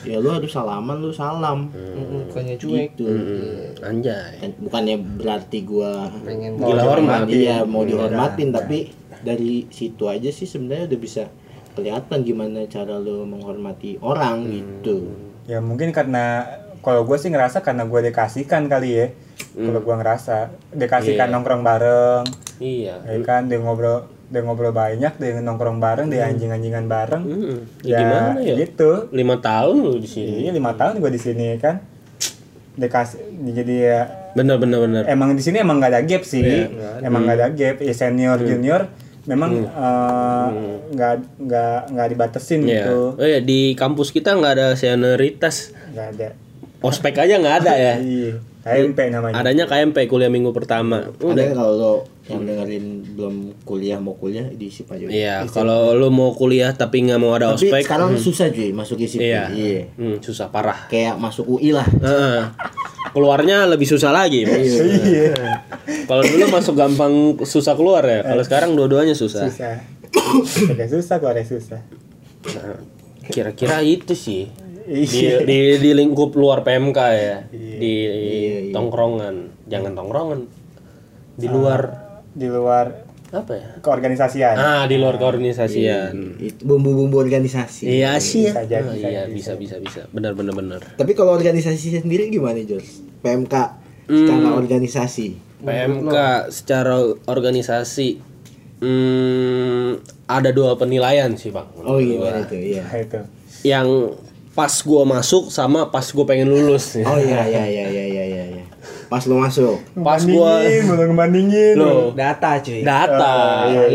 ya 0.01 0.15
lu 0.17 0.31
harus 0.31 0.49
salaman 0.53 1.03
lu 1.03 1.11
salam. 1.11 1.67
Bukannya 2.29 2.55
cuek. 2.55 2.95
gitu. 2.95 3.05
Hmm. 3.09 3.89
anjay. 3.89 4.39
Dan 4.39 4.51
bukannya 4.61 4.95
berarti 4.97 5.59
gua 5.65 6.07
Pengen 6.23 6.55
Gila 6.55 6.83
hormat. 6.85 7.27
iya 7.27 7.65
mau 7.67 7.83
dihormatin 7.83 8.53
tapi 8.53 8.93
dari 9.19 9.67
situ 9.67 10.07
aja 10.07 10.31
sih 10.31 10.47
sebenarnya 10.47 10.95
udah 10.95 10.99
bisa 11.01 11.23
kelihatan 11.75 12.23
gimana 12.23 12.63
cara 12.71 12.95
lu 12.99 13.27
menghormati 13.27 13.99
orang 13.99 14.47
gitu. 14.47 15.11
Ya 15.49 15.59
mungkin 15.59 15.91
karena 15.91 16.45
kalau 16.79 17.03
gue 17.03 17.17
sih 17.19 17.27
ngerasa 17.27 17.59
karena 17.59 17.83
gue 17.83 17.99
dikasihkan 18.11 18.71
kali 18.71 18.89
ya 18.95 19.07
kalau 19.49 19.79
gue 19.79 19.95
ngerasa 19.97 20.35
dikasihkan 20.71 21.27
Iya. 21.27 21.33
nongkrong 21.33 21.61
bareng. 21.61 22.23
Iya. 22.59 22.95
Ya 23.03 23.17
kan 23.21 23.47
dia 23.47 23.57
ngobrol 23.57 24.03
dia 24.29 24.41
ngobrol 24.41 24.69
banyak 24.69 25.13
dia 25.15 25.41
nongkrong 25.41 25.77
bareng 25.77 26.07
dia 26.07 26.25
anjing-anjingan 26.25 26.85
bareng. 26.85 27.23
Mm-mm. 27.23 27.57
ya, 27.81 27.89
ya, 27.89 27.99
gimana 27.99 28.39
ya? 28.39 28.55
gitu. 28.57 28.91
Lima 29.09 29.35
tahun 29.37 29.75
lu 29.79 29.97
di 29.97 30.05
sini. 30.05 30.45
Iya 30.45 30.51
lima 30.51 30.73
tahun 30.73 30.99
gue 30.99 31.11
di 31.11 31.17
sini 31.17 31.57
kan. 31.57 31.81
Dikasih 32.75 33.19
jadi 33.51 33.75
ya 33.75 33.99
bener 34.29 34.55
bener 34.55 34.79
bener 34.79 35.03
emang 35.09 35.33
di 35.33 35.41
sini 35.41 35.57
emang 35.57 35.81
nggak 35.81 35.91
ada 35.91 36.01
gap 36.01 36.23
sih. 36.23 36.39
Iya, 36.39 37.01
emang 37.01 37.25
nggak 37.25 37.37
ada 37.37 37.47
gap. 37.49 37.75
Ya 37.79 37.91
senior 37.91 38.37
junior 38.39 38.85
memang 39.25 39.65
nggak 40.89 41.13
nggak 41.39 41.77
nggak 41.91 42.07
dibatesin 42.07 42.63
Iya. 42.63 42.85
gitu. 42.85 42.99
Oh 43.15 43.27
ya 43.27 43.39
di 43.39 43.73
kampus 43.73 44.09
kita 44.09 44.33
nggak 44.33 44.53
ada 44.53 44.67
senioritas. 44.73 45.73
nggak 45.89 46.07
ada. 46.15 46.27
Ospek 46.79 47.17
aja 47.17 47.35
nggak 47.35 47.55
ada 47.59 47.73
ya. 47.75 47.95
Iya 48.59 48.83
KMP 48.83 48.99
namanya 49.07 49.33
Adanya 49.35 49.65
KMP 49.65 49.97
kuliah 50.05 50.27
minggu 50.27 50.51
pertama. 50.51 51.07
ada 51.07 51.23
Udah. 51.23 51.45
kalau 51.51 51.73
lo 51.73 51.93
yang 52.25 52.43
dengerin 52.43 52.85
belum 53.15 53.35
kuliah 53.63 53.97
mau 53.97 54.13
kuliah 54.13 54.45
diisi 54.45 54.83
aja 54.83 55.07
Iya, 55.07 55.35
kalau 55.47 55.91
lu 55.91 56.07
mau 56.07 56.29
kuliah 56.31 56.69
tapi 56.71 57.01
nggak 57.01 57.17
mau 57.17 57.33
ada 57.33 57.49
tapi 57.51 57.65
ospek, 57.67 57.81
sekarang 57.81 58.13
susah 58.15 58.47
cuy 58.49 58.69
masuk 58.69 58.99
isi 58.99 59.17
iya, 59.17 59.47
iya 59.49 59.87
Hmm, 59.95 60.19
susah 60.19 60.47
parah. 60.47 60.85
kayak 60.85 61.15
masuk 61.15 61.47
UI 61.49 61.71
lah 61.71 61.87
Heeh. 61.87 62.39
Keluarnya 63.09 63.65
lebih 63.65 63.87
susah 63.87 64.11
lagi. 64.11 64.45
Bos. 64.45 64.59
iya 64.61 65.33
Kalau 66.05 66.21
dulu 66.21 66.45
masuk 66.51 66.75
gampang 66.75 67.13
susah 67.41 67.73
keluar 67.73 68.05
ya. 68.05 68.21
Kalau 68.21 68.43
sekarang 68.43 68.77
dua-duanya 68.77 69.15
susah. 69.15 69.49
susah 69.49 69.81
Agak 70.69 70.85
susah 70.85 71.15
keluarnya 71.17 71.41
susah 71.43 71.81
Nah, 72.53 72.77
Kira-kira 73.25 73.81
itu 73.81 74.13
sih. 74.13 74.49
Di, 74.89 75.05
Iya. 75.05 75.45
di, 75.45 75.57
di 75.77 75.91
lingkup 75.93 76.33
luar 76.33 76.65
PMK 76.65 76.99
ya, 77.13 77.37
di 77.51 77.93
Iya, 78.01 78.73
tongkrongan, 78.73 79.35
jangan 79.65 79.93
tongkrongan, 79.93 80.39
di 81.35 81.45
luar. 81.47 81.81
di 82.29 82.45
luar 82.45 83.05
apa 83.29 83.53
ya? 83.53 83.67
keorganisasian. 83.79 84.57
Ah 84.57 84.83
di 84.83 84.97
luar 84.97 85.15
keorganisasian. 85.15 86.37
Itu 86.39 86.65
bumbu-bumbu 86.65 87.15
organisasi. 87.15 87.85
iya 87.87 88.17
sih 88.17 88.49
ya. 88.49 88.57
Bisa 88.57 88.63
jadi, 88.65 88.81
Oh, 88.83 88.93
bisa 88.93 89.07
iya 89.07 89.23
bisa 89.25 89.53
bisa 89.53 89.75
bisa 89.77 90.01
benar 90.09 90.33
benar 90.33 90.53
benar. 90.53 90.81
Tapi 90.97 91.13
kalau 91.13 91.33
organisasi 91.33 92.01
sendiri 92.01 92.27
gimana, 92.27 92.57
Jos? 92.59 93.05
PMK 93.19 93.53
secara 94.07 94.49
organisasi. 94.51 95.27
PMK 95.59 96.15
secara 96.49 96.95
organisasi 97.25 98.07
hmm, 98.79 99.89
ada 100.25 100.49
dua 100.49 100.73
penilaian 100.75 101.29
sih 101.35 101.51
bang. 101.51 101.67
Oh 101.79 101.97
gimana 101.97 102.41
itu? 102.41 102.55
Iya. 102.55 102.83
Nah, 102.83 102.97
itu. 102.97 103.19
Yang 103.61 103.87
pas 104.59 104.75
gua 104.83 105.07
masuk 105.07 105.47
sama 105.47 105.87
pas 105.87 106.03
gua 106.11 106.27
pengen 106.27 106.51
lulus 106.51 106.99
Oh 106.99 107.15
iya 107.15 107.47
iya 107.47 107.63
iya 107.63 107.85
iya 107.87 108.03
iya 108.11 108.23
iya. 108.27 108.43
iya. 108.59 108.63
Pas 109.07 109.23
lu 109.23 109.39
masuk. 109.39 109.79
pas 110.03 110.19
gua 110.21 110.59
Bandingin, 110.61 110.83
belum 110.85 111.07
ngebandingin 111.15 111.75
Loh. 111.79 112.11
Data 112.11 112.59
cuy. 112.59 112.83
data 112.83 113.35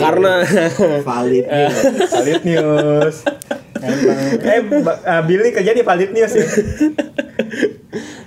karena 0.01 0.33
Valid. 1.05 1.45
iya. 1.45 1.69
Valid 2.09 2.41
News 2.49 3.17
Emang. 3.85 4.19
eh 4.41 4.61
ah, 5.05 5.21
Billy 5.21 5.53
kerja 5.53 5.77
di 5.77 5.85
Valid 5.85 6.11
News 6.17 6.33
ya 6.33 6.47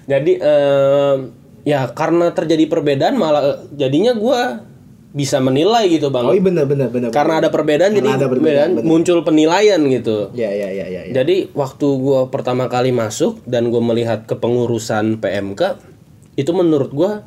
jadi 0.08 0.32
em, 0.38 1.18
ya 1.66 1.90
karena 1.92 2.32
terjadi 2.32 2.70
perbedaan 2.70 3.18
malah 3.18 3.66
jadinya 3.74 4.14
gua 4.14 4.62
bisa 5.18 5.42
menilai 5.42 5.90
gitu 5.90 6.14
bang 6.14 6.22
Oh 6.22 6.32
iya 6.32 6.46
benar 6.46 6.70
benar 6.70 6.94
benar. 6.94 7.10
karena 7.10 7.42
ada 7.42 7.50
perbedaan 7.50 7.90
Karena 7.90 7.98
jadi 7.98 8.10
ada 8.14 8.28
perbedaan, 8.30 8.38
perbedaan, 8.38 8.70
benar. 8.78 8.86
muncul 8.86 9.20
penilaian 9.26 9.82
gitu 9.90 10.30
Ya 10.32 10.54
ya 10.54 10.70
ya 10.70 10.86
ya. 10.86 11.02
ya. 11.04 11.14
Jadi 11.16 11.50
waktu 11.58 11.88
gua 11.98 12.30
pertama 12.30 12.70
kali 12.70 12.94
masuk 12.94 13.42
dan 13.44 13.74
gua 13.74 13.82
melihat 13.82 14.30
kepengurusan 14.30 15.18
PMK 15.18 15.82
itu 16.36 16.52
menurut 16.54 16.94
gua 16.94 17.26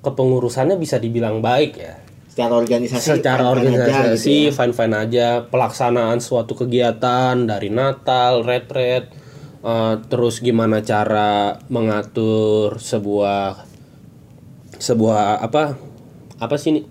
kepengurusannya 0.00 0.76
bisa 0.76 0.96
dibilang 0.96 1.40
baik 1.40 1.72
ya. 1.76 1.96
Secara 2.30 2.52
organisasi. 2.54 3.06
Secara 3.18 3.42
fine-fine 3.42 3.74
aja 3.74 3.82
organisasi 3.82 4.28
gitu 4.30 4.46
ya. 4.46 4.52
fine 4.54 4.72
fine 4.72 4.94
aja, 4.94 5.28
pelaksanaan 5.46 6.18
suatu 6.20 6.54
kegiatan 6.54 7.34
dari 7.42 7.68
Natal, 7.68 8.40
retret, 8.40 9.10
eh, 9.60 9.94
terus 10.06 10.38
gimana 10.38 10.80
cara 10.80 11.58
mengatur 11.68 12.76
sebuah 12.76 13.66
sebuah 14.72 15.42
apa 15.42 15.76
apa 16.40 16.56
sih 16.56 16.74
ini? 16.74 16.82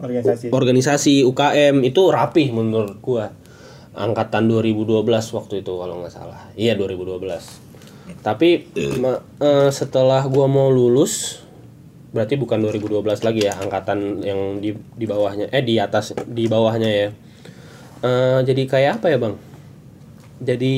Organisasi. 0.00 0.46
Organisasi 0.52 1.14
UKM 1.24 1.82
itu 1.84 2.02
rapih 2.08 2.52
menurut 2.52 3.00
gua. 3.00 3.32
Angkatan 3.90 4.46
2012 4.46 5.02
waktu 5.10 5.66
itu 5.66 5.72
kalau 5.74 5.98
nggak 6.04 6.12
salah. 6.14 6.52
Iya 6.54 6.78
2012 6.78 7.70
tapi 8.20 8.66
eh, 8.76 9.70
setelah 9.70 10.26
gua 10.26 10.50
mau 10.50 10.68
lulus 10.68 11.46
berarti 12.10 12.34
bukan 12.34 12.58
2012 12.58 13.06
lagi 13.22 13.46
ya 13.46 13.54
angkatan 13.54 14.18
yang 14.26 14.58
di 14.58 14.74
di 14.74 15.06
bawahnya 15.06 15.46
eh 15.54 15.62
di 15.62 15.78
atas 15.78 16.12
di 16.26 16.50
bawahnya 16.50 16.90
ya. 16.90 17.08
Eh, 18.00 18.38
jadi 18.42 18.62
kayak 18.66 18.92
apa 19.00 19.06
ya 19.14 19.18
bang? 19.20 19.36
Jadi 20.40 20.74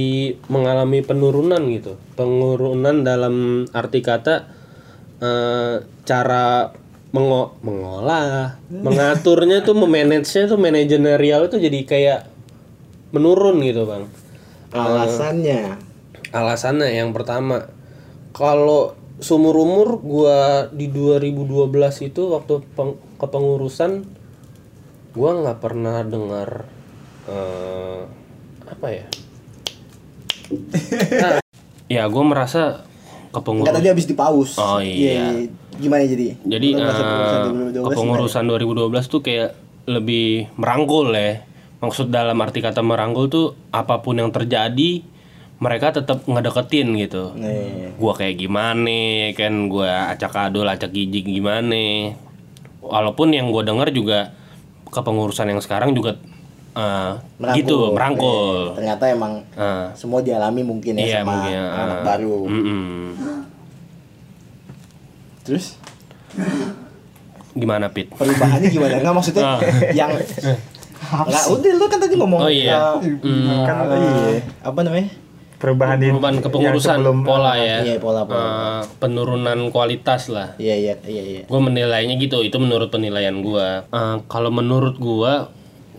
mengalami 0.50 1.00
penurunan 1.00 1.62
gitu. 1.72 1.96
Penurunan 2.18 3.00
dalam 3.00 3.64
arti 3.72 4.04
kata 4.04 4.44
eh, 5.24 5.74
cara 6.04 6.68
mengo 7.12 7.60
mengolah 7.60 8.56
mengaturnya 8.72 9.60
tuh 9.60 9.76
memanagenya 9.76 10.48
tuh 10.48 10.56
manajerial 10.56 11.44
itu 11.44 11.56
jadi 11.60 11.80
kayak 11.84 12.20
menurun 13.12 13.60
gitu 13.60 13.84
bang 13.84 14.08
Alasannya. 14.72 15.76
alasannya 16.32 16.88
yang 16.88 17.12
pertama 17.12 17.68
kalau 18.32 18.96
sumur 19.20 19.52
umur 19.60 20.00
gua 20.00 20.72
di 20.72 20.88
2012 20.88 21.68
itu 22.08 22.32
waktu 22.32 22.64
peng- 22.72 22.96
kepengurusan 23.20 24.08
gua 25.12 25.36
nggak 25.44 25.60
pernah 25.60 26.00
dengar 26.00 26.64
eh, 27.28 28.00
apa 28.64 28.88
ya 28.88 29.06
Nah, 31.22 31.40
ya 31.88 32.08
gua 32.08 32.24
merasa 32.24 32.88
kepengurusan 33.32 33.72
tadi 33.72 33.88
habis 33.88 34.04
dipaus. 34.04 34.56
Oh, 34.56 34.80
iya. 34.80 35.48
Gimana 35.76 36.02
jadi? 36.02 36.36
Jadi 36.38 36.68
eh, 36.72 36.82
kepengurusan 36.82 37.40
2012 37.72 37.86
kepengurusan 37.88 38.44
2012 38.44 39.12
tuh 39.12 39.20
kayak 39.20 39.50
lebih 39.84 40.50
merangkul 40.54 41.10
ya. 41.10 41.42
Maksud 41.78 42.08
dalam 42.08 42.38
arti 42.38 42.62
kata 42.62 42.78
merangkul 42.80 43.26
tuh 43.26 43.46
apa 43.70 43.98
pun 43.98 44.14
yang 44.14 44.30
terjadi 44.30 45.02
mereka 45.58 45.90
tetap 45.92 46.22
ngedeketin 46.24 46.94
gitu. 46.96 47.34
Nih. 47.34 47.94
Gua 47.94 48.12
kayak 48.12 48.36
gimana 48.36 48.98
kan 49.32 49.66
gua 49.66 50.10
acak 50.10 50.34
adul 50.40 50.66
acak 50.66 50.90
gigi 50.90 51.22
gimana. 51.22 52.14
Walaupun 52.78 53.30
yang 53.30 53.48
gua 53.48 53.62
denger 53.62 53.90
juga 53.90 54.34
kepengurusan 54.86 55.48
yang 55.48 55.58
sekarang 55.58 55.94
juga 55.94 56.18
eh, 56.72 57.12
gitu 57.54 57.90
merangkul. 57.90 58.74
Nih, 58.74 58.76
ternyata 58.78 59.04
emang 59.06 59.32
Eh, 59.52 59.86
semua 59.94 60.18
dialami 60.18 60.62
mungkin 60.62 60.96
ya 60.96 61.04
iya 61.04 61.18
sama 61.20 61.30
mungkin. 61.32 61.58
anak 61.58 61.98
eh, 61.98 62.04
baru. 62.04 62.36
mm-mm. 62.44 63.02
Terus 65.42 65.76
Gimana 67.52 67.90
Pit? 67.90 68.08
perubahannya 68.10 68.68
gimana? 68.68 68.96
Enggak 68.96 69.14
maksudnya 69.14 69.42
Ah. 69.46 69.58
yang 69.92 70.08
Enggak, 71.02 71.44
udah 71.50 71.72
lu 71.74 71.84
kan 71.86 71.98
tadi 71.98 72.14
ngomong 72.14 72.40
Oh, 72.40 72.48
iya. 72.48 72.96
eh, 72.96 73.12
Hmm. 73.20 73.62
kan 73.62 73.76
eh, 73.84 73.98
iya 73.98 74.40
apa 74.62 74.80
namanya? 74.80 75.10
perubahan 75.58 75.94
perubahan 75.94 76.36
kepengurusan 76.40 76.98
sebelum- 76.98 77.22
pola 77.22 77.54
ya 77.54 77.86
Iya, 77.86 77.94
pola, 77.96 78.24
pola. 78.24 78.34
Eh, 78.34 78.82
penurunan 78.98 79.70
kualitas 79.70 80.26
lah 80.26 80.56
Iya 80.56 80.74
iya 80.74 80.94
iya 81.04 81.22
iya. 81.22 81.42
gue 81.44 81.60
menilainya 81.60 82.16
gitu 82.16 82.40
itu 82.40 82.56
menurut 82.56 82.88
penilaian 82.88 83.36
gue 83.36 83.68
Eh, 83.84 84.16
kalau 84.26 84.50
menurut 84.50 84.96
gue 84.96 85.32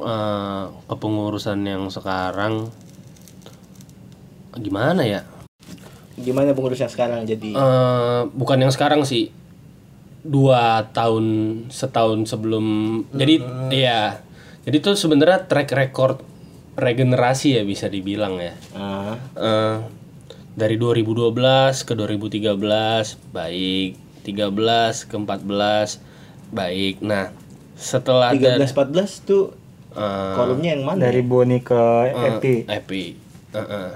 eh, 0.01 0.63
kepengurusan 0.85 1.63
yang 1.63 1.87
sekarang 1.87 2.67
gimana 4.53 5.01
ya 5.01 5.21
Gimana 6.19 6.53
pengurus 6.53 6.81
yang 6.81 6.91
sekarang 6.91 7.25
jadi? 7.25 7.51
Eh, 7.53 8.21
bukan 8.33 8.57
yang 8.61 8.73
sekarang 8.73 9.01
sih. 9.07 9.33
Dua 10.23 10.87
tahun 10.95 11.25
setahun 11.67 12.29
sebelum 12.29 12.65
jadi 13.11 13.43
iya. 13.73 14.23
Jadi 14.63 14.77
tuh 14.79 14.95
sebenarnya 14.95 15.43
track 15.51 15.75
record 15.75 16.23
regenerasi 16.79 17.59
ya 17.59 17.63
bisa 17.67 17.91
dibilang 17.91 18.39
ya. 18.39 18.53
Ah, 18.71 19.19
Eh, 19.35 19.77
dari 20.53 20.77
2012 20.79 21.83
ke 21.83 21.93
2013 21.97 23.17
baik. 23.35 23.99
13 24.23 25.03
ke 25.03 25.15
14 25.19 25.99
baik. 26.55 27.03
Nah 27.03 27.35
setelah 27.75 28.31
13 28.31 28.63
ada 28.63 28.65
14 28.69 29.27
tuh 29.27 29.51
eh, 29.91 30.33
kolomnya 30.37 30.77
yang 30.77 30.87
mana? 30.87 31.09
dari 31.09 31.19
Boni 31.25 31.59
ke 31.59 31.83
eh, 32.13 32.37
Epi. 32.37 32.55
Epi. 32.69 33.03
Eh, 33.53 33.59
eh. 33.59 33.91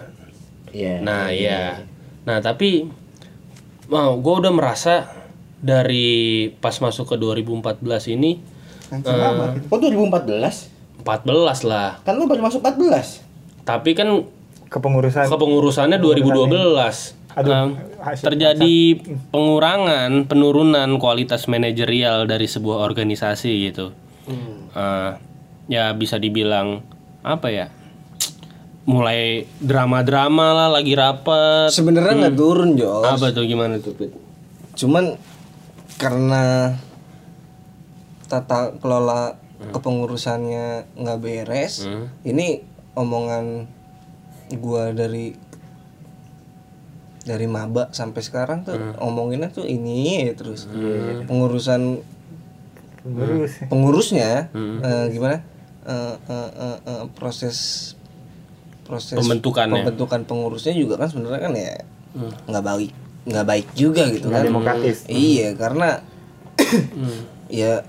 Iya. 0.67 0.99
nah 0.99 1.31
iya 1.31 1.87
nah 2.27 2.43
tapi 2.43 2.91
mau 3.87 4.19
gue 4.19 4.33
udah 4.43 4.51
merasa 4.51 5.07
dari 5.57 6.07
pas 6.53 6.75
masuk 6.75 7.07
ke 7.07 7.15
2014 7.15 7.79
ini 8.11 8.31
Oh 9.67 9.75
2014? 9.75 11.03
14 11.03 11.67
lah. 11.67 11.99
Kan 12.03 12.15
lu 12.15 12.23
baru 12.23 12.43
masuk 12.43 12.63
14. 12.63 13.23
tapi 13.63 13.91
kan 13.91 14.23
kepengurusan. 14.67 15.27
kepengurusannya 15.27 15.99
2012 15.99 17.15
Aduh, 17.35 17.75
hasil- 17.99 18.23
terjadi 18.23 18.77
pengurangan 19.29 20.23
penurunan 20.23 20.87
kualitas 20.97 21.47
manajerial 21.47 22.23
dari 22.25 22.47
sebuah 22.47 22.79
organisasi 22.81 23.51
gitu. 23.67 23.91
Eh, 24.71 25.11
ya 25.67 25.91
bisa 25.91 26.15
dibilang 26.15 26.79
apa 27.21 27.47
ya 27.47 27.67
mulai 28.87 29.43
drama-drama 29.59 30.55
lah 30.55 30.69
lagi 30.71 30.95
rapat. 30.95 31.67
Sebenarnya 31.75 32.31
nggak 32.31 32.37
turun 32.39 32.79
Jos. 32.79 33.03
apa 33.03 33.35
tuh 33.35 33.43
gimana 33.43 33.83
tuh 33.83 33.91
Pit? 33.91 34.15
Cuman 34.79 35.19
karena 35.99 36.71
tata 38.31 38.71
kelola 38.79 39.35
kepengurusannya 39.75 40.95
nggak 40.95 41.19
beres, 41.19 41.83
ini 42.23 42.63
omongan 42.95 43.67
gua 44.55 44.95
dari 44.95 45.35
dari 47.27 47.43
maba 47.43 47.91
sampai 47.91 48.23
sekarang 48.23 48.63
tuh 48.63 48.79
omonginnya 49.03 49.51
tuh 49.51 49.67
ini 49.67 50.31
ya 50.31 50.31
terus 50.31 50.63
pengurusan 51.27 51.99
pengurus. 53.03 53.51
pengurusnya 53.67 54.47
eh, 54.55 55.05
gimana? 55.11 55.43
Eh, 55.87 56.15
eh, 56.15 56.51
eh, 56.55 56.77
eh, 56.87 57.03
proses 57.15 57.91
proses 58.87 59.19
Pembentukannya. 59.19 59.83
pembentukan 59.83 60.23
pengurusnya 60.23 60.71
juga 60.71 60.95
kan 60.95 61.11
sebenarnya 61.11 61.41
kan 61.43 61.53
ya 61.53 61.71
nggak 62.47 62.63
baik 62.63 62.91
nggak 63.27 63.45
baik 63.45 63.67
juga 63.75 64.07
gitu 64.07 64.31
nggak 64.31 64.39
kan. 64.39 64.47
demokratis. 64.47 64.97
Iya 65.05 65.51
karena 65.53 65.99
ya 67.51 67.83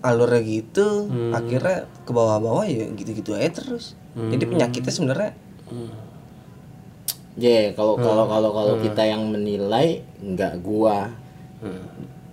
alurnya 0.00 0.42
gitu 0.42 0.86
akhirnya 1.30 1.88
ke 2.02 2.10
bawah-bawah 2.10 2.68
ya 2.68 2.92
gitu-gitu 2.92 3.32
aja 3.32 3.48
terus. 3.50 3.96
Jadi 4.12 4.44
penyakitnya 4.44 4.92
sebenarnya 4.92 5.32
Ya, 7.32 7.72
kalau 7.72 7.96
kalau 7.96 8.28
kalau 8.28 8.52
kalau 8.52 8.74
kita 8.78 9.02
yang 9.02 9.24
menilai 9.26 10.04
nggak 10.20 10.60
gua. 10.60 11.08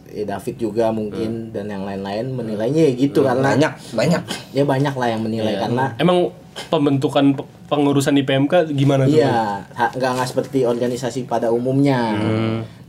Ya 0.09 0.25
David 0.27 0.57
juga 0.57 0.89
mungkin 0.89 1.53
dan 1.53 1.69
yang 1.69 1.85
lain-lain 1.85 2.33
menilainya 2.33 2.81
ya 2.83 2.93
gitu 2.97 3.21
karena 3.23 3.53
banyak 3.53 3.73
banyak. 3.93 4.21
Ya 4.51 4.63
banyak 4.65 4.91
lah 4.91 5.07
yang 5.07 5.21
menilai 5.21 5.55
karena 5.55 5.93
Emang 5.95 6.33
pembentukan 6.67 7.31
pe- 7.31 7.47
pengurusan 7.69 8.17
di 8.17 8.25
PMK 8.25 8.73
gimana 8.73 9.05
tuh? 9.05 9.15
Iya, 9.15 9.63
ha- 9.63 9.93
nggak 9.93 10.11
nggak 10.17 10.27
seperti 10.27 10.65
organisasi 10.65 11.23
pada 11.23 11.53
umumnya. 11.53 12.17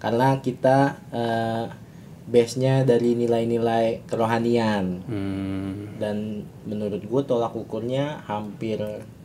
Karena 0.01 0.41
kita 0.41 0.97
eh, 1.13 1.65
base-nya 2.27 2.83
dari 2.83 3.15
nilai-nilai 3.15 4.07
kerohanian. 4.07 4.85
Hmm. 5.05 5.73
dan 6.01 6.17
menurut 6.65 7.05
gue 7.05 7.23
tolak 7.29 7.53
ukurnya 7.53 8.25
hampir 8.25 8.81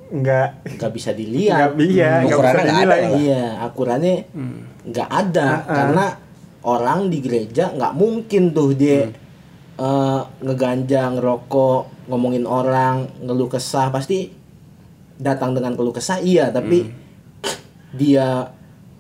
Enggak 0.06 0.60
nggak 0.68 0.91
bisa 0.91 1.10
Enggak 1.10 1.18
dilihat. 1.18 1.70
iya, 1.80 2.12
enggak 2.22 2.38
Ukurannya 2.38 2.62
bisa 2.62 2.68
nggak 2.68 2.84
ada. 2.86 3.10
Iya, 3.16 3.43
akurannya 3.58 4.16
nggak 4.86 5.10
ada. 5.10 5.47
Karena 5.66 6.06
orang 6.62 6.99
di 7.08 7.18
gereja 7.24 7.72
nggak 7.72 7.93
mungkin 7.95 8.43
tuh 8.51 8.76
dia 8.76 9.08
eh, 9.76 10.22
ngeganja, 10.43 11.10
ngerokok, 11.16 12.12
ngomongin 12.12 12.45
orang, 12.45 13.08
ngeluh 13.18 13.47
kesah. 13.47 13.89
Pasti 13.89 14.30
datang 15.16 15.55
dengan 15.55 15.74
keluh 15.74 15.95
kesah 15.95 16.20
iya, 16.20 16.51
tapi 16.51 16.91
dia 17.95 18.51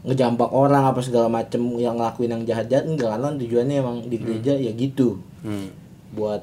ngejambak 0.05 0.53
orang 0.53 0.85
apa 0.85 1.01
segala 1.01 1.25
macem 1.25 1.59
yang 1.81 1.97
ngelakuin 1.97 2.31
yang 2.31 2.43
jahat-jahat 2.45 2.85
enggak 2.85 3.09
karena 3.17 3.33
tujuannya 3.41 3.75
emang 3.81 3.97
di 4.05 4.17
gereja 4.21 4.53
ya 4.55 4.71
gitu. 4.73 5.19
Hmm. 5.45 5.69
buat 6.15 6.41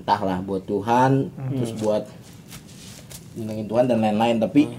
entahlah 0.00 0.42
buat 0.42 0.64
Tuhan 0.64 1.28
terus 1.54 1.76
buat 1.78 2.02
nyenengin 3.36 3.68
Tuhan 3.68 3.84
dan 3.84 4.00
lain-lain 4.00 4.40
tapi 4.40 4.72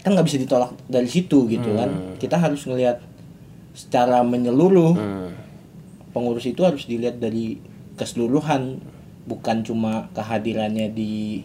kan 0.00 0.16
nggak 0.16 0.26
bisa 0.26 0.38
ditolak 0.40 0.72
dari 0.88 1.08
situ 1.10 1.44
gitu 1.50 1.74
kan. 1.76 2.16
Kita 2.16 2.38
harus 2.38 2.64
ngelihat 2.64 3.02
secara 3.74 4.22
menyeluruh. 4.22 4.94
Hmm. 4.94 5.30
pengurus 6.14 6.46
itu 6.46 6.62
harus 6.62 6.86
dilihat 6.86 7.18
dari 7.18 7.58
keseluruhan 7.98 8.78
bukan 9.26 9.66
cuma 9.66 10.06
kehadirannya 10.14 10.94
di 10.94 11.42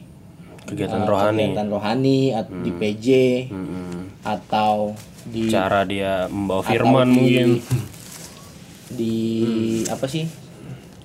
Kegiatan 0.61 1.01
uh, 1.01 1.07
rohani. 1.07 1.45
kegiatan 1.45 1.67
rohani 1.67 2.19
at- 2.31 2.51
di 2.51 2.71
PJ 2.71 3.07
Hmm. 3.47 4.11
atau 4.21 4.93
di 5.21 5.47
Cara 5.47 5.83
dia 5.83 6.25
membawa 6.25 6.59
atau 6.59 6.69
firman 6.69 7.05
di- 7.05 7.13
mungkin. 7.13 7.47
di 8.91 9.15
apa 9.85 10.05
sih 10.05 10.25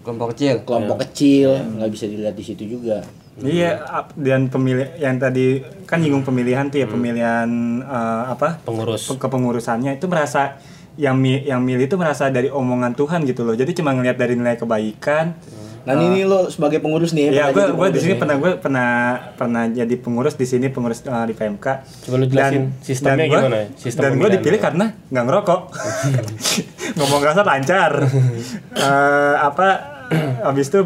kelompok 0.00 0.32
kecil 0.32 0.64
kelompok 0.64 1.04
kecil 1.04 1.52
nggak 1.76 1.90
bisa 1.90 2.04
dilihat 2.04 2.32
di 2.32 2.42
situ 2.42 2.64
juga 2.66 3.04
Iya, 3.34 3.82
dan 4.14 4.46
pemilih 4.46 4.94
yang 4.94 5.18
tadi 5.18 5.58
kan 5.84 5.98
nyinggung 5.98 6.22
pemilihan 6.22 6.70
tuh 6.70 6.78
ya 6.78 6.86
pemilihan 6.86 7.50
eh, 7.82 8.22
apa 8.30 8.62
Pengurus. 8.62 9.04
pe- 9.04 9.18
kepengurusannya 9.18 9.98
itu 9.98 10.06
merasa 10.06 10.54
yang 10.94 11.18
mi- 11.18 11.42
yang 11.42 11.58
milih 11.58 11.84
itu 11.84 11.98
merasa 11.98 12.30
dari 12.30 12.46
omongan 12.46 12.94
Tuhan 12.94 13.26
gitu 13.26 13.42
loh. 13.42 13.52
Jadi 13.52 13.74
cuma 13.74 13.90
ngelihat 13.90 14.14
dari 14.14 14.38
nilai 14.38 14.54
kebaikan. 14.54 15.34
Nah 15.84 15.94
ini 15.94 16.20
lo 16.22 16.48
sebagai 16.48 16.78
pengurus 16.78 17.12
nih 17.12 17.28
Ya, 17.28 17.48
pernah 17.48 17.52
gue 17.52 17.64
gue 17.74 17.88
di 17.90 18.00
sini 18.00 18.14
pernah 18.14 18.36
gue 18.36 18.52
pernah 18.56 18.88
pernah 19.34 19.62
jadi 19.66 19.94
pengurus 19.94 20.32
di 20.32 20.44
sini 20.44 20.66
pengurus 20.66 21.00
eh, 21.02 21.24
di 21.24 21.34
PMK. 21.34 21.66
Coba 22.02 22.16
lu 22.16 22.26
jelasin 22.26 22.72
sistemnya 22.80 23.24
gua- 23.26 23.42
gimana 23.42 23.56
ya? 23.58 23.66
Sistem 23.76 24.02
dan 24.02 24.12
gue 24.16 24.30
dipilih 24.32 24.56
lu. 24.56 24.64
karena 24.64 24.86
nggak 25.06 25.24
ngerokok. 25.24 25.60
Ngomong 26.96 27.20
kasar 27.22 27.44
lancar. 27.44 27.92
Eh, 28.74 29.36
apa 29.38 29.68
habis 30.42 30.68
itu 30.68 30.84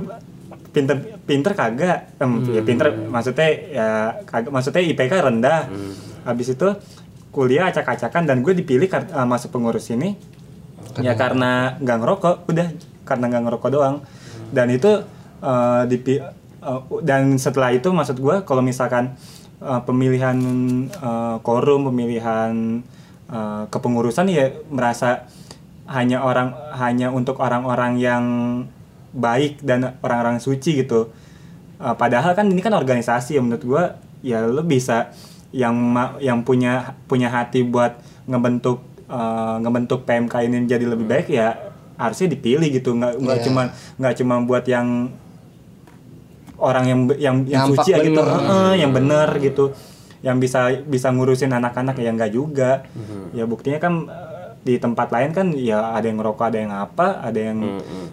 pinter 0.70 0.94
pinter 1.24 1.52
kagak 1.52 2.14
Em, 2.16 2.30
ya 2.48 2.60
pinter 2.60 2.86
maksudnya 2.92 3.48
ya 3.66 3.88
kagak 4.22 4.50
maksudnya 4.50 4.82
IPK 4.84 5.12
rendah 5.20 5.66
habis 6.22 6.48
itu 6.48 6.68
kuliah 7.28 7.66
acak-acakan 7.66 8.24
dan 8.24 8.40
gue 8.40 8.52
dipilih 8.52 8.86
eh, 8.86 9.02
masuk 9.24 9.50
pengurus 9.50 9.88
ini 9.88 10.14
ya 10.98 11.14
karena 11.14 11.74
nggak 11.76 11.98
ngerokok 11.98 12.34
udah 12.46 12.68
karena 13.02 13.24
nggak 13.26 13.42
ngerokok 13.44 13.68
doang 13.68 13.96
dan 14.52 14.66
itu 14.72 15.02
eh, 15.42 15.82
dipi- 15.88 16.22
eh, 16.62 16.80
dan 17.02 17.36
setelah 17.36 17.72
itu 17.74 17.88
maksud 17.92 18.18
gue 18.18 18.36
kalau 18.48 18.62
misalkan 18.64 19.14
eh, 19.60 19.80
pemilihan 19.84 20.38
eh, 20.90 21.36
korum 21.42 21.88
pemilihan 21.92 22.82
eh, 23.30 23.62
kepengurusan 23.70 24.26
ya 24.30 24.52
merasa 24.70 25.28
hanya 25.88 26.20
orang 26.20 26.52
hanya 26.76 27.08
untuk 27.08 27.40
orang-orang 27.40 27.96
yang 27.96 28.24
baik 29.16 29.64
dan 29.64 29.96
orang-orang 30.04 30.36
suci 30.36 30.84
gitu. 30.84 31.08
Uh, 31.78 31.94
padahal 31.94 32.34
kan 32.34 32.50
ini 32.50 32.58
kan 32.58 32.74
organisasi 32.74 33.38
ya 33.38 33.42
menurut 33.42 33.62
gua 33.62 33.84
ya 34.18 34.42
lo 34.42 34.66
bisa 34.66 35.14
yang 35.54 35.94
yang 36.18 36.42
punya 36.42 36.98
punya 37.06 37.30
hati 37.30 37.62
buat 37.62 38.02
ngebentuk 38.26 38.82
uh, 39.06 39.62
ngebentuk 39.62 40.02
PMK 40.02 40.34
ini 40.50 40.66
jadi 40.66 40.84
lebih 40.90 41.06
baik 41.06 41.30
ya 41.30 41.67
harusnya 41.98 42.30
dipilih 42.30 42.68
gitu. 42.70 42.94
Nggak 42.94 43.18
nggak 43.18 43.38
Iya. 43.38 43.44
cuma 43.44 43.62
nggak 43.98 44.14
cuma 44.22 44.34
buat 44.46 44.64
yang 44.64 45.10
orang 46.58 46.84
yang 46.90 47.00
yang 47.18 47.36
yang 47.46 47.62
Nampak 47.70 47.84
suci 47.86 47.90
gitu. 47.94 48.18
bener. 48.18 48.26
Heeh, 48.26 48.72
yang 48.82 48.90
bener 48.90 49.28
gitu. 49.38 49.64
Yang 50.18 50.36
bisa 50.42 50.60
bisa 50.82 51.08
ngurusin 51.14 51.52
anak-anak 51.52 51.98
ya 51.98 52.10
enggak 52.10 52.32
juga. 52.32 52.86
Ya 53.30 53.46
buktinya 53.46 53.78
kan 53.78 53.94
uh, 54.10 54.36
di 54.58 54.74
tempat 54.76 55.08
lain 55.14 55.30
kan 55.30 55.54
ya 55.54 55.94
ada 55.94 56.10
yang 56.10 56.18
ngerokok 56.18 56.44
ada 56.50 56.58
yang 56.58 56.72
apa 56.74 57.22
ada 57.22 57.38
yang 57.38 57.58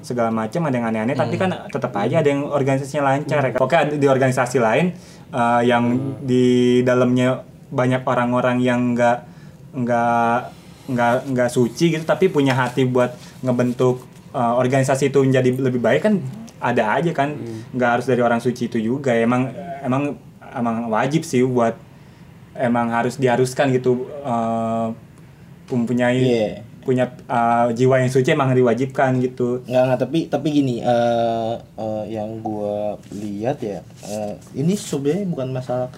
segala 0.06 0.30
macam 0.30 0.62
ada 0.70 0.76
yang 0.78 0.86
aneh-aneh. 0.86 1.18
Tapi 1.18 1.36
kan 1.38 1.50
tetap 1.74 1.94
aja 1.98 2.22
ada 2.22 2.30
yang 2.30 2.46
organisasinya 2.46 3.02
lancar 3.02 3.42
ya. 3.50 3.52
Oke 3.58 3.74
ada 3.74 3.94
di 3.98 4.06
organisasi 4.06 4.58
lain 4.62 4.94
uh, 5.34 5.62
yang 5.66 5.84
di 6.22 6.80
dalamnya 6.86 7.42
banyak 7.74 8.06
orang-orang 8.06 8.62
yang 8.62 8.94
enggak 8.94 9.26
enggak 9.74 10.54
enggak 10.86 11.14
enggak 11.26 11.50
suci 11.50 11.98
gitu 11.98 12.06
tapi 12.06 12.30
punya 12.30 12.54
hati 12.54 12.86
buat 12.86 13.10
ngebentuk 13.44 14.06
uh, 14.32 14.56
organisasi 14.56 15.10
itu 15.10 15.20
menjadi 15.24 15.50
lebih 15.58 15.82
baik 15.82 16.02
kan 16.06 16.22
ada 16.60 16.96
aja 16.96 17.12
kan. 17.12 17.36
Nggak 17.76 17.90
harus 18.00 18.06
dari 18.08 18.22
orang 18.24 18.40
suci 18.40 18.68
itu 18.72 18.80
juga. 18.80 19.12
Emang 19.12 19.52
emang 19.84 20.16
emang 20.56 20.88
wajib 20.88 21.28
sih 21.28 21.44
buat 21.44 21.76
emang 22.56 22.88
harus 22.88 23.20
diharuskan 23.20 23.76
gitu 23.76 24.08
uh, 24.24 24.96
mempunyai 25.68 26.22
Iya. 26.22 26.48
punya 26.86 27.10
uh, 27.26 27.74
jiwa 27.74 27.98
yang 27.98 28.14
suci 28.14 28.32
emang 28.32 28.54
diwajibkan 28.54 29.18
gitu. 29.20 29.66
Nggak 29.66 29.84
nggak 29.90 30.00
tapi 30.00 30.20
tapi 30.30 30.48
gini 30.54 30.86
eh 30.86 31.54
eh, 31.58 32.04
yang 32.14 32.40
gua 32.46 32.96
lihat 33.10 33.58
ya 33.60 33.82
eh, 34.06 34.38
ini 34.54 34.78
sebenarnya 34.78 35.26
bukan 35.26 35.50
masalah 35.50 35.90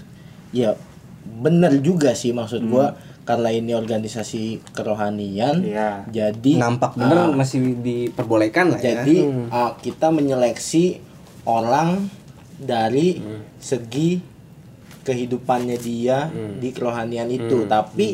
ya 0.55 0.79
bener 1.27 1.75
juga 1.83 2.15
sih 2.15 2.31
maksud 2.31 2.63
gua 2.71 2.95
karena 3.27 3.51
ini 3.51 3.75
organisasi 3.75 4.71
kerohanian 4.71 5.59
Iya. 5.59 6.07
jadi 6.07 6.51
nampak 6.55 6.95
bener 6.95 7.27
ah, 7.27 7.35
masih 7.35 7.75
diperbolehkan 7.83 8.71
lah 8.71 8.79
ya. 8.79 9.03
jadi 9.03 9.27
ah, 9.51 9.75
kita 9.75 10.07
menyeleksi 10.15 11.03
orang 11.43 12.07
dari 12.55 13.19
segi 13.59 14.37
kehidupannya 15.07 15.77
dia 15.79 16.27
di 16.59 16.75
kerohanian 16.75 17.31
itu. 17.31 17.63
Tapi 17.63 18.07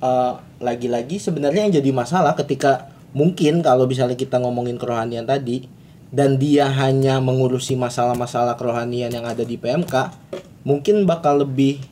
eh, 0.00 0.32
lagi-lagi 0.64 1.20
sebenarnya 1.20 1.68
yang 1.68 1.74
jadi 1.84 1.90
masalah 1.92 2.32
ketika 2.32 2.88
mungkin 3.12 3.60
kalau 3.60 3.84
misalnya 3.84 4.16
kita 4.16 4.40
ngomongin 4.40 4.80
kerohanian 4.80 5.28
tadi 5.28 5.68
dan 6.08 6.40
dia 6.40 6.70
hanya 6.72 7.20
mengurusi 7.20 7.76
masalah-masalah 7.76 8.56
kerohanian 8.56 9.12
yang 9.12 9.26
ada 9.28 9.44
di 9.44 9.60
PMK 9.60 9.92
mungkin 10.64 11.04
bakal 11.04 11.44
lebih 11.44 11.84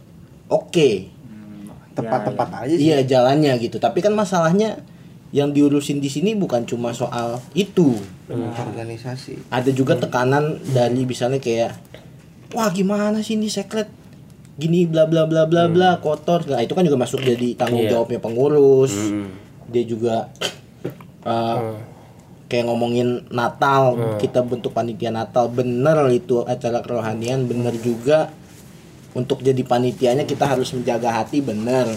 oke 0.49 1.12
Tepat-tepat 1.93 2.49
aja 2.65 2.75
sih. 2.75 2.83
iya 2.83 3.01
jalannya 3.01 3.53
gitu. 3.59 3.77
Tapi 3.77 4.01
kan 4.01 4.13
masalahnya 4.13 4.81
yang 5.33 5.49
diurusin 5.49 5.97
di 5.97 6.09
sini 6.09 6.37
bukan 6.37 6.65
cuma 6.65 6.93
soal 6.93 7.41
itu. 7.53 7.97
Organisasi. 8.29 9.49
Ada 9.49 9.73
juga 9.73 9.97
tekanan 9.97 10.61
dari 10.73 11.05
misalnya 11.05 11.41
kayak 11.41 11.73
wah 12.53 12.69
gimana 12.69 13.25
sih 13.25 13.37
ini 13.37 13.49
secret 13.49 13.89
gini 14.53 14.85
bla 14.85 15.09
bla 15.09 15.25
bla 15.25 15.49
bla 15.49 15.69
bla 15.69 15.97
kotor. 15.99 16.45
Nah 16.45 16.61
itu 16.61 16.77
kan 16.77 16.85
juga 16.85 17.01
masuk 17.01 17.21
jadi 17.21 17.57
tanggung 17.57 17.85
Iya. 17.85 17.97
jawabnya 17.97 18.21
pengurus. 18.21 18.93
Hmm. 18.93 19.33
dia 19.73 19.89
juga 19.89 20.29
uh, 21.25 21.81
kayak 22.47 22.69
ngomongin 22.69 23.25
Natal. 23.33 23.97
Kita 24.21 24.45
bentuk 24.45 24.77
panitia 24.77 25.09
Natal. 25.09 25.49
Bener 25.49 25.97
itu 26.13 26.45
acara 26.45 26.85
kerohanian 26.85 27.49
bener 27.49 27.73
juga 27.81 28.29
untuk 29.13 29.45
jadi 29.45 29.61
panitianya 29.61 30.25
kita 30.25 30.49
harus 30.49 30.73
menjaga 30.73 31.23
hati 31.23 31.45
bener. 31.45 31.89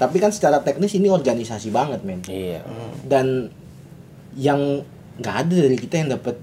Tapi 0.00 0.16
kan 0.16 0.32
secara 0.32 0.64
teknis 0.64 0.96
ini 0.96 1.12
organisasi 1.12 1.68
banget 1.68 2.00
men. 2.00 2.24
Iya. 2.24 2.64
dan 3.04 3.52
yang 4.36 4.84
nggak 5.16 5.36
ada 5.48 5.56
dari 5.68 5.76
kita 5.80 5.94
yang 5.96 6.10
dapat 6.12 6.36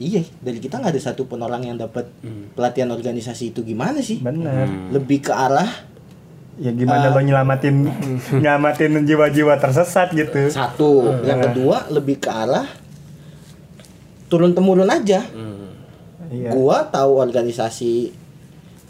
iya 0.00 0.24
dari 0.40 0.56
kita 0.60 0.80
nggak 0.80 0.96
ada 0.96 1.00
satupun 1.00 1.40
orang 1.44 1.64
yang 1.64 1.76
dapat 1.80 2.08
pelatihan 2.52 2.92
organisasi 2.92 3.56
itu. 3.56 3.64
Gimana 3.64 4.04
sih? 4.04 4.20
Bener. 4.20 4.68
Lebih 4.92 5.24
ke 5.24 5.32
arah 5.32 5.92
ya 6.54 6.70
gimana 6.70 7.10
lo 7.10 7.18
nyelamatin 7.18 7.82
nyelamatin 8.42 9.00
jiwa-jiwa 9.08 9.56
tersesat 9.56 10.12
gitu. 10.12 10.52
Satu. 10.52 11.24
Yang 11.24 11.50
kedua 11.50 11.88
lebih 11.88 12.20
ke 12.20 12.28
arah 12.28 12.68
turun 14.28 14.52
temurun 14.52 14.88
aja. 14.92 15.24
Hmm. 15.24 15.72
iya. 16.28 16.52
Gua 16.52 16.84
tahu 16.88 17.16
organisasi 17.16 18.23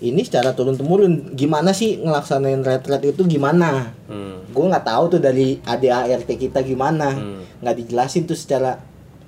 ini 0.05 0.21
secara 0.21 0.53
turun 0.53 0.77
temurun 0.77 1.33
gimana 1.33 1.73
sih 1.73 1.97
ngelaksanain 2.01 2.61
retret 2.61 3.01
itu 3.09 3.25
gimana? 3.25 3.95
Hmm. 4.11 4.45
gue 4.55 4.65
nggak 4.71 4.87
tahu 4.87 5.19
tuh 5.19 5.21
dari 5.25 5.59
ADART 5.65 6.29
kita 6.29 6.61
gimana. 6.61 7.15
Hmm. 7.17 7.41
nggak 7.65 7.75
dijelasin 7.81 8.29
tuh 8.29 8.37
secara 8.37 8.77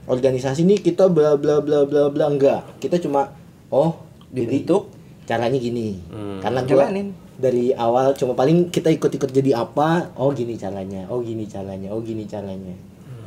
organisasi 0.06 0.62
nih 0.68 0.84
kita 0.84 1.08
bla 1.08 1.34
bla 1.40 1.64
bla 1.64 1.88
bla 1.88 2.12
bla 2.12 2.26
enggak 2.28 2.62
kita 2.78 3.00
cuma 3.00 3.32
oh 3.72 3.96
dibentuk. 4.30 4.92
Caranya 5.26 5.58
gini. 5.58 5.98
Hmm. 6.12 6.38
karena 6.38 6.60
gue 6.62 6.84
dari 7.36 7.74
awal 7.76 8.16
cuma 8.16 8.32
paling 8.32 8.72
kita 8.72 8.88
ikut-ikut 8.88 9.28
jadi 9.28 9.60
apa 9.60 10.14
oh 10.16 10.32
gini 10.32 10.56
caranya 10.56 11.04
oh 11.12 11.20
gini 11.20 11.44
caranya 11.44 11.92
oh 11.92 12.00
gini 12.00 12.24
caranya. 12.24 12.76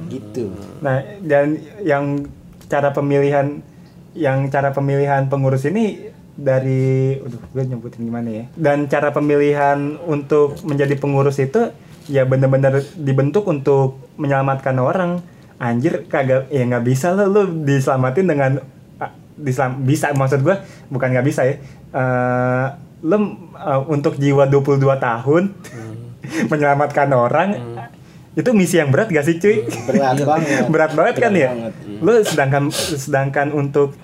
Gitu. 0.07 0.47
Nah, 0.79 1.03
dan 1.19 1.59
yang 1.83 2.23
cara 2.71 2.95
pemilihan 2.95 3.59
yang 4.15 4.47
cara 4.47 4.71
pemilihan 4.71 5.27
pengurus 5.27 5.67
ini 5.67 6.09
dari 6.39 7.19
aduh 7.19 7.41
gue 7.51 7.63
nyebutin 7.67 8.07
gimana 8.07 8.29
ya. 8.31 8.45
Dan 8.55 8.87
cara 8.87 9.11
pemilihan 9.11 9.99
untuk 10.07 10.55
menjadi 10.63 10.95
pengurus 10.95 11.37
itu 11.37 11.69
ya 12.07 12.23
bener-bener 12.23 12.79
dibentuk 12.95 13.43
untuk 13.45 13.99
menyelamatkan 14.15 14.75
orang. 14.79 15.19
Anjir 15.59 16.07
kagak 16.07 16.47
ya 16.47 16.63
nggak 16.63 16.85
bisa 16.87 17.11
lo 17.11 17.27
lu 17.27 17.67
diselamatin 17.67 18.25
dengan 18.25 18.51
diselam, 19.35 19.83
bisa 19.83 20.15
maksud 20.15 20.39
gue 20.39 20.55
bukan 20.87 21.07
nggak 21.11 21.27
bisa 21.27 21.43
ya. 21.43 21.55
Eh 21.91 22.67
lo 22.99 23.15
eh, 23.55 23.81
untuk 23.87 24.15
jiwa 24.15 24.47
22 24.47 24.79
tahun 24.99 25.43
menyelamatkan 26.51 27.09
orang 27.11 27.49
itu 28.35 28.49
misi 28.55 28.79
yang 28.79 28.91
berat 28.93 29.11
gak 29.11 29.25
sih 29.25 29.35
cuy? 29.35 29.67
berat 29.87 30.19
banget 30.23 30.63
berat 30.73 30.91
banget 30.95 31.15
kan 31.17 31.31
Berat 31.31 31.43
ya 31.43 31.49
banget. 31.51 31.73
lu 31.99 32.11
sedangkan 32.23 32.63
sedangkan 32.71 33.47
untuk 33.51 33.95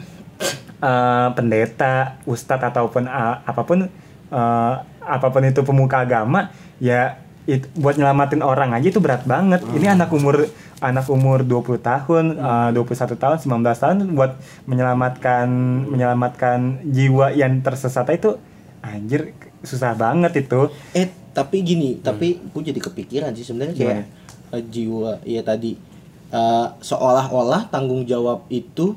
eh, 0.85 1.27
pendeta 1.33 1.93
ustadz 2.23 2.61
ataupun 2.63 3.09
eh, 3.09 3.35
apa 3.41 3.61
pun 3.61 3.89
eh, 4.29 4.73
apa 5.01 5.27
pun 5.27 5.41
itu 5.41 5.61
pemuka 5.61 6.01
agama 6.01 6.49
ya 6.77 7.17
it- 7.45 7.69
buat 7.73 7.93
nyelamatin 7.93 8.41
orang 8.41 8.73
aja 8.73 8.87
itu 8.87 8.97
berat 8.97 9.25
banget. 9.25 9.61
Ini 9.69 9.93
anak 9.93 10.09
umur 10.09 10.45
anak 10.81 11.05
umur 11.07 11.41
20 11.41 11.81
tahun 11.81 12.25
eh, 12.37 12.69
21 12.73 13.15
tahun 13.15 13.37
19 13.41 13.83
tahun 13.83 13.97
buat 14.13 14.31
menyelamatkan 14.65 15.47
menyelamatkan 15.87 16.59
jiwa 16.85 17.31
yang 17.31 17.61
tersesat 17.61 18.05
itu 18.11 18.37
anjir 18.81 19.33
susah 19.61 19.97
banget 19.97 20.45
itu. 20.45 20.69
Eh 20.93 21.09
tapi 21.33 21.59
gini, 21.61 21.99
tapi 21.99 22.39
gue 22.39 22.61
jadi 22.63 22.79
kepikiran 22.79 23.35
sih 23.35 23.43
sebenarnya 23.43 23.75
kayak 23.75 24.05
jiwa 24.69 25.19
ya 25.21 25.41
tadi 25.41 25.75
eh, 26.31 26.67
seolah-olah 26.79 27.67
tanggung 27.67 28.05
jawab 28.05 28.45
itu 28.47 28.95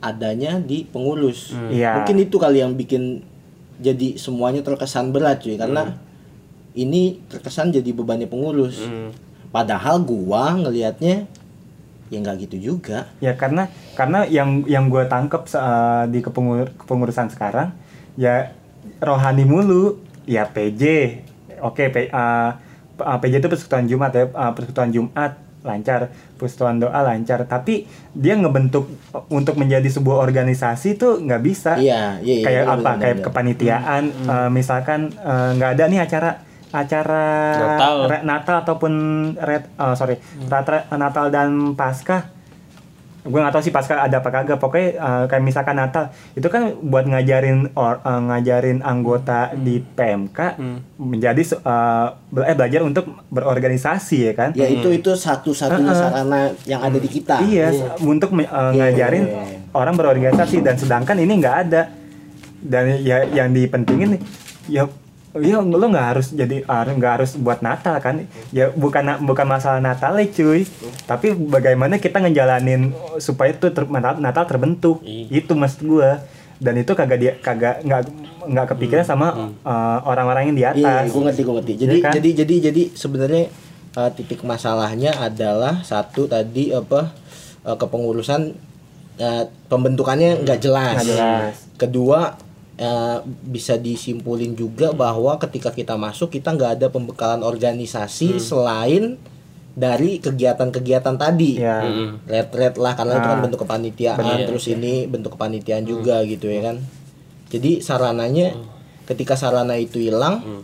adanya 0.00 0.58
di 0.58 0.88
pengurus. 0.88 1.52
Iya. 1.68 2.00
Mungkin 2.00 2.16
itu 2.24 2.36
kali 2.40 2.64
yang 2.64 2.74
bikin 2.74 3.24
jadi 3.80 4.16
semuanya 4.20 4.60
terkesan 4.60 5.12
berat 5.12 5.40
cuy 5.40 5.56
karena 5.56 5.96
ini 6.76 7.20
terkesan 7.28 7.72
jadi 7.72 7.90
bebannya 7.92 8.28
pengurus. 8.28 8.84
Hmm. 8.84 9.12
Padahal 9.50 10.00
gua 10.04 10.56
ngelihatnya 10.56 11.28
ya 12.10 12.16
nggak 12.18 12.36
gitu 12.50 12.56
juga. 12.74 13.06
Ya 13.22 13.38
karena 13.38 13.70
karena 13.94 14.26
yang 14.26 14.66
yang 14.66 14.90
gue 14.90 15.06
tangkep 15.06 15.46
eh, 15.46 16.04
di 16.10 16.18
kepengur, 16.20 16.74
kepengurusan 16.74 17.30
sekarang 17.30 17.70
ya 18.18 18.50
rohani 18.98 19.46
mulu 19.46 20.02
ya 20.26 20.44
PJ 20.50 20.82
oke 21.62 21.82
P- 21.90 22.10
eh, 22.10 22.50
P- 22.98 23.06
eh, 23.06 23.18
PJ 23.22 23.32
itu 23.38 23.48
persekutuan 23.48 23.86
Jumat 23.86 24.10
ya 24.12 24.26
eh, 24.26 24.52
persekutuan 24.56 24.90
Jumat 24.90 25.38
lancar 25.60 26.08
persekutuan 26.36 26.80
doa 26.80 27.00
lancar. 27.00 27.44
Tapi 27.44 27.84
dia 28.12 28.34
ngebentuk 28.36 28.88
untuk 29.28 29.56
menjadi 29.56 29.86
sebuah 29.86 30.20
organisasi 30.20 30.96
tuh 30.96 31.20
nggak 31.20 31.42
bisa. 31.42 31.76
Iya, 31.76 32.20
iya, 32.24 32.34
iya, 32.40 32.44
kayak 32.44 32.64
iya, 32.64 32.74
apa? 32.74 32.90
kayak 32.96 33.16
kepanitiaan. 33.22 34.02
Eh, 34.10 34.48
misalkan 34.50 35.12
eh, 35.12 35.50
nggak 35.56 35.70
ada 35.76 35.84
nih 35.86 36.00
acara 36.00 36.30
acara 36.70 37.26
Natal. 37.58 37.96
re- 38.06 38.24
Natal 38.24 38.56
ataupun 38.62 38.92
red 39.36 39.66
eh, 39.66 39.94
sorry 39.98 40.16
Natra- 40.46 40.86
Natal 40.94 41.26
dan 41.34 41.74
Paskah 41.74 42.39
gue 43.22 43.36
nggak 43.36 43.50
tahu 43.50 43.60
sih 43.60 43.70
Paskah 43.70 44.00
ada 44.00 44.16
apa 44.16 44.28
kagak 44.28 44.56
pokoknya 44.56 44.88
eh, 44.92 45.24
kayak 45.26 45.42
misalkan 45.42 45.74
Natal 45.74 46.08
itu 46.32 46.46
kan 46.46 46.72
buat 46.80 47.04
ngajarin 47.04 47.68
or, 47.74 47.98
eh, 47.98 48.20
ngajarin 48.22 48.80
anggota 48.80 49.52
di 49.54 49.78
PMK 49.78 50.56
menjadi 50.96 51.42
se- 51.42 51.58
eh, 51.58 52.06
bela- 52.26 52.46
eh, 52.46 52.54
belajar 52.54 52.80
untuk 52.80 53.04
berorganisasi 53.28 54.18
ya 54.22 54.32
kan 54.32 54.50
Ya 54.52 54.66
itu 54.66 54.88
itu 54.90 55.10
satu-satunya 55.10 55.84
Heeh. 55.86 56.00
sarana 56.02 56.40
yang 56.64 56.80
ada 56.80 56.96
di 56.96 57.06
kita. 57.06 57.40
Iya, 57.40 57.70
untuk 58.00 58.30
me- 58.30 58.46
uh, 58.46 58.72
ngajarin 58.72 59.24
Iya. 59.24 59.42
orang 59.70 59.94
berorganisasi 59.94 60.60
dan 60.60 60.74
sedangkan 60.74 61.16
ini 61.16 61.32
nggak 61.36 61.56
ada. 61.62 61.82
Dan 62.58 63.00
ya 63.00 63.24
yang 63.26 63.48
dipentingin 63.50 64.20
ya 64.66 64.84
ya 65.30 65.62
lo 65.62 65.86
nggak 65.86 66.06
harus 66.10 66.34
jadi 66.34 66.66
ah, 66.66 66.82
nggak 66.82 67.12
harus 67.22 67.38
buat 67.38 67.62
Natal 67.62 68.02
kan 68.02 68.26
ya 68.50 68.74
bukan 68.74 69.22
bukan 69.22 69.46
masalah 69.46 69.78
Natal 69.78 70.18
ya 70.18 70.26
cuy 70.26 70.66
tapi 71.06 71.30
bagaimana 71.30 72.02
kita 72.02 72.18
ngejalanin 72.18 72.90
supaya 73.22 73.54
itu 73.54 73.70
ter- 73.70 73.86
Natal, 73.86 74.18
Natal 74.18 74.44
terbentuk 74.44 74.98
Iya. 75.06 75.46
itu 75.46 75.52
maksud 75.54 75.86
gua 75.86 76.18
dan 76.58 76.74
itu 76.76 76.92
kagak 76.92 77.18
dia 77.18 77.32
kagak 77.38 77.86
nggak 77.86 78.00
nggak 78.50 78.66
kepikiran 78.74 79.06
sama 79.06 79.32
uh, 79.62 79.98
orang-orang 80.02 80.50
yang 80.50 80.56
di 80.56 80.64
Iya, 80.66 81.06
atas 81.06 81.12
gue 81.12 81.22
ngerti, 81.22 81.40
gue 81.40 81.54
ngerti. 81.56 81.72
Jadi, 81.78 81.94
Iya 81.94 82.04
kan? 82.04 82.12
jadi, 82.18 82.30
jadi, 82.44 82.54
jadi 82.68 82.82
sebenarnya 82.92 83.44
uh, 83.96 84.10
titik 84.12 84.40
masalahnya 84.42 85.14
adalah 85.14 85.80
satu 85.80 86.28
tadi 86.28 86.68
apa 86.68 87.16
uh, 87.64 87.76
kepengurusan 87.76 88.52
uh, 89.16 89.44
pembentukannya 89.68 90.44
nggak 90.44 90.58
jelas. 90.60 91.00
Nggak 91.00 91.08
jelas. 91.08 91.54
Kedua 91.76 92.36
uh, 92.80 93.20
bisa 93.42 93.76
disimpulin 93.76 94.52
juga 94.52 94.90
bahwa 94.90 95.36
ketika 95.38 95.70
kita 95.70 95.94
masuk 95.94 96.32
kita 96.32 96.50
nggak 96.50 96.72
ada 96.76 96.86
pembekalan 96.88 97.40
organisasi 97.40 98.40
selain 98.40 99.20
dari 99.70 100.18
kegiatan-kegiatan 100.18 101.14
tadi. 101.14 101.56
ya. 101.56 101.84
Red-red 102.24 102.74
lah 102.74 102.92
karena 102.92 103.12
itu 103.14 103.28
kan 103.28 103.38
Ah. 103.38 103.44
bentuk 103.44 103.60
kepanitiaan. 103.60 104.18
Benar. 104.18 104.48
terus 104.48 104.64
ini 104.66 105.06
bentuk 105.06 105.36
kepanitiaan 105.36 105.84
juga 105.84 106.24
gitu 106.24 106.48
ya 106.48 106.60
kan. 106.64 106.76
Jadi 107.48 107.78
sarananya 107.80 108.56
ketika 109.04 109.34
sarana 109.34 109.74
itu 109.74 109.98
hilang 109.98 110.62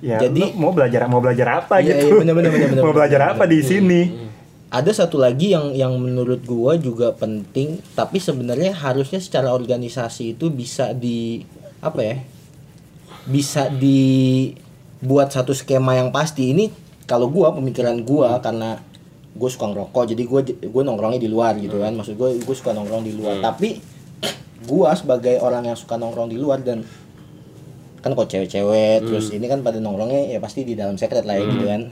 ya 0.00 0.18
Jadi- 0.18 0.56
mau 0.56 0.72
belajar 0.72 1.06
mau 1.06 1.20
belajar 1.20 1.62
apa 1.62 1.78
Iya, 1.78 1.94
gitu 1.94 2.06
iya, 2.08 2.20
bener, 2.20 2.34
bener, 2.34 2.50
bener, 2.50 2.68
bener, 2.68 2.80
mau 2.80 2.90
bener, 2.90 2.98
belajar 2.98 3.20
bener, 3.22 3.34
apa 3.36 3.44
di 3.46 3.58
sini 3.60 4.00
ada 4.72 4.88
satu 4.88 5.20
lagi 5.20 5.52
yang 5.52 5.76
yang 5.76 5.92
menurut 6.00 6.40
gua 6.48 6.80
juga 6.80 7.12
penting 7.12 7.84
tapi 7.92 8.16
sebenarnya 8.16 8.72
harusnya 8.72 9.20
secara 9.20 9.52
organisasi 9.52 10.32
itu 10.32 10.48
bisa 10.48 10.96
di 10.96 11.44
apa 11.84 12.00
ya 12.00 12.16
bisa 13.28 13.68
dibuat 13.68 15.30
satu 15.30 15.52
skema 15.52 16.00
yang 16.00 16.08
pasti. 16.08 16.56
Ini 16.56 16.72
kalau 17.04 17.28
gua 17.28 17.52
pemikiran 17.52 18.00
gua 18.00 18.40
karena 18.40 18.80
gue 19.32 19.48
suka 19.48 19.64
ngerokok 19.64 20.12
jadi 20.12 20.22
gue 20.28 20.40
gue 20.60 20.82
nongkrongnya 20.84 21.20
di 21.20 21.28
luar 21.28 21.56
gitu 21.60 21.76
kan. 21.80 21.92
Maksud 21.92 22.16
gue 22.16 22.40
gue 22.40 22.56
suka 22.56 22.72
nongkrong 22.72 23.04
di 23.04 23.12
luar. 23.12 23.44
Tapi 23.44 23.76
gua 24.64 24.96
sebagai 24.96 25.36
orang 25.44 25.68
yang 25.68 25.76
suka 25.76 26.00
nongkrong 26.00 26.32
di 26.32 26.40
luar 26.40 26.64
dan 26.64 26.80
kan 28.02 28.18
kok 28.18 28.26
cewek-cewek 28.34 29.06
terus 29.06 29.30
ini 29.30 29.46
kan 29.46 29.62
pada 29.62 29.78
nongkrongnya 29.78 30.34
ya 30.34 30.42
pasti 30.42 30.66
di 30.66 30.74
dalam 30.74 30.98
secret 30.98 31.28
lah 31.28 31.36
ya 31.38 31.44
gitu 31.44 31.64
kan. 31.68 31.82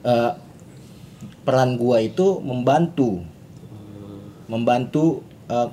Eh, 0.00 0.32
peran 1.44 1.76
gua 1.80 2.02
itu 2.02 2.38
membantu. 2.42 3.24
Membantu 4.50 5.22
eh, 5.48 5.68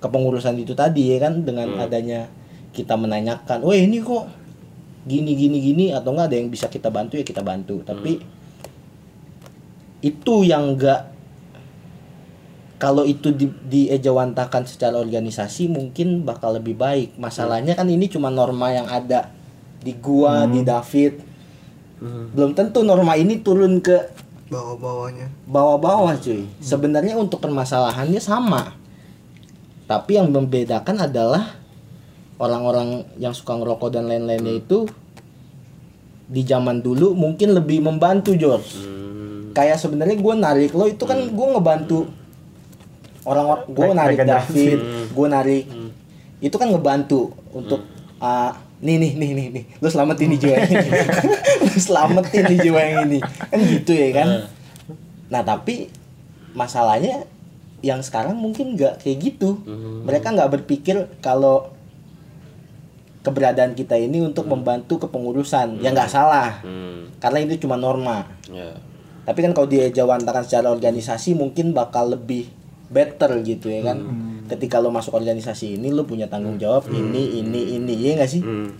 kepengurusan 0.00 0.56
itu 0.60 0.72
tadi 0.76 1.14
ya 1.14 1.28
kan? 1.28 1.44
Dengan 1.44 1.80
adanya 1.80 2.28
kita 2.74 2.98
menanyakan, 2.98 3.64
"Weh, 3.64 3.86
ini 3.86 4.02
kok 4.02 4.26
gini 5.04 5.32
gini 5.36 5.58
gini? 5.60 5.84
Atau 5.94 6.12
enggak 6.12 6.32
ada 6.32 6.36
yang 6.36 6.48
bisa 6.50 6.66
kita 6.68 6.90
bantu 6.90 7.18
ya 7.20 7.24
kita 7.24 7.40
bantu." 7.40 7.80
Tapi 7.86 8.20
itu 10.04 10.34
yang 10.44 10.76
enggak 10.76 11.14
kalau 12.76 13.06
itu 13.08 13.32
di, 13.32 13.48
diejawantakan 13.48 14.68
secara 14.68 15.00
organisasi 15.00 15.72
mungkin 15.72 16.26
bakal 16.26 16.60
lebih 16.60 16.76
baik. 16.76 17.16
Masalahnya 17.16 17.72
kan 17.72 17.88
ini 17.88 18.12
cuma 18.12 18.28
norma 18.28 18.68
yang 18.74 18.84
ada 18.84 19.32
di 19.80 19.96
gua, 19.96 20.44
di 20.44 20.60
David. 20.60 21.12
Belum 22.36 22.52
tentu 22.52 22.84
norma 22.84 23.16
ini 23.16 23.40
turun 23.40 23.80
ke 23.80 24.12
Bawah-bawahnya. 24.52 25.26
bawah-bawah 25.48 26.20
cuy. 26.20 26.44
Sebenarnya 26.60 27.16
untuk 27.16 27.40
permasalahannya 27.40 28.20
sama. 28.20 28.76
Tapi 29.88 30.20
yang 30.20 30.28
membedakan 30.32 31.00
adalah 31.00 31.56
orang-orang 32.36 33.08
yang 33.16 33.32
suka 33.32 33.56
ngerokok 33.56 33.88
dan 33.94 34.08
lain-lainnya 34.08 34.60
itu 34.60 34.88
di 36.24 36.40
zaman 36.44 36.80
dulu 36.80 37.12
mungkin 37.12 37.52
lebih 37.56 37.84
membantu 37.84 38.32
George. 38.36 38.84
Kayak 39.54 39.80
sebenarnya 39.80 40.16
gue 40.18 40.34
narik 40.34 40.70
lo 40.74 40.88
itu 40.88 41.04
kan 41.04 41.20
gue 41.20 41.46
ngebantu 41.56 42.08
orang 43.24 43.64
gue 43.68 43.92
narik. 43.92 44.18
David, 44.24 44.78
gue 45.12 45.26
narik 45.28 45.64
itu 46.44 46.56
kan 46.60 46.68
ngebantu 46.68 47.32
untuk 47.54 47.80
ah, 48.20 48.56
nih 48.84 48.96
nih 49.00 49.12
nih 49.16 49.30
nih 49.32 49.46
nih. 49.48 49.64
Lo 49.80 49.88
selamatin 49.88 50.28
nih 50.28 50.38
jiwa 50.44 50.56
ini. 50.60 50.76
Lo 51.64 51.76
selamatin 51.80 52.42
nih 52.52 52.58
jiwa 52.68 52.80
yang 52.84 52.98
ini. 53.08 53.18
Kan 53.24 53.58
gitu 53.64 53.92
ya 53.96 54.08
kan? 54.12 54.28
Nah 55.32 55.42
tapi 55.42 55.88
masalahnya 56.52 57.24
yang 57.80 58.04
sekarang 58.04 58.36
mungkin 58.36 58.76
nggak 58.76 59.00
kayak 59.00 59.18
gitu. 59.24 59.64
Mereka 60.04 60.36
nggak 60.36 60.60
berpikir 60.60 61.08
kalau 61.24 61.72
keberadaan 63.24 63.72
kita 63.72 63.96
ini 63.96 64.20
untuk 64.20 64.44
membantu 64.44 65.00
kepengurusan. 65.08 65.80
Ya 65.80 65.88
nggak 65.90 66.12
salah. 66.12 66.60
Hmm. 66.60 67.08
karena 67.24 67.40
itu 67.40 67.64
cuma 67.64 67.80
norma. 67.80 68.28
Ya. 68.52 68.76
tapi 69.24 69.40
kan 69.40 69.56
kalau 69.56 69.64
dijawantakan 69.64 70.44
secara 70.44 70.68
organisasi 70.68 71.32
mungkin 71.32 71.72
bakal 71.72 72.12
lebih 72.12 72.52
better 72.92 73.40
gitu 73.40 73.72
ya 73.72 73.80
kan 73.80 74.04
ketika 74.54 74.78
lo 74.78 74.88
masuk 74.88 75.12
organisasi 75.12 75.76
ini 75.76 75.90
lo 75.90 76.06
punya 76.06 76.26
tanggung 76.26 76.56
jawab 76.56 76.86
ini 76.88 77.42
ini 77.42 77.76
ini. 77.76 77.92
Ya 77.98 78.16
nggak 78.16 78.30
sih? 78.30 78.40
Hmm. 78.40 78.70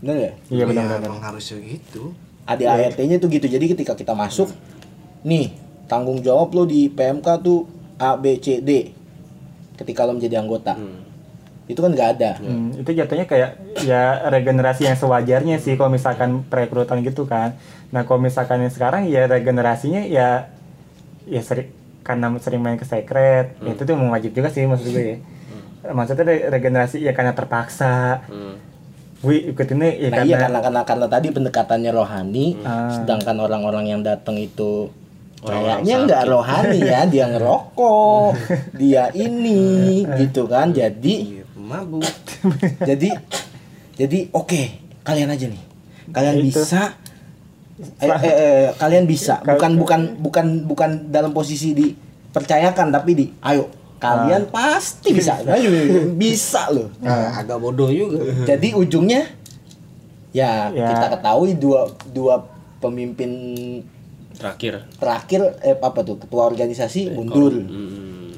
bener 0.00 0.14
nggak? 0.20 0.34
Iya 0.48 0.56
Ya, 0.56 0.64
benar-benar. 0.68 1.08
emang 1.08 1.22
harusnya 1.22 1.56
gitu. 1.60 2.12
ADART-nya 2.44 3.16
tuh 3.18 3.28
gitu. 3.28 3.46
Jadi 3.48 3.72
ketika 3.72 3.96
kita 3.96 4.12
masuk 4.12 4.52
nih 5.24 5.56
tanggung 5.88 6.20
jawab 6.20 6.52
lo 6.52 6.64
di 6.64 6.88
PMK 6.88 7.28
tuh 7.40 7.64
A 7.96 8.14
B 8.14 8.36
C 8.36 8.60
D. 8.60 8.92
Ketika 9.74 10.04
lo 10.04 10.12
menjadi 10.12 10.38
anggota. 10.38 10.76
Itu 11.64 11.80
kan 11.80 11.96
nggak 11.96 12.10
ada. 12.20 12.36
Hmm, 12.44 12.76
itu 12.76 12.92
jatuhnya 12.92 13.24
kayak 13.24 13.50
ya 13.88 14.28
regenerasi 14.28 14.84
yang 14.84 15.00
sewajarnya 15.00 15.56
sih 15.56 15.80
kalau 15.80 15.88
misalkan 15.88 16.44
perekrutan 16.44 17.00
gitu 17.00 17.24
kan. 17.24 17.56
Nah 17.88 18.04
kalau 18.04 18.20
misalkan 18.20 18.60
yang 18.60 18.68
sekarang 18.68 19.08
ya 19.08 19.24
regenerasinya 19.24 20.04
ya 20.04 20.52
ya 21.24 21.40
sering 21.40 21.72
karena 22.04 22.28
sering 22.38 22.60
main 22.60 22.76
ke 22.76 22.84
secret, 22.84 23.56
ya 23.58 23.70
itu 23.70 23.80
tuh 23.80 23.92
emang 23.92 24.12
wajib 24.12 24.30
juga 24.30 24.46
sih 24.46 24.62
maksud 24.62 24.86
gue 24.86 25.02
ya. 25.02 25.16
Maksudnya 25.86 26.22
re- 26.22 26.46
regenerasi 26.50 26.96
ya 26.98 27.10
karena 27.10 27.32
terpaksa. 27.32 28.20
Hmm. 28.24 28.60
Wih 29.20 29.50
ikut 29.50 29.64
ini 29.66 29.88
ya 29.98 30.08
nah 30.10 30.16
karena, 30.18 30.24
iya 30.26 30.36
karena 30.38 30.58
karena 30.60 30.80
karena 30.84 31.06
tadi 31.08 31.26
pendekatannya 31.30 31.90
rohani 31.90 32.46
Ah. 32.60 32.92
sedangkan 32.94 33.36
orang-orang 33.38 33.88
yang 33.88 34.00
datang 34.00 34.36
itu 34.36 34.92
kayaknya 35.40 36.04
nggak 36.04 36.22
rohani 36.26 36.78
ya 36.78 37.00
dia 37.04 37.24
ngerokok 37.28 38.36
dia 38.80 39.08
ini 39.10 40.04
gitu 40.20 40.44
kan 40.44 40.68
jadi 40.70 41.40
Iya, 41.40 41.44
mabuk 41.54 42.04
jadi 42.88 43.16
jadi 43.94 44.18
oke 44.30 44.62
kalian 45.02 45.28
aja 45.30 45.48
nih 45.48 45.62
kalian 46.12 46.36
Itu. 46.38 46.60
bisa 46.60 46.92
eh, 47.76 48.06
eh, 48.06 48.18
eh, 48.24 48.66
kalian 48.74 49.04
bisa. 49.04 49.40
Bukan 49.40 49.74
bukan 49.74 50.00
bukan 50.18 50.46
bukan 50.64 50.90
dalam 51.08 51.30
posisi 51.30 51.72
dipercayakan 51.72 52.90
tapi 52.90 53.10
di 53.12 53.26
ayo. 53.42 53.66
Kalian 53.94 54.46
pasti 54.48 55.10
bisa. 55.10 55.40
Ayo. 55.48 55.70
Bisa 56.12 56.68
loh. 56.68 56.92
Nah, 57.00 57.34
agak 57.34 57.56
bodoh 57.56 57.88
juga. 57.88 58.20
Jadi 58.52 58.74
ujungnya 58.74 59.24
ya, 60.30 60.68
Ya. 60.68 60.92
kita 60.92 61.08
ketahui 61.10 61.56
dua 61.56 61.88
dua 62.06 62.44
pemimpin 62.78 63.30
Terakhir. 64.34 64.82
terakhir 64.94 65.40
eh 65.62 65.78
apa 65.78 66.02
tuh 66.02 66.18
ketua 66.18 66.44
organisasi 66.44 67.10
mundur. 67.10 67.54
Hmm. 67.54 68.34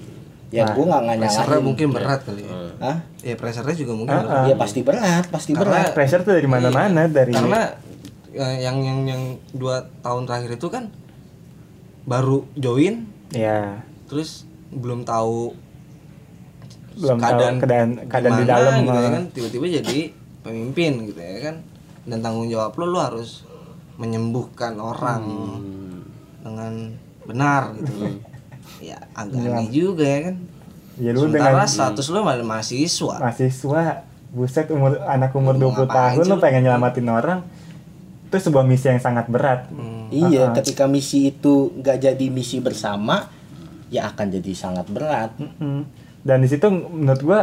ya 0.47 0.62
Nah, 0.62 0.72
gua 0.72 0.84
nggak 0.87 1.18
pressure 1.18 1.43
nyalahin. 1.43 1.64
mungkin 1.64 1.87
berat 1.91 2.20
kali 2.22 2.43
ya. 2.45 2.55
Hah? 2.78 2.97
ya 3.18 3.34
pressure 3.34 3.66
juga 3.74 3.93
mungkin 3.93 4.14
Ah, 4.14 4.22
berat. 4.22 4.39
ah. 4.39 4.45
ya 4.47 4.55
pasti 4.55 4.80
berat 4.80 5.24
pasti 5.26 5.51
Karena- 5.51 5.82
berat. 5.82 5.91
Pressure 5.91 6.22
tuh 6.22 6.32
dari 6.32 6.47
mana-mana 6.47 7.03
dari 7.11 7.32
karena 7.34 7.74
eh, 7.74 7.86
yang 8.37 8.76
yang 8.80 8.99
yang 9.05 9.22
dua 9.51 9.89
tahun 10.01 10.28
terakhir 10.28 10.57
itu 10.57 10.68
kan 10.68 10.93
baru 12.05 12.45
join. 12.55 13.09
Ya 13.32 13.82
terus 14.07 14.45
belum 14.70 15.03
tahu 15.03 15.57
belum 16.97 17.18
tahu 17.20 17.30
keadaan 17.32 17.55
keadaan 18.09 18.32
di 18.37 18.45
gimana 18.45 18.53
dalam 18.53 18.72
gitu 18.80 18.93
ya 18.95 19.03
eh. 19.03 19.12
kan. 19.12 19.24
Tiba-tiba 19.32 19.66
jadi 19.82 19.99
pemimpin 20.41 20.93
gitu 21.09 21.20
ya 21.20 21.39
kan. 21.51 21.57
Dan 22.07 22.18
tanggung 22.22 22.47
jawab 22.47 22.72
lo 22.78 22.87
lo 22.87 23.01
harus 23.03 23.43
menyembuhkan 23.97 24.76
orang 24.76 25.22
Hmm. 25.24 26.01
dengan 26.45 26.74
benar 27.26 27.74
gitu. 27.74 28.20
Ya 28.78 29.01
agak 29.12 29.41
Iya. 29.41 29.51
aneh 29.57 29.68
juga 29.68 30.05
ya 30.07 30.20
kan. 30.30 30.37
Ya 30.97 31.11
lu 31.12 31.28
sementara 31.28 31.53
dengan 31.53 31.68
status 31.68 32.07
lo 32.09 32.20
masih 32.22 32.45
mahasiswa. 32.47 33.14
Mahasiswa 33.20 33.80
buset 34.30 34.66
umur 34.68 35.01
anak 35.03 35.32
umur 35.32 35.57
Lu 35.57 35.72
20 35.72 35.84
ngapain 35.84 36.16
tahun 36.16 36.24
lu? 36.28 36.37
pengen 36.39 36.61
nyelamatin 36.64 37.09
orang 37.09 37.41
itu 38.27 38.37
sebuah 38.41 38.62
misi 38.62 38.87
yang 38.87 38.99
sangat 38.99 39.27
berat 39.27 39.66
Hmm. 39.68 40.07
Iya, 40.09 40.39
Ah, 40.41 40.49
ah. 40.49 40.55
ketika 40.55 40.87
misi 40.87 41.29
itu 41.29 41.74
nggak 41.74 41.99
jadi 42.01 42.27
misi 42.29 42.59
bersama, 42.59 43.27
ya 43.89 44.07
akan 44.07 44.27
jadi 44.33 44.53
sangat 44.53 44.87
berat. 44.87 45.35
Mm-mm. 45.37 45.83
dan 46.20 46.39
di 46.39 46.49
situ 46.49 46.66
menurut 46.68 47.18
gua 47.20 47.41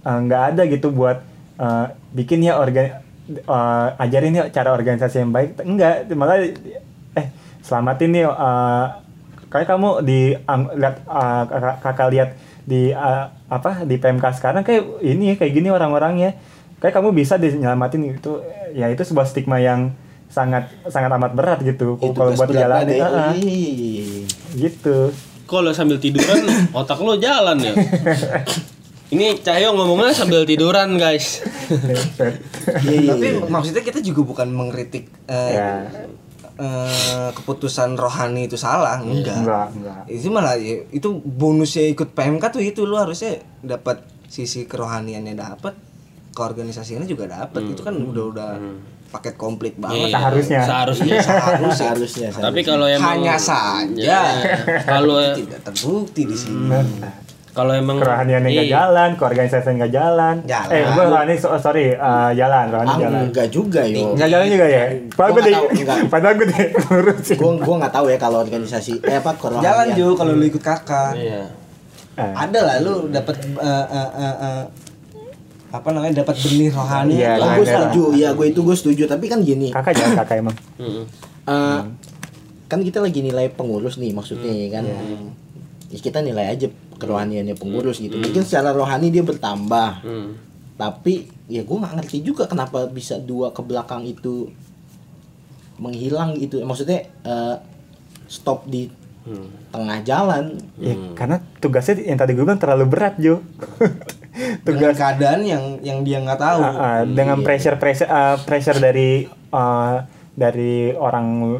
eh, 0.00 0.18
nggak 0.18 0.42
ada 0.50 0.62
gitu 0.66 0.88
buat 0.90 1.20
eh, 1.56 1.86
bikin 2.10 2.40
ya 2.40 2.56
organ 2.56 3.00
eh, 3.28 3.88
ajarin 3.98 4.32
ya 4.34 4.48
cara 4.48 4.70
organisasi 4.70 5.16
yang 5.18 5.30
baik 5.30 5.56
enggak 5.58 6.08
malah 6.10 6.40
eh 7.10 7.26
selamatin 7.60 8.08
nih 8.10 8.24
eh, 8.24 8.86
kayak 9.48 9.66
kamu 9.66 9.88
di 10.02 10.20
ang- 10.42 10.68
lihat 10.70 10.96
eh, 11.00 11.42
kakak, 11.46 11.76
kakak 11.82 12.08
lihat 12.10 12.30
di 12.62 12.80
eh, 12.90 13.24
apa 13.46 13.82
di 13.82 13.96
PMK 13.96 14.24
sekarang 14.34 14.62
kayak 14.62 14.84
ini 15.02 15.34
kayak 15.34 15.52
gini 15.52 15.68
orang-orangnya 15.68 16.36
kayak 16.76 16.92
kamu 16.94 17.12
bisa 17.12 17.36
dinyelamatin 17.36 18.08
itu 18.10 18.40
ya 18.72 18.88
itu 18.88 19.00
sebuah 19.02 19.24
stigma 19.24 19.56
yang 19.58 19.92
sangat 20.30 20.70
sangat 20.86 21.10
amat 21.18 21.32
berat 21.34 21.58
gitu 21.66 21.98
Itu 21.98 22.14
kalau 22.14 22.32
buat 22.38 22.48
berat 22.48 22.62
jalan. 22.62 22.86
banget 22.86 22.96
ya. 22.96 23.28
gitu. 24.54 25.10
Kalau 25.50 25.70
sambil 25.74 25.98
tiduran 25.98 26.46
otak 26.78 27.02
lo 27.02 27.18
jalan 27.18 27.58
ya. 27.58 27.74
Ini 29.10 29.42
Cahyo 29.42 29.74
ngomongnya 29.74 30.14
sambil 30.14 30.46
tiduran 30.46 30.94
guys. 30.94 31.42
Iya, 32.86 32.94
iya, 32.94 33.10
tapi 33.10 33.26
iya. 33.34 33.42
maksudnya 33.50 33.82
kita 33.82 33.98
juga 33.98 34.22
bukan 34.22 34.54
mengkritik 34.54 35.10
eh, 35.26 35.50
ya 35.58 35.90
eh, 36.60 37.30
keputusan 37.34 37.98
rohani 37.98 38.46
itu 38.46 38.54
salah 38.54 39.02
enggak. 39.02 39.34
enggak 39.42 39.66
enggak. 39.74 40.00
Itu 40.06 40.30
malah 40.30 40.54
ya, 40.54 40.86
itu 40.94 41.18
bonusnya 41.18 41.90
ikut 41.90 42.14
PMK 42.14 42.44
tuh 42.54 42.62
itu 42.62 42.86
lu 42.86 42.94
harusnya 42.94 43.42
dapat 43.66 44.06
sisi 44.30 44.70
kerohaniannya 44.70 45.34
dapat 45.34 45.74
keorganisasiannya 46.30 47.10
juga 47.10 47.26
dapat 47.26 47.74
itu 47.74 47.82
kan 47.82 47.98
udah 47.98 48.24
udah 48.30 48.50
paket 49.10 49.34
komplit 49.34 49.74
banget 49.74 50.06
Iya, 50.06 50.14
Seharusnya. 50.14 50.60
Seharusnya. 50.62 51.16
seharusnya 51.26 51.72
Seharusnya, 51.72 52.28
Tapi 52.32 52.60
kalau 52.62 52.86
emang 52.86 53.18
hanya 53.18 53.34
saja 53.34 53.98
Ya, 53.98 54.22
kalau 54.82 55.18
tidak 55.34 55.60
terbukti 55.62 56.22
di 56.24 56.36
sini 56.36 56.70
kalau 57.50 57.74
emang 57.74 57.98
kerohanian 57.98 58.40
yang 58.40 58.54
nggak 58.54 58.68
Iya. 58.70 58.76
jalan, 58.78 59.10
keorganisasian 59.18 59.74
nggak 59.76 59.90
jalan. 59.90 60.36
Jalan. 60.46 60.70
Eh, 60.70 60.86
gua 60.88 61.04
rohani 61.08 61.34
so- 61.34 61.50
sorry, 61.58 61.90
eh, 61.90 62.30
jalan, 62.32 62.70
rohani 62.70 62.88
Ah, 62.88 62.98
jalan. 63.00 63.20
enggak 63.26 63.50
juga 63.50 63.82
yo. 63.82 64.14
Nggak 64.14 64.28
jalan 64.30 64.46
juga 64.46 64.66
ya? 64.70 64.84
Padahal 65.10 65.34
gue 65.34 65.42
nggak 65.76 65.98
padahal 66.06 66.34
gue 66.36 66.46
ngurusin. 66.46 67.36
Gua 67.42 67.52
gua 67.58 67.74
nggak 67.82 67.90
tahu 67.92 68.06
ya 68.06 68.16
kalau 68.16 68.38
organisasi 68.40 69.02
eh 69.02 69.18
apa 69.18 69.34
kerohanian. 69.34 69.66
jalan 69.66 69.86
Jo 69.92 70.06
kalau 70.14 70.32
lu 70.32 70.46
ikut 70.46 70.62
kakak 70.62 71.18
Iya. 71.18 71.42
Eh, 72.14 72.32
ada 72.38 72.60
lah 72.60 72.76
lu 72.78 73.10
dapat 73.10 73.34
eh, 73.42 73.58
eh, 73.90 74.10
eh, 74.16 74.34
eh, 74.40 74.62
apa 75.70 75.88
namanya 75.88 76.20
dapat 76.20 76.34
benih 76.36 76.68
rohani 76.68 77.14
Iya, 77.14 77.32
Oh, 77.32 77.38
iya. 77.40 77.54
gue 77.54 77.64
setuju, 77.64 78.02
ya 78.12 78.28
gue 78.32 78.46
itu 78.48 78.60
gue 78.60 78.74
setuju. 78.74 79.02
Tapi 79.06 79.26
kan 79.26 79.38
gini, 79.40 79.70
kakak 79.70 79.94
jalan 79.94 80.14
kakak 80.16 80.36
emang. 80.38 80.56
Eh, 81.46 81.80
kan 82.66 82.78
kita 82.80 82.98
lagi 82.98 83.20
nilai 83.20 83.48
pengurus 83.48 83.94
nih 83.96 84.10
maksudnya 84.10 84.50
ya 84.50 84.68
kan. 84.72 84.84
Ya, 84.84 84.98
kita 85.92 86.20
nilai 86.20 86.46
aja 86.48 86.66
kerohaniannya 86.96 87.54
pengurus 87.54 87.98
gitu. 87.98 88.14
Mungkin 88.14 88.42
secara 88.42 88.70
rohani 88.70 89.08
dia 89.08 89.22
bertambah. 89.22 89.90
Hmm. 90.00 90.34
Tapi 90.74 91.14
ya 91.46 91.60
gue 91.60 91.76
nggak 91.76 91.94
ngerti 91.96 92.18
juga 92.20 92.44
kenapa 92.44 92.86
bisa 92.86 93.16
dua 93.16 93.50
ke 93.50 93.60
belakang 93.60 94.02
itu 94.04 94.50
menghilang 95.76 96.36
gitu. 96.36 96.60
Maksudnya 96.60 97.06
eh, 97.20 97.56
stop 98.26 98.66
di 98.66 98.90
Hmm. 99.20 99.52
tengah 99.68 100.00
jalan. 100.00 100.56
Ya, 100.76 100.96
karena 101.12 101.44
tugasnya 101.60 102.00
yang 102.00 102.16
tadi 102.16 102.32
gue 102.32 102.40
bilang 102.40 102.56
terlalu 102.56 102.88
berat 102.88 103.14
Jo. 103.18 103.44
dengan 104.66 104.92
keadaan 104.96 105.40
yang 105.44 105.64
yang 105.84 105.98
dia 106.04 106.18
nggak 106.22 106.40
tahu 106.40 106.60
Ah, 106.60 106.74
ah, 106.74 107.00
dengan 107.04 107.40
pressure 107.44 107.76
pressure 107.76 108.10
ah, 108.10 108.36
pressure 108.40 108.78
dari 108.78 109.28
ah, 109.52 110.04
dari 110.34 110.94
orang 110.96 111.58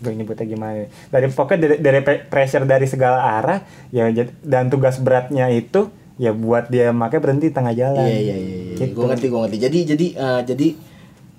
gue 0.00 0.12
nyebutnya 0.16 0.48
gimana 0.48 0.88
dari 1.12 1.28
pokoknya 1.28 1.58
dari, 1.60 1.76
dari 1.84 2.00
pressure 2.32 2.64
dari 2.64 2.88
segala 2.88 3.36
arah 3.36 3.58
ya 3.92 4.08
dan 4.40 4.72
tugas 4.72 4.96
beratnya 4.96 5.52
itu 5.52 5.92
ya 6.20 6.36
buat 6.36 6.68
dia 6.68 6.92
makanya 6.92 7.22
berhenti 7.24 7.48
tengah 7.48 7.72
jalan 7.72 8.04
Iya 8.04 8.16
iya 8.20 8.36
iya. 8.36 8.36
iya. 8.36 8.76
Gitu. 8.76 8.92
Gue 8.92 9.08
ngerti 9.08 9.26
gue 9.32 9.40
ngerti. 9.40 9.58
Jadi 9.60 9.78
jadi 9.88 10.06
eh, 10.20 10.40
jadi 10.44 10.68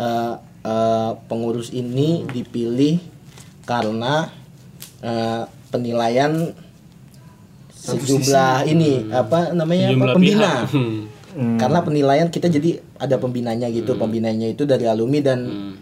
eh, 0.01 0.33
eh, 0.65 1.11
pengurus 1.29 1.69
ini 1.69 2.25
dipilih 2.25 2.97
karena 3.69 4.33
eh, 5.05 5.45
penilaian 5.69 6.33
sejumlah 7.91 8.55
ini 8.71 9.11
apa 9.11 9.51
namanya 9.51 9.91
apa 9.91 10.05
pembina. 10.15 10.53
Hmm. 10.67 11.09
Hmm. 11.31 11.55
Karena 11.55 11.79
penilaian 11.79 12.27
kita 12.27 12.51
jadi 12.51 12.83
ada 12.99 13.15
pembinanya 13.15 13.71
gitu. 13.71 13.95
Pembinanya 13.95 14.51
itu 14.51 14.67
dari 14.67 14.83
alumni 14.83 15.19
dan 15.23 15.39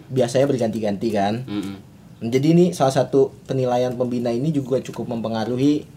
biasanya 0.09 0.45
berganti-ganti 0.45 1.09
kan. 1.09 1.41
Mm-mm. 1.45 1.75
Jadi 2.19 2.47
ini 2.51 2.65
salah 2.75 2.93
satu 2.93 3.33
penilaian 3.49 3.95
pembina 3.95 4.29
ini 4.29 4.53
juga 4.53 4.77
cukup 4.83 5.09
mempengaruhi 5.09 5.87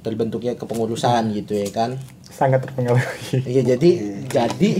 terbentuknya 0.00 0.56
kepengurusan 0.56 1.34
gitu 1.36 1.56
ya 1.56 1.68
kan. 1.72 1.98
sangat 2.30 2.62
terpengaruhi 2.62 3.42
Iya 3.42 3.74
jadi 3.74 3.90
jadi 4.30 4.70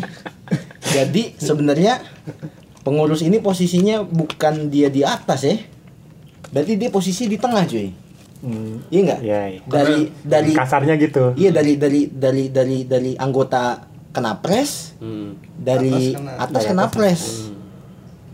jadi 0.80 1.22
sebenarnya 1.34 1.98
pengurus 2.86 3.26
ini 3.26 3.42
posisinya 3.42 4.06
bukan 4.06 4.70
dia 4.70 4.88
di 4.88 5.02
atas 5.02 5.42
ya. 5.42 5.58
Berarti 6.54 6.78
dia 6.78 6.90
posisi 6.94 7.26
di 7.26 7.36
tengah 7.38 7.66
cuy. 7.66 7.90
Hmm. 8.40 8.80
Iya 8.88 9.00
enggak? 9.02 9.20
Iya, 9.20 9.40
iya. 9.48 9.60
Dari 9.62 9.98
dari 10.22 10.52
kasarnya 10.52 10.94
gitu 10.96 11.36
iya 11.36 11.50
dari 11.50 11.76
dari 11.76 12.08
dari 12.08 12.48
dari 12.48 12.78
dari 12.84 13.12
anggota 13.14 13.84
kena 14.10 14.40
pres 14.40 14.96
Hmm. 14.96 15.36
dari 15.54 15.92
Atas 15.92 16.16
kena- 16.16 16.36
atas 16.40 16.62
kena 16.64 16.84
pres 16.88 17.22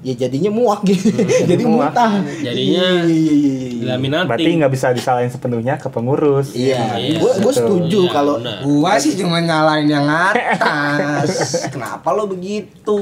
ya 0.06 0.14
jadinya 0.16 0.48
muak 0.48 0.86
gitu 0.86 1.10
jadi 1.50 1.64
Muak. 1.66 1.90
muntah 1.90 2.22
Jadinya 2.38 3.02
Iya, 3.02 3.10
iya, 3.10 3.32
iya, 3.34 3.96
iya. 3.98 4.22
Berarti 4.22 4.50
nggak 4.54 4.70
bisa 4.70 4.86
disalahin 4.90 5.26
sepenuhnya 5.26 5.74
ke 5.76 5.90
pengurus. 5.90 6.54
iya 6.54 6.94
Iya, 6.94 7.18
gue 7.18 7.32
gue 7.42 7.52
setuju 7.52 8.00
Iya, 8.06 8.12
kalau. 8.12 8.38
Gua 8.38 8.94
sih 8.96 9.16
cuma 9.16 9.42
nyalain 9.42 9.84
yang 9.84 10.06
atas. 10.06 11.26
Kenapa 11.74 12.06
lo 12.12 12.26
begitu? 12.26 12.98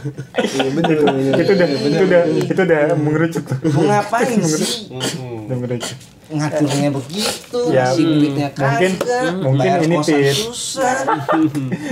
iya 0.56 0.68
bener 0.70 0.96
itu 1.36 1.52
udah 1.52 1.68
itu 1.68 2.02
udah 2.02 2.22
itu 2.48 2.60
udah 2.62 2.82
mengerucut. 2.96 3.44
Mau 3.68 3.84
ngapain 3.84 4.40
sih? 4.40 4.88
Udah 4.88 5.52
mengerucut. 5.52 5.96
Ngaturnya 6.32 6.88
begitu, 6.90 7.60
Ya, 7.68 7.92
si 7.92 8.08
duitnya 8.08 8.48
mungkin- 8.56 8.96
mungkin 9.36 9.60
bayar 9.60 9.84
ini, 9.84 9.96
susah. 10.32 11.04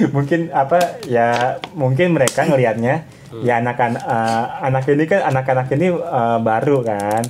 mungkin 0.08 0.48
apa 0.50 0.80
ya 1.04 1.28
mungkin 1.74 2.16
mereka 2.16 2.48
ngelihatnya 2.48 3.04
ya 3.40 3.58
anak-anak 3.58 4.02
eh, 4.02 4.44
anak 4.62 4.84
ini 4.86 5.04
kan 5.04 5.20
anak-anak 5.24 5.66
ini 5.70 5.86
eh, 5.90 6.38
baru 6.40 6.78
kan. 6.80 7.22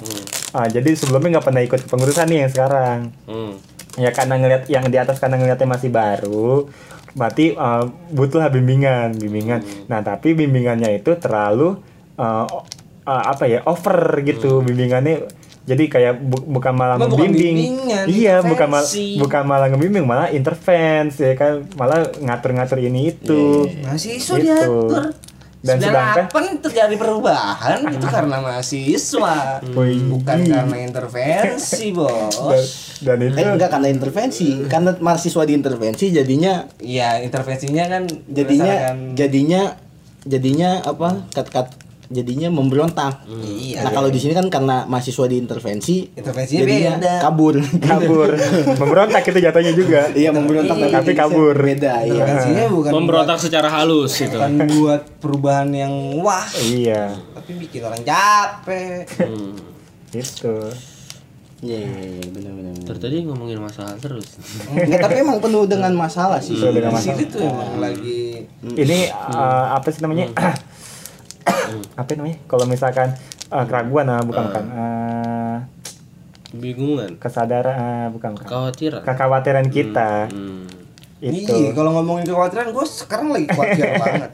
Eh, 0.51 0.69
jadi 0.69 0.91
sebelumnya 0.93 1.37
nggak 1.37 1.47
pernah 1.47 1.63
ikut 1.63 1.81
kepengurusan 1.85 2.27
nih 2.27 2.39
yang 2.39 2.51
sekarang. 2.51 3.01
Hmm. 3.25 3.55
ya 3.93 4.11
karena 4.11 4.39
ngelihat 4.39 4.63
yang 4.67 4.87
di 4.87 4.97
atas 4.97 5.19
karena 5.19 5.35
ngelihatnya 5.35 5.67
masih 5.69 5.91
baru 5.91 6.71
berarti 7.11 7.53
eh, 7.53 7.85
butuh 8.11 8.47
bimbingan 8.49 9.15
bimbingan. 9.15 9.61
Nah 9.87 10.01
tapi 10.01 10.33
bimbingannya 10.33 10.95
itu 10.95 11.13
terlalu 11.17 11.75
eh, 12.15 12.45
o- 12.47 12.65
eh, 13.03 13.25
apa 13.27 13.45
ya 13.45 13.61
over 13.65 13.99
gitu 14.23 14.63
bimbingannya. 14.63 15.27
Jadi 15.61 15.87
kayak 15.87 16.19
bu- 16.19 16.47
bukan 16.49 16.73
malah 16.73 16.97
Emang 16.97 17.11
bukan 17.11 17.31
membimbing. 17.31 17.57
bimbingan, 17.77 18.05
iya 18.09 18.41
bukan 18.41 18.67
malah 18.69 18.83
intervensi. 18.83 19.21
bukan 19.21 19.43
malah 19.45 19.67
ngebimbing 19.69 20.05
malah 20.05 20.29
intervensi 20.31 21.23
ya 21.23 21.35
kan? 21.35 21.53
Malah 21.75 22.01
ngatur-ngatur 22.17 22.79
ini 22.81 23.01
itu. 23.09 23.69
Mahasiswa 23.81 24.35
Gitu. 24.35 24.47
diatur. 24.47 25.15
Dan 25.61 25.77
sedangkan- 25.77 26.27
98 26.27 26.65
terjadi 26.65 26.95
perubahan 26.97 27.85
itu 27.87 28.07
karena 28.07 28.37
mahasiswa, 28.39 29.61
Wih. 29.71 30.01
bukan 30.09 30.39
karena 30.43 30.77
intervensi, 30.79 31.93
dan, 31.93 32.33
bos. 32.41 32.69
dan 32.99 33.17
itu 33.21 33.37
Eh, 33.37 33.45
enggak 33.47 33.71
karena 33.71 33.89
intervensi 33.89 34.65
karena 34.65 34.97
mahasiswa 34.97 35.43
diintervensi 35.43 36.09
jadinya 36.11 36.65
Iya, 36.77 37.21
intervensinya 37.21 37.85
kan 37.87 38.03
jadinya 38.27 38.75
jadinya 39.13 39.63
jadinya 40.23 40.81
apa 40.81 41.29
kat 41.31 41.47
kat 41.47 41.69
jadinya 42.11 42.51
memberontak 42.51 43.23
Iya. 43.41 43.87
nah 43.87 43.91
kalau 43.93 44.07
di 44.07 44.19
sini 44.19 44.31
kan 44.33 44.47
karena 44.47 44.83
mahasiswa 44.85 45.25
diintervensi 45.25 46.11
Intervensinya 46.13 46.61
jadinya 46.61 46.93
beda. 46.97 47.15
kabur 47.23 47.55
kabur 47.89 48.31
memberontak 48.75 49.23
itu 49.25 49.39
jatuhnya 49.41 49.73
juga 49.73 50.01
iya 50.13 50.29
memberontak 50.29 50.75
Iya. 50.77 50.91
Tapi 50.93 51.13
kabur. 51.15 51.55
beda 51.55 52.03
iya 52.03 52.11
intervensinya 52.19 52.65
bukan 52.69 52.91
Memberontak 52.93 53.39
secara 53.39 53.69
halus 53.71 54.13
gitu. 54.17 54.35
buat, 54.35 54.51
bukan 54.51 54.67
buat 54.75 55.03
perubahan 55.19 55.71
yang 55.71 55.93
wah, 56.19 56.43
iya 56.61 57.15
tapi 57.33 57.55
bikin 57.57 57.81
orang 57.81 58.03
capek. 58.03 59.07
Hmm. 59.17 59.55
itu 60.11 60.57
iya 61.61 61.79
iya 61.79 62.01
iya 62.11 62.25
benar 62.27 62.51
benar 62.51 62.73
benar. 62.73 62.87
Terus 62.87 63.01
tadi 63.01 63.17
ngomongin 63.23 63.59
masalah 63.59 63.95
terus. 63.95 64.27
Enggak, 64.67 64.99
tapi 65.01 65.21
emang 65.21 65.39
penuh 65.39 65.63
dengan 65.65 65.93
masalah 65.93 66.41
sih 66.41 66.57
Penuh 66.57 66.73
dengan 66.75 66.91
Di 66.91 67.05
sini 67.05 67.15
masalah. 67.21 67.31
tuh 67.31 67.41
emang 67.45 67.73
lagi 67.79 68.21
ini 68.75 68.99
eh, 69.07 69.67
apa 69.71 69.87
sih 69.87 70.01
namanya 70.01 70.27
apa 71.97 72.11
namanya? 72.13 72.39
Kalau 72.45 72.65
misalkan 72.65 73.09
eh, 73.47 73.65
keraguan 73.65 74.07
ah 74.07 74.21
bukan 74.21 74.43
bukan 74.45 74.65
Eh, 74.67 75.57
Bingungan. 76.51 77.15
kesadaran 77.17 77.77
ah, 77.77 78.07
bukan 78.09 78.35
Kekhawatiran. 78.35 79.03
kekhawatiran 79.03 79.67
kita. 79.69 80.27
Hmm. 80.27 80.67
itu. 81.21 81.53
Iya, 81.53 81.71
kalau 81.71 81.93
ngomongin 81.93 82.25
kekhawatiran 82.25 82.73
gue 82.73 82.81
sekarang 82.83 83.29
lagi 83.31 83.47
khawatir 83.47 83.85
banget. 84.01 84.31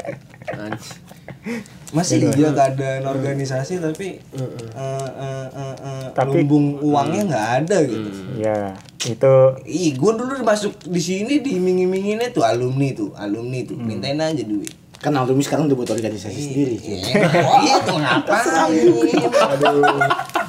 Masih 1.88 2.18
iya 2.28 2.50
keadaan 2.50 3.02
organisasi 3.04 3.78
tapi 3.78 4.18
eh, 4.18 4.50
eh, 4.72 5.06
eh, 5.16 5.46
eh, 5.76 6.06
Tapi- 6.10 6.42
lumbung 6.42 6.78
uangnya 6.80 7.22
nggak 7.26 7.46
ada 7.60 7.78
gitu. 7.82 8.10
ya 8.36 8.74
itu. 9.02 9.34
Ih, 9.64 9.94
gue 9.94 10.12
dulu 10.14 10.32
masuk 10.40 10.78
di 10.82 10.98
sini 10.98 11.38
diiming-iminginnya 11.38 12.30
tuh 12.30 12.42
alumni 12.42 12.90
tuh, 12.90 13.14
alumni 13.14 13.62
tuh, 13.62 13.74
mintain 13.76 14.18
aja 14.18 14.42
duit. 14.42 14.74
Kan 14.96 15.12
alumni 15.12 15.44
sekarang 15.44 15.68
udah 15.68 15.76
buat 15.76 15.92
organisasi 15.92 16.40
sendiri 16.40 16.74
Iya, 16.80 17.76
itu 17.84 17.92
ngapain? 17.92 18.88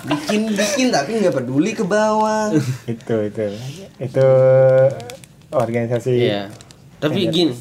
Bikin 0.08 0.42
bikin 0.56 0.88
tapi 0.88 1.20
nggak 1.20 1.36
peduli 1.36 1.76
ke 1.76 1.84
bawah. 1.84 2.56
itu 2.92 3.16
itu 3.28 3.44
itu 4.00 4.28
organisasi 5.52 6.12
Iya. 6.16 6.44
Tapi 6.98 7.30
gini, 7.30 7.54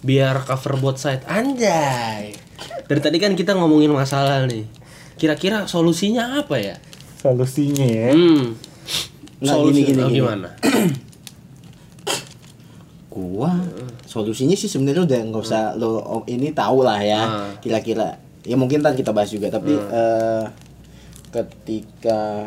biar 0.00 0.46
cover 0.46 0.78
both 0.78 0.96
side 0.96 1.26
anjay. 1.26 2.32
Dari 2.86 3.00
tadi 3.02 3.18
kan 3.18 3.34
kita 3.34 3.52
ngomongin 3.52 3.90
masalah 3.92 4.46
nih. 4.46 4.64
Kira-kira 5.18 5.66
solusinya 5.66 6.38
apa 6.40 6.56
ya? 6.58 6.76
solusinya 7.22 7.86
ya 7.86 8.10
Hmm. 8.10 8.58
Nah, 9.42 9.54
Solusi 9.58 9.86
gini, 9.86 9.94
gini, 9.94 10.02
oh, 10.02 10.08
gini. 10.10 10.18
gimana? 10.22 10.48
gua 13.14 13.52
solusinya 14.12 14.52
sih 14.52 14.68
sebenarnya 14.68 15.02
udah 15.02 15.20
nggak 15.24 15.42
usah 15.42 15.72
lo 15.74 15.96
oh, 15.96 16.22
ini 16.26 16.52
tahu 16.52 16.84
lah 16.84 17.00
ya 17.00 17.20
Ah. 17.22 17.50
kira-kira. 17.56 18.20
Ya 18.42 18.54
mungkin 18.54 18.78
ntar 18.78 18.92
kita 18.92 19.08
bahas 19.08 19.30
juga 19.30 19.48
tapi 19.48 19.72
eh, 19.72 20.44
ketika 21.30 22.44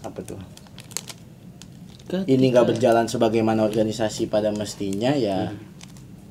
apa 0.00 0.20
tuh? 0.22 0.38
Ketika- 2.00 2.26
ini 2.26 2.46
nggak 2.48 2.66
berjalan 2.68 3.06
sebagaimana 3.06 3.62
organisasi 3.62 4.26
pada 4.26 4.50
mestinya 4.50 5.10
ya 5.10 5.50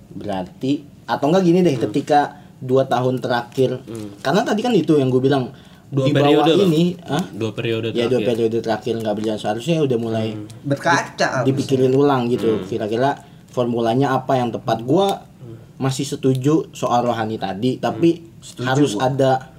berarti 0.10 0.84
atau 1.06 1.28
enggak 1.28 1.44
gini 1.44 1.60
deh 1.60 1.76
ketika 1.80 2.20
dua 2.58 2.86
tahun 2.86 3.18
terakhir. 3.18 3.80
Karena 4.20 4.42
tadi 4.42 4.60
kan 4.60 4.72
itu 4.72 4.96
yang 4.96 5.08
gue 5.08 5.20
bilang 5.20 5.52
Dua 5.90 6.06
di 6.06 6.12
bawah 6.12 6.22
periode 6.46 6.52
loh. 6.54 6.66
ini 6.68 6.84
ah 7.02 7.26
Dua 7.26 7.50
periode 7.50 7.90
ya 7.92 8.06
dua 8.06 8.22
periode 8.22 8.58
terakhir 8.60 8.94
nggak 8.96 9.10
berjalan 9.12 9.40
seharusnya 9.40 9.82
udah 9.82 9.98
mulai 9.98 10.38
Berkaca. 10.62 11.42
dipikirin 11.42 11.90
ulang 11.90 12.30
gitu 12.30 12.62
kira-kira 12.64 13.18
formulanya 13.60 14.16
apa 14.16 14.40
yang 14.40 14.56
tepat. 14.56 14.80
Gua 14.88 15.28
masih 15.76 16.08
setuju 16.08 16.72
soal 16.72 17.04
rohani 17.04 17.40
tadi 17.40 17.76
tapi 17.80 18.24
harus 18.64 18.96
ada 18.96 19.52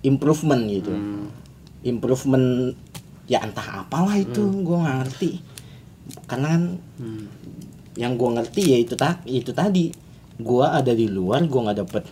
improvement 0.00 0.64
gitu. 0.64 0.96
Improvement 1.84 2.72
ya 3.28 3.44
entah 3.44 3.84
apalah 3.84 4.16
itu 4.16 4.40
gua 4.64 4.88
nggak 4.88 4.96
ngerti. 5.04 5.30
Karena 6.24 6.56
kan 6.56 6.64
yang 8.00 8.16
gua 8.16 8.40
ngerti 8.40 8.62
ya 8.72 8.78
itu 8.80 8.96
tak 8.96 9.20
itu 9.28 9.52
tadi. 9.52 9.92
Gua 10.40 10.72
ada 10.72 10.96
di 10.96 11.04
luar 11.04 11.44
gua 11.44 11.68
nggak 11.68 11.80
dapet 11.84 12.04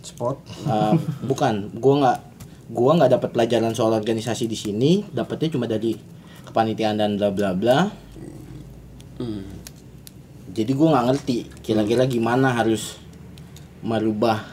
Spot. 0.00 0.36
Uh, 0.64 0.94
bukan 1.30 1.74
gua 1.76 1.94
nggak 1.98 2.18
gua 2.70 2.90
nggak 2.94 3.10
dapat 3.18 3.30
pelajaran 3.34 3.74
soal 3.74 3.92
organisasi 3.98 4.46
di 4.46 4.54
sini. 4.54 5.02
Dapetnya 5.10 5.50
cuma 5.50 5.66
dari 5.66 5.98
kepanitiaan 6.46 6.96
dan 6.98 7.18
bla 7.18 7.30
bla 7.34 7.50
bla. 7.52 7.78
Hmm. 7.86 8.39
Jadi 10.50 10.72
gua 10.72 10.88
nggak 10.92 11.06
ngerti 11.08 11.36
kira-kira 11.60 12.04
gimana 12.04 12.52
harus 12.52 12.98
merubah 13.80 14.44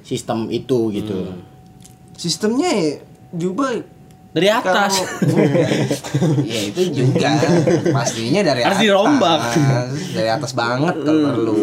sistem 0.00 0.48
itu 0.48 0.92
gitu. 0.92 1.32
Sistemnya 2.14 2.68
ya 2.68 2.90
diubah 3.30 3.72
Dari 4.32 4.48
atas. 4.48 4.96
Kalau- 4.96 5.44
ya 6.48 6.60
itu 6.64 6.82
juga. 6.90 7.36
Pastinya 7.92 8.40
dari 8.42 8.64
Harus 8.64 8.80
atas. 8.80 8.86
dirombak. 8.88 9.40
dari 10.10 10.30
atas 10.30 10.52
banget 10.52 10.96
kalau 10.98 11.20
perlu. 11.28 11.54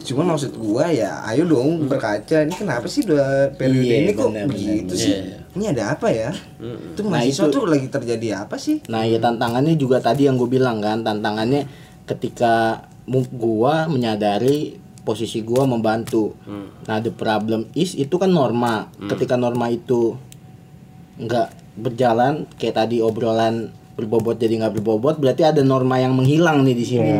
Cuman 0.00 0.32
maksud 0.32 0.56
gua 0.56 0.88
ya 0.88 1.20
ayo 1.26 1.44
dong 1.44 1.84
berkaca. 1.84 2.40
Ini 2.40 2.56
kenapa 2.56 2.88
sih 2.88 3.04
dua 3.04 3.52
periode 3.52 3.84
Iya, 3.84 3.96
ini 4.00 4.10
kok 4.12 4.32
benar, 4.32 4.48
begitu 4.48 4.80
benar, 4.88 4.96
sih? 4.96 5.12
Iya. 5.12 5.36
ini 5.50 5.64
ada 5.68 5.82
apa 5.92 6.08
ya? 6.08 6.30
Itu 6.56 7.00
Nah, 7.02 7.08
mahasiswa 7.10 7.44
itu- 7.44 7.52
tuh 7.52 7.64
lagi 7.66 7.88
terjadi 7.90 8.28
apa 8.38 8.56
sih? 8.56 8.80
Nah 8.86 9.04
ya 9.04 9.18
tantangannya 9.18 9.76
juga 9.76 10.00
tadi 10.00 10.24
yang 10.24 10.40
gue 10.40 10.48
bilang 10.48 10.80
kan 10.80 11.04
tantangannya 11.04 11.68
ketika 12.08 12.88
gua 13.36 13.84
menyadari 13.86 14.80
posisi 15.04 15.44
gua 15.44 15.68
membantu. 15.68 16.32
Nah 16.88 16.98
the 17.04 17.12
problem 17.12 17.68
is 17.76 17.92
itu 17.92 18.16
kan 18.16 18.32
norma. 18.32 18.88
Ketika 18.96 19.36
norma 19.36 19.68
itu 19.68 20.16
nggak 21.20 21.48
berjalan 21.78 22.48
kayak 22.56 22.74
tadi 22.74 22.98
obrolan 23.04 23.70
berbobot 23.98 24.38
jadi 24.38 24.62
nggak 24.62 24.78
berbobot 24.78 25.18
berarti 25.18 25.42
ada 25.42 25.62
norma 25.66 25.98
yang 25.98 26.14
menghilang 26.14 26.62
nih 26.62 26.76
di 26.76 26.86
sini. 26.86 27.14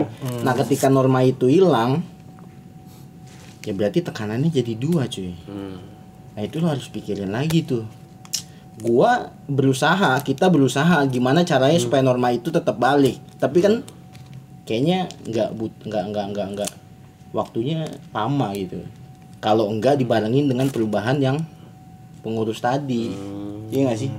Nah 0.47 0.55
ketika 0.55 0.87
norma 0.87 1.27
itu 1.27 1.51
hilang 1.51 2.03
ya 3.67 3.75
berarti 3.77 4.01
tekanannya 4.01 4.49
jadi 4.49 4.73
dua 4.79 5.11
cuy. 5.11 5.35
Hmm. 5.45 5.77
Nah 6.39 6.43
itu 6.47 6.63
lo 6.63 6.71
harus 6.71 6.87
pikirin 6.89 7.35
lagi 7.35 7.67
tuh. 7.67 7.83
Gua 8.79 9.35
berusaha, 9.51 10.23
kita 10.23 10.47
berusaha 10.47 11.03
gimana 11.11 11.43
caranya 11.43 11.83
supaya 11.83 11.99
norma 11.99 12.31
itu 12.31 12.55
tetap 12.55 12.79
balik. 12.79 13.19
Tapi 13.43 13.59
kan 13.59 13.83
kayaknya 14.69 15.09
nggak 15.25 15.49
but 15.57 15.73
nggak 15.83 16.05
nggak 16.13 16.27
nggak 16.31 16.47
nggak 16.55 16.73
waktunya 17.33 17.89
lama 18.13 18.53
gitu. 18.53 18.85
Kalau 19.41 19.73
enggak 19.73 19.97
dibarengin 19.97 20.45
dengan 20.45 20.69
perubahan 20.69 21.17
yang 21.17 21.41
pengurus 22.21 22.61
tadi. 22.61 23.09
Iya 23.73 23.89
nggak 23.89 23.99
sih? 23.99 24.11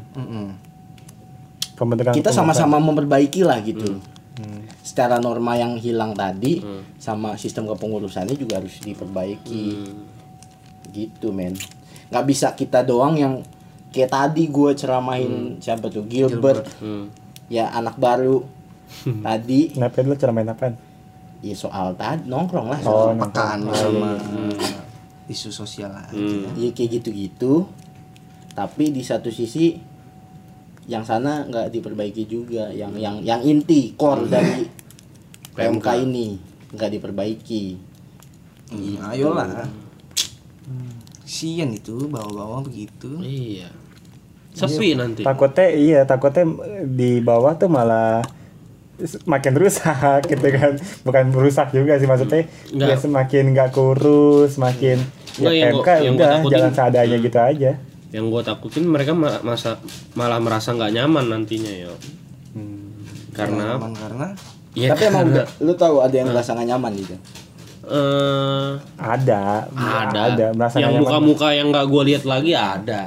pembentukan 1.78 2.12
Kita 2.12 2.36
sama-sama 2.36 2.76
memperbaiki 2.76 3.46
lah 3.46 3.62
gitu. 3.62 4.02
secara 4.80 5.20
norma 5.20 5.60
yang 5.60 5.76
hilang 5.76 6.16
tadi 6.16 6.64
Hmm. 6.64 6.82
sama 6.96 7.36
sistem 7.36 7.68
kepengurusannya 7.68 8.40
juga 8.40 8.64
harus 8.64 8.80
diperbaiki 8.80 9.76
gitu 10.90 11.36
men 11.36 11.60
nggak 12.08 12.24
bisa 12.24 12.56
kita 12.56 12.82
doang 12.82 13.20
yang 13.20 13.44
kayak 13.92 14.10
tadi 14.10 14.48
gue 14.48 14.72
ceramahin 14.74 15.60
siapa 15.60 15.92
tuh 15.92 16.08
Gilbert, 16.08 16.64
Hmm. 16.80 17.12
ya 17.52 17.68
anak 17.70 18.00
baru 18.00 18.48
tadi. 19.26 19.74
Kenapa 19.74 20.02
dulu 20.02 20.16
cara 20.18 20.32
main 20.34 20.50
apaan? 20.50 20.76
ya 21.40 21.56
soal 21.56 21.96
tadi 21.96 22.28
nongkrong 22.28 22.68
lah 22.68 22.80
Oh, 22.84 23.16
soal 23.16 23.16
pekaan 23.16 23.64
sama 23.72 24.20
isu 25.30 25.54
sosial 25.54 25.94
aja 25.94 26.12
ya. 26.12 26.70
Kayak 26.74 27.00
gitu-gitu. 27.00 27.70
Tapi 28.52 28.92
di 28.92 29.06
satu 29.06 29.30
sisi 29.30 29.78
yang 30.90 31.06
sana 31.06 31.46
nggak 31.46 31.70
diperbaiki 31.70 32.26
juga. 32.26 32.74
Yang 32.74 32.98
yang 33.00 33.16
yang 33.22 33.42
inti 33.46 33.94
core 33.94 34.26
dari 34.26 34.66
PMK 35.56 35.88
ini 36.04 36.36
nggak 36.74 36.92
diperbaiki. 36.98 37.64
Hmm, 38.74 38.98
ayolah. 39.06 39.70
Sian 41.30 41.78
itu 41.78 42.10
bawa-bawa 42.10 42.66
begitu. 42.66 43.22
Iya. 43.22 43.70
Sepi 44.50 44.98
nanti. 44.98 45.22
Takutnya 45.22 45.68
iya, 45.72 46.02
takutnya 46.10 46.44
di 46.90 47.22
bawah 47.22 47.54
tuh 47.54 47.70
malah 47.70 48.26
makin 49.26 49.54
rusak 49.54 49.88
gitu 50.26 50.48
kan. 50.50 50.74
Bukan 51.02 51.26
rusak 51.32 51.70
juga 51.70 51.96
sih 51.96 52.06
maksudnya 52.06 52.44
Nggak. 52.70 52.88
ya 52.88 52.96
semakin 52.96 53.44
nggak 53.52 53.70
kurus, 53.70 54.56
semakin 54.56 54.98
Nggak, 55.36 55.52
ya 55.52 55.60
yang 55.62 55.74
gua- 55.74 56.00
yang 56.00 56.16
udah 56.16 56.30
takutin- 56.34 56.52
jalan 56.54 56.72
seadanya 56.74 57.16
Hmm. 57.16 57.26
gitu 57.26 57.40
aja. 57.40 57.72
Yang 58.10 58.26
gue 58.28 58.42
takutin 58.44 58.84
mereka 58.84 59.12
ma- 59.14 59.42
masa 59.42 59.78
malah 60.12 60.38
merasa 60.38 60.72
nggak 60.72 60.92
nyaman 60.92 61.26
nantinya 61.28 61.74
yo. 61.80 61.94
Karena 63.30 63.78
Aman 63.78 63.94
karena 63.94 64.28
ya 64.72 64.92
tapi 64.92 65.06
emang 65.06 65.26
karena, 65.26 65.34
udah- 65.40 65.50
lu 65.60 65.74
tahu 65.74 65.96
ada 66.00 66.12
yang 66.14 66.28
ngerasa 66.28 66.50
nggak 66.52 66.68
nyaman 66.68 66.92
gitu 66.96 67.16
eh, 67.88 68.70
Ada, 68.98 69.66
ada, 69.72 70.20
ada 70.28 70.46
merasa 70.52 70.78
yang 70.78 70.92
nyaman. 70.92 71.02
muka-muka 71.04 71.48
yang 71.52 71.68
nggak 71.70 71.86
gue 71.86 72.04
lihat 72.06 72.24
lagi 72.24 72.52
ada 72.54 73.02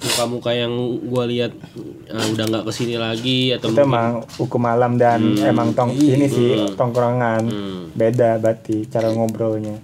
muka-muka 0.00 0.50
yang 0.56 0.72
gue 1.04 1.24
lihat 1.36 1.52
eh, 2.08 2.26
udah 2.32 2.44
nggak 2.48 2.64
ke 2.64 2.72
sini 2.72 2.96
lagi 2.96 3.52
atau 3.52 3.68
itu 3.68 3.76
mungkin 3.76 3.88
emang 3.92 4.10
hukum 4.40 4.60
malam 4.64 4.92
dan 4.96 5.20
emang 5.44 5.76
tong 5.76 5.92
ini 5.92 6.26
sih 6.26 6.72
tongkrongan. 6.74 7.42
Hmm. 7.44 7.82
beda 7.92 8.40
berarti 8.40 8.88
cara 8.88 9.12
ngobrolnya. 9.12 9.76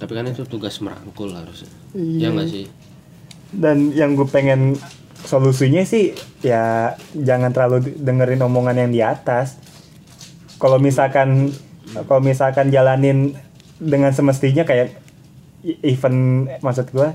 Tapi 0.00 0.12
kan 0.16 0.26
itu 0.26 0.42
tugas 0.48 0.80
merangkul 0.82 1.30
harusnya. 1.30 1.70
Ya 1.94 2.34
nggak 2.34 2.48
sih? 2.50 2.66
Dan 3.54 3.94
yang 3.94 4.18
gue 4.18 4.26
pengen 4.26 4.74
solusinya 5.22 5.84
sih 5.84 6.16
ya 6.40 6.96
jangan 7.12 7.52
terlalu 7.52 7.94
dengerin 7.94 8.42
omongan 8.42 8.86
yang 8.86 8.90
di 8.90 9.00
atas. 9.04 9.60
Kalau 10.58 10.82
misalkan 10.82 11.54
kalau 12.10 12.22
misalkan 12.22 12.74
jalanin 12.74 13.38
dengan 13.78 14.10
semestinya 14.10 14.66
kayak 14.66 14.98
e- 15.62 15.78
event 15.84 16.48
maksud 16.60 16.90
gue 16.90 17.08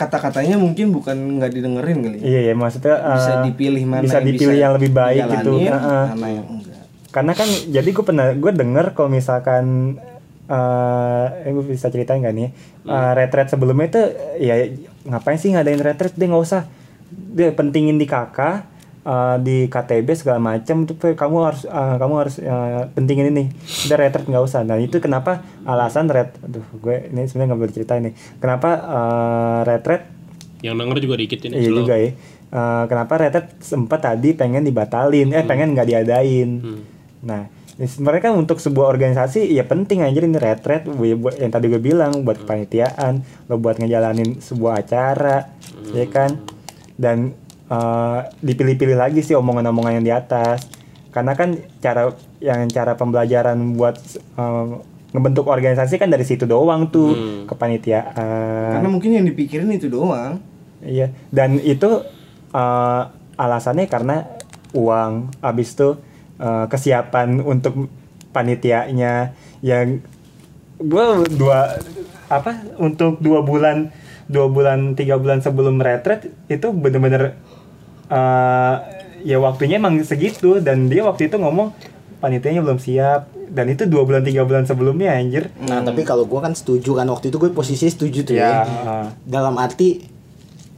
kata-katanya 0.00 0.56
mungkin 0.56 0.96
bukan 0.96 1.36
nggak 1.36 1.52
didengerin 1.52 1.98
kali 2.00 2.16
ya. 2.16 2.22
iya 2.24 2.40
ya 2.48 2.54
maksudnya 2.56 2.96
bisa 3.20 3.32
eh, 3.36 3.40
dipilih 3.52 3.84
mana 3.84 4.00
bisa 4.00 4.18
dipilih 4.24 4.56
yang 4.56 4.72
lebih 4.80 4.90
baik 4.96 5.28
gitu. 5.28 5.60
mana 5.60 6.28
yang 6.32 6.46
enggak. 6.48 6.78
Karena 7.10 7.32
kan 7.34 7.48
jadi 7.68 7.88
gue 7.90 8.04
pernah 8.06 8.32
gue 8.32 8.52
denger 8.54 8.94
kalau 8.94 9.10
misalkan 9.10 9.98
eh 10.50 11.26
eh, 11.44 11.50
gue 11.52 11.64
bisa 11.66 11.90
ceritain 11.90 12.22
gak 12.22 12.32
nih 12.32 12.50
Eh, 12.80 13.12
retret 13.12 13.52
sebelumnya 13.52 13.86
itu 13.92 14.02
ya 14.40 14.54
ngapain 15.04 15.36
sih 15.36 15.52
ngadain 15.52 15.80
retret? 15.84 16.16
Dia 16.16 16.26
nggak 16.32 16.44
usah. 16.44 16.64
Dia 17.12 17.52
pentingin 17.52 18.00
di 18.00 18.08
kakak 18.08 18.64
eh, 19.00 19.36
di 19.40 19.56
KTB 19.66 20.08
segala 20.16 20.38
macam 20.38 20.84
itu 20.84 20.92
kamu 20.96 21.36
harus 21.40 21.62
eh, 21.64 21.96
kamu 21.96 22.14
harus 22.16 22.36
eh, 22.38 22.82
pentingin 22.92 23.32
ini 23.32 23.44
udah 23.88 23.96
retret 23.96 24.24
nggak 24.26 24.44
usah 24.44 24.60
nah 24.62 24.76
itu 24.76 25.00
kenapa 25.00 25.44
alasan 25.64 26.08
ret 26.08 26.36
aduh 26.40 26.64
gue 26.80 27.10
ini 27.12 27.24
sebenarnya 27.24 27.48
nggak 27.52 27.60
boleh 27.60 27.74
ceritain 27.74 28.02
nih 28.10 28.14
kenapa 28.38 28.70
eh, 28.80 29.60
retret 29.66 30.02
yang 30.60 30.76
denger 30.76 31.00
juga 31.00 31.16
dikit 31.16 31.40
ini 31.48 31.54
Iya 31.56 31.70
slow. 31.72 31.78
juga 31.84 31.94
ya. 31.96 32.10
Eh, 32.50 32.84
kenapa 32.90 33.12
Retret 33.14 33.46
sempat 33.62 34.02
tadi 34.02 34.34
pengen 34.34 34.66
dibatalin, 34.66 35.30
eh 35.30 35.44
pengen 35.46 35.72
nggak 35.72 35.86
diadain. 35.86 36.50
Hmm. 36.58 36.82
Nah, 37.22 37.46
ini 37.78 38.20
kan 38.20 38.34
untuk 38.36 38.58
sebuah 38.58 38.90
organisasi 38.90 39.54
ya 39.54 39.64
penting 39.64 40.02
anjir 40.02 40.26
ini 40.26 40.36
retret 40.36 40.84
ya 40.84 41.14
buat 41.16 41.38
yang 41.38 41.48
tadi 41.54 41.70
gue 41.70 41.80
bilang 41.80 42.26
buat 42.26 42.42
kepanitiaan, 42.42 43.22
lo 43.48 43.56
buat 43.56 43.78
ngejalanin 43.78 44.42
sebuah 44.42 44.84
acara, 44.84 45.48
ya 45.94 46.06
kan? 46.10 46.42
Dan 46.98 47.32
eh, 47.70 48.20
dipilih-pilih 48.42 48.98
lagi 48.98 49.22
sih 49.22 49.38
omongan-omongan 49.38 50.02
yang 50.02 50.06
di 50.06 50.12
atas. 50.12 50.66
Karena 51.10 51.34
kan 51.34 51.58
cara 51.82 52.14
yang 52.42 52.66
cara 52.70 52.94
pembelajaran 52.98 53.56
buat 53.78 53.96
eh, 54.36 54.66
ngebentuk 55.10 55.50
organisasi 55.50 55.98
kan 55.98 56.06
dari 56.06 56.22
situ 56.22 56.46
doang 56.46 56.86
tuh 56.86 57.42
kepanitiaan. 57.50 58.78
karena 58.78 58.86
mungkin 58.86 59.10
yang 59.18 59.26
dipikirin 59.26 59.66
itu 59.74 59.90
doang 59.90 60.38
Iya, 60.80 61.12
dan 61.28 61.60
itu 61.60 62.08
eh, 62.54 63.02
alasannya 63.36 63.86
karena 63.90 64.24
uang, 64.72 65.42
abis 65.44 65.76
itu 65.76 65.88
eh, 66.40 66.64
kesiapan 66.70 67.44
untuk 67.44 67.90
panitianya 68.30 69.34
yang 69.60 70.00
gue 70.80 71.04
dua 71.36 71.76
apa 72.32 72.62
untuk 72.80 73.20
dua 73.20 73.44
bulan 73.44 73.92
dua 74.30 74.46
bulan 74.48 74.94
tiga 74.96 75.18
bulan 75.20 75.42
sebelum 75.44 75.82
retret 75.82 76.30
itu 76.48 76.70
bener-bener 76.72 77.36
eh, 78.10 78.74
ya 79.22 79.38
waktunya 79.38 79.78
emang 79.78 79.96
segitu 80.02 80.58
dan 80.58 80.90
dia 80.90 81.06
waktu 81.06 81.30
itu 81.30 81.38
ngomong 81.38 81.70
panitianya 82.18 82.60
belum 82.60 82.76
siap. 82.76 83.30
Dan 83.50 83.66
itu 83.66 83.82
dua 83.82 84.06
bulan 84.06 84.22
tiga 84.22 84.46
bulan 84.46 84.62
sebelumnya 84.62 85.10
anjir. 85.10 85.50
Nah 85.66 85.82
tapi 85.82 86.06
kalau 86.06 86.22
gua 86.22 86.46
kan 86.46 86.54
setuju 86.54 86.94
kan 86.94 87.10
waktu 87.10 87.34
itu 87.34 87.36
gue 87.38 87.50
posisi 87.50 87.90
setuju 87.90 88.22
tuh 88.22 88.38
ya 88.38 88.46
ya. 88.46 88.62
eh, 88.62 89.06
dalam 89.26 89.58
arti 89.58 90.06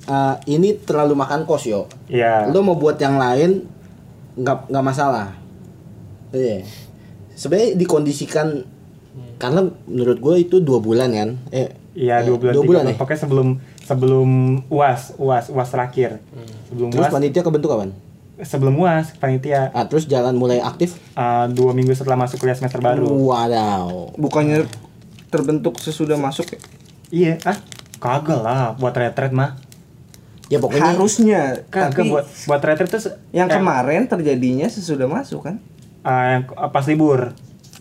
eh, 0.08 0.34
ini 0.48 0.80
terlalu 0.80 1.12
makan 1.12 1.44
kos 1.44 1.68
yo. 1.68 1.84
Ya 2.08 2.48
lo 2.48 2.64
mau 2.64 2.72
buat 2.80 2.96
yang 2.96 3.20
lain 3.20 3.68
nggak 4.40 4.72
nggak 4.72 4.84
masalah. 4.88 5.36
Iya. 6.32 6.64
Sebenarnya 7.36 7.76
dikondisikan 7.76 8.64
karena 9.36 9.68
menurut 9.84 10.16
gue 10.16 10.34
itu 10.40 10.56
dua 10.64 10.80
bulan 10.80 11.12
kan? 11.12 11.30
Eh 11.52 11.76
Iya 11.92 12.24
eh, 12.24 12.32
dua 12.32 12.40
bulan, 12.40 12.52
dua 12.56 12.62
tiga 12.64 12.68
bulan 12.72 12.82
bulan. 12.88 12.96
ya? 12.96 13.00
Pokoknya 13.04 13.20
sebelum 13.20 13.48
sebelum 13.92 14.30
uas 14.66 15.12
uas 15.16 15.46
uas 15.48 15.68
terakhir. 15.68 16.18
Sebelum 16.66 16.88
terus 16.88 17.04
uas 17.04 17.12
panitia 17.12 17.44
kebentuk 17.44 17.68
kapan 17.68 17.92
sebelum 18.42 18.74
uas 18.76 19.14
panitia 19.16 19.70
ah 19.70 19.86
terus 19.86 20.02
jalan 20.04 20.34
mulai 20.34 20.58
aktif 20.58 20.98
uh, 21.14 21.46
dua 21.46 21.70
minggu 21.70 21.94
setelah 21.94 22.18
masuk 22.18 22.42
kuliah 22.42 22.56
semester 22.56 22.80
baru. 22.80 23.06
wadaw 23.06 24.10
bukannya 24.18 24.66
terbentuk 25.28 25.78
sesudah 25.78 26.18
masuk 26.18 26.50
ya? 26.50 26.58
Iya 27.12 27.34
ah 27.44 27.58
kagak 27.96 28.40
lah 28.40 28.74
buat 28.74 28.90
retret 28.92 29.30
mah. 29.30 29.54
ya 30.50 30.58
pokoknya 30.58 30.92
harusnya 30.92 31.40
Kagak 31.70 31.96
tapi 31.96 32.10
buat 32.10 32.26
buat 32.44 32.60
retret 32.60 32.88
tuh 32.90 33.00
se- 33.00 33.16
yang 33.30 33.46
eh, 33.46 33.56
kemarin 33.56 34.04
terjadinya 34.04 34.66
sesudah 34.66 35.06
masuk 35.06 35.46
kan 35.46 35.56
ah, 36.02 36.34
yang 36.34 36.42
pas 36.68 36.84
libur 36.84 37.32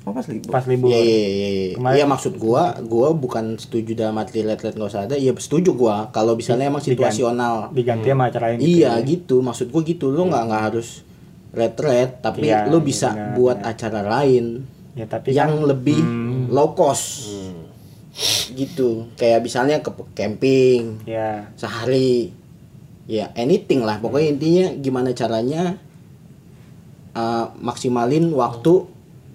oh 0.02 0.12
pas 0.12 0.26
libur 0.26 0.50
pas 0.50 0.66
libur. 0.66 0.90
Iya 0.90 1.00
iya 1.00 1.18
iya. 1.22 1.50
iya. 1.50 1.74
Kemarin- 1.78 1.96
Iya 1.96 2.06
maksud 2.06 2.34
gua, 2.36 2.64
gua 2.82 3.14
bukan 3.14 3.56
setuju 3.56 3.94
dalam 3.94 4.18
arti 4.18 4.42
let-let 4.42 4.74
nggak 4.74 4.90
usah 4.90 5.06
ada. 5.06 5.14
Iya 5.14 5.32
setuju 5.36 5.74
gua 5.74 6.10
kalau 6.10 6.34
misalnya 6.34 6.68
emang 6.68 6.82
situasional. 6.82 7.70
Diganti 7.70 8.08
sama 8.08 8.28
acara 8.28 8.54
gitu 8.54 8.66
Iya 8.66 8.98
ya. 8.98 9.04
gitu, 9.04 9.36
maksud 9.40 9.70
gua 9.70 9.82
gitu. 9.82 10.10
Lu 10.10 10.26
nggak 10.26 10.44
nggak 10.44 10.64
harus 10.68 11.06
retret, 11.52 12.18
tapi 12.20 12.48
Iya, 12.48 12.66
lu 12.66 12.80
bisa 12.80 13.12
benar, 13.12 13.36
buat 13.36 13.58
benar. 13.60 13.72
acara 13.72 14.02
lain 14.04 14.46
Ya 14.92 15.06
tapi 15.06 15.32
yang 15.32 15.52
kan, 15.54 15.68
lebih 15.68 16.00
low 16.48 16.74
cost. 16.74 17.28
Gitu. 18.52 19.08
Kayak 19.16 19.40
misalnya 19.42 19.80
ke 19.80 19.88
camping 20.12 21.00
ya 21.06 21.48
sehari. 21.56 22.36
Ya 23.08 23.32
anything 23.34 23.82
lah. 23.82 24.00
Pokoknya 24.00 24.28
intinya 24.30 24.66
gimana 24.76 25.10
caranya 25.12 25.80
uh, 27.12 27.52
maksimalin 27.58 28.32
waktu 28.32 28.88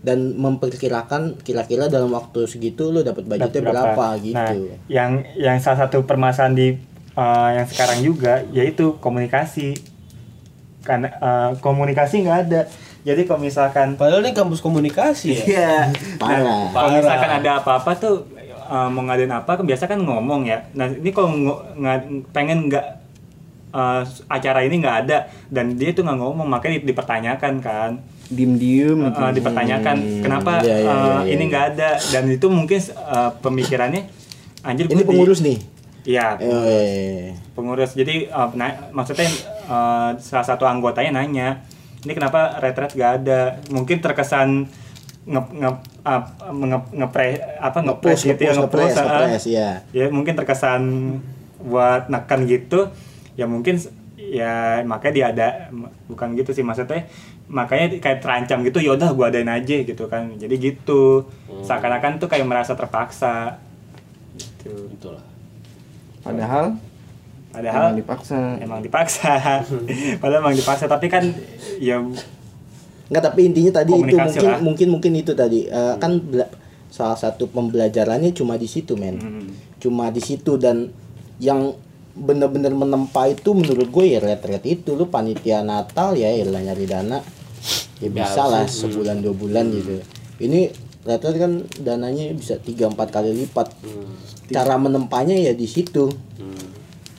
dan 0.07 0.39
memperkirakan 0.39 1.43
kira-kira 1.43 1.91
dalam 1.91 2.09
waktu 2.09 2.47
segitu 2.47 2.89
lo 2.89 3.03
dapat 3.03 3.27
budgetnya 3.27 3.59
berapa, 3.61 4.15
Nah, 4.15 4.55
gitu. 4.55 4.71
yang 4.87 5.27
yang 5.35 5.59
salah 5.59 5.83
satu 5.83 6.07
permasalahan 6.07 6.55
di 6.55 6.69
uh, 7.13 7.51
yang 7.53 7.67
sekarang 7.67 7.99
juga 8.01 8.47
yaitu 8.49 8.95
komunikasi. 8.97 9.75
Karena 10.81 11.11
uh, 11.19 11.51
komunikasi 11.59 12.23
nggak 12.23 12.39
ada. 12.47 12.71
Jadi 13.03 13.23
kalau 13.23 13.39
misalkan 13.41 13.95
padahal 13.95 14.19
ini 14.21 14.31
kampus 14.31 14.59
komunikasi 14.59 15.31
ya 15.31 15.43
Iya, 15.45 15.71
parah. 16.21 16.71
Kalau 16.71 16.91
misalkan 16.93 17.31
ada 17.37 17.51
apa-apa 17.57 17.91
tuh 17.95 18.27
eh, 18.67 18.89
mau 18.89 18.99
ngadain 19.01 19.31
apa 19.31 19.47
kan 19.53 19.63
biasa 19.63 19.87
kan 19.87 19.99
ngomong 20.01 20.43
ya. 20.43 20.67
Nah 20.75 20.91
ini 20.91 21.11
kalau 21.11 21.31
nga- 21.79 22.03
pengen 22.31 22.67
nggak 22.67 22.87
eh, 23.73 24.03
acara 24.29 24.59
ini 24.63 24.83
nggak 24.83 24.97
ada 25.03 25.19
dan 25.47 25.75
dia 25.75 25.91
tuh 25.91 26.03
nggak 26.03 26.19
ngomong 26.19 26.47
makanya 26.47 26.79
di- 26.79 26.91
dipertanyakan 26.91 27.55
kan. 27.61 27.91
Diem 28.29 28.53
diem 28.55 28.99
Eh, 29.07 29.31
dipertanyakan 29.33 29.97
kenapa 30.21 30.59
iya, 30.61 30.77
iya, 30.77 30.91
eh, 30.91 30.97
iya, 30.97 31.15
iya. 31.23 31.33
ini 31.33 31.43
nggak 31.47 31.65
ada 31.75 31.91
dan 32.01 32.25
itu 32.27 32.47
mungkin 32.47 32.79
eh, 32.81 33.31
pemikirannya 33.39 34.03
anjir 34.63 34.85
Ini 34.87 34.93
gua 34.93 34.99
di- 34.99 35.09
pengurus 35.09 35.41
nih. 35.41 35.59
Iya 36.07 36.39
Eh, 36.39 37.35
pengurus 37.53 37.95
jadi 37.95 38.27
eh, 38.27 38.49
na- 38.55 38.91
maksudnya 38.91 39.27
eh, 39.67 40.11
salah 40.19 40.47
satu 40.47 40.67
anggotanya 40.67 41.19
nanya 41.19 41.63
ini 42.03 42.13
kenapa 42.15 42.63
retret 42.63 42.95
gak 42.95 43.13
ada 43.23 43.59
mungkin 43.69 43.99
terkesan 43.99 44.71
nge 45.27 45.41
nge 45.51 45.71
nge, 46.07 46.79
ngepre 46.95 47.27
apa 47.59 47.79
ngepres 47.83 48.21
gitu 48.23 48.41
ya 48.41 48.55
ah. 48.55 48.63
nge-press, 48.63 49.45
iya. 49.45 49.69
ya 49.91 50.07
mungkin 50.07 50.39
terkesan 50.39 50.83
buat 51.59 52.07
nekan 52.07 52.47
gitu 52.47 52.95
ya 53.35 53.51
mungkin 53.51 53.75
ya 54.17 54.87
makanya 54.87 55.15
dia 55.15 55.27
ada 55.35 55.49
bukan 56.07 56.39
gitu 56.39 56.55
sih 56.55 56.63
maksudnya 56.63 57.11
makanya 57.47 58.03
kayak 58.03 58.19
terancam 58.23 58.67
gitu 58.67 58.83
yaudah 58.83 59.15
gua 59.15 59.31
adain 59.31 59.47
aja 59.47 59.77
gitu 59.83 60.05
kan. 60.11 60.35
Jadi 60.35 60.55
gitu. 60.59 61.27
Seakan-akan 61.63 62.19
tuh 62.19 62.27
kayak 62.27 62.47
merasa 62.47 62.75
terpaksa. 62.75 63.63
Gitu. 64.35 64.91
Itulah. 64.93 65.23
Padahal 66.27 66.75
padahal 67.55 67.95
emang 67.95 67.99
dipaksa. 68.03 68.39
emang 68.61 68.81
dipaksa. 68.83 69.33
Padahal 70.21 70.43
emang 70.45 70.57
dipaksa. 70.59 70.85
Tapi 70.91 71.07
kan 71.09 71.25
ya 71.81 72.03
Enggak 73.07 73.23
tapi 73.31 73.47
intinya 73.47 73.71
tadi 73.81 73.95
itu 73.95 74.03
mungkin 74.19 74.19
lah. 74.43 74.59
mungkin 74.59 74.89
mungkin 74.91 75.13
itu 75.15 75.33
tadi. 75.33 75.71
Eh, 75.71 75.95
kan 76.03 76.19
salah 76.91 77.15
satu 77.15 77.47
pembelajarannya 77.47 78.35
cuma 78.35 78.59
di 78.59 78.67
situ 78.67 78.99
men. 78.99 79.17
hmm, 79.17 79.49
Cuma 79.79 80.11
di 80.11 80.19
situ 80.19 80.59
dan 80.59 80.91
yang 81.39 81.77
bener-bener 82.17 82.73
menempa 82.73 83.29
itu 83.29 83.53
menurut 83.53 83.93
gue 83.93 84.17
ya 84.17 84.19
ret-ret 84.25 84.65
itu 84.65 84.97
lu 84.97 85.13
panitia 85.13 85.61
Natal 85.61 86.17
ya 86.17 86.33
ya 86.33 86.49
nyari 86.49 86.89
dana 86.89 87.21
ya 88.01 88.09
bisa 88.09 88.49
lah 88.49 88.65
sebulan 88.65 89.21
dua 89.21 89.35
bulan 89.37 89.69
gitu. 89.69 90.01
Ini 90.41 90.73
ret-ret 91.05 91.37
kan 91.37 91.53
dananya 91.77 92.33
bisa 92.33 92.57
tiga 92.57 92.89
empat 92.89 93.13
kali 93.13 93.37
lipat. 93.45 93.69
Cara 94.49 94.81
menempanya 94.81 95.37
ya 95.37 95.53
di 95.53 95.69
situ. 95.69 96.09
Hmm. 96.41 96.67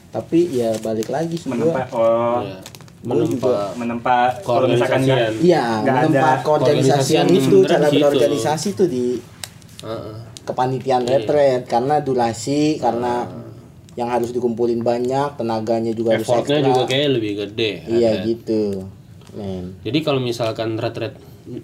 Tapi 0.09 0.49
ya 0.49 0.73
balik 0.81 1.13
lagi 1.13 1.37
sih 1.37 1.47
menempa 1.53 1.85
gua. 1.93 2.01
oh 2.01 2.39
Iya. 2.41 2.59
Menempa 3.05 3.77
menempa 3.77 4.15
kalau 4.41 4.65
misalkan 4.65 5.05
Iya, 5.05 5.85
nggak 5.85 5.95
menempa 6.09 6.31
koorganisasian 6.41 7.29
itu 7.29 7.61
cara 7.63 7.93
berorganisasi 7.93 8.73
tuh 8.73 8.89
di 8.89 9.21
kepanitiaan 10.47 11.05
retret 11.05 11.67
karena 11.69 12.01
durasi 12.01 12.81
karena 12.81 13.27
yang 13.97 14.07
harus 14.07 14.29
dikumpulin 14.29 14.79
banyak 14.79 15.35
tenaganya 15.35 15.89
juga 15.89 16.13
harus 16.13 16.23
Effortnya 16.23 16.61
ekstra 16.61 16.69
juga 16.69 16.81
kayak 16.85 17.09
lebih 17.11 17.31
gede. 17.35 17.71
iya 17.87 18.09
retret. 18.13 18.25
gitu 18.27 18.61
men 19.33 19.65
Jadi 19.81 19.97
kalau 19.99 20.19
misalkan 20.19 20.77
retret 20.77 21.17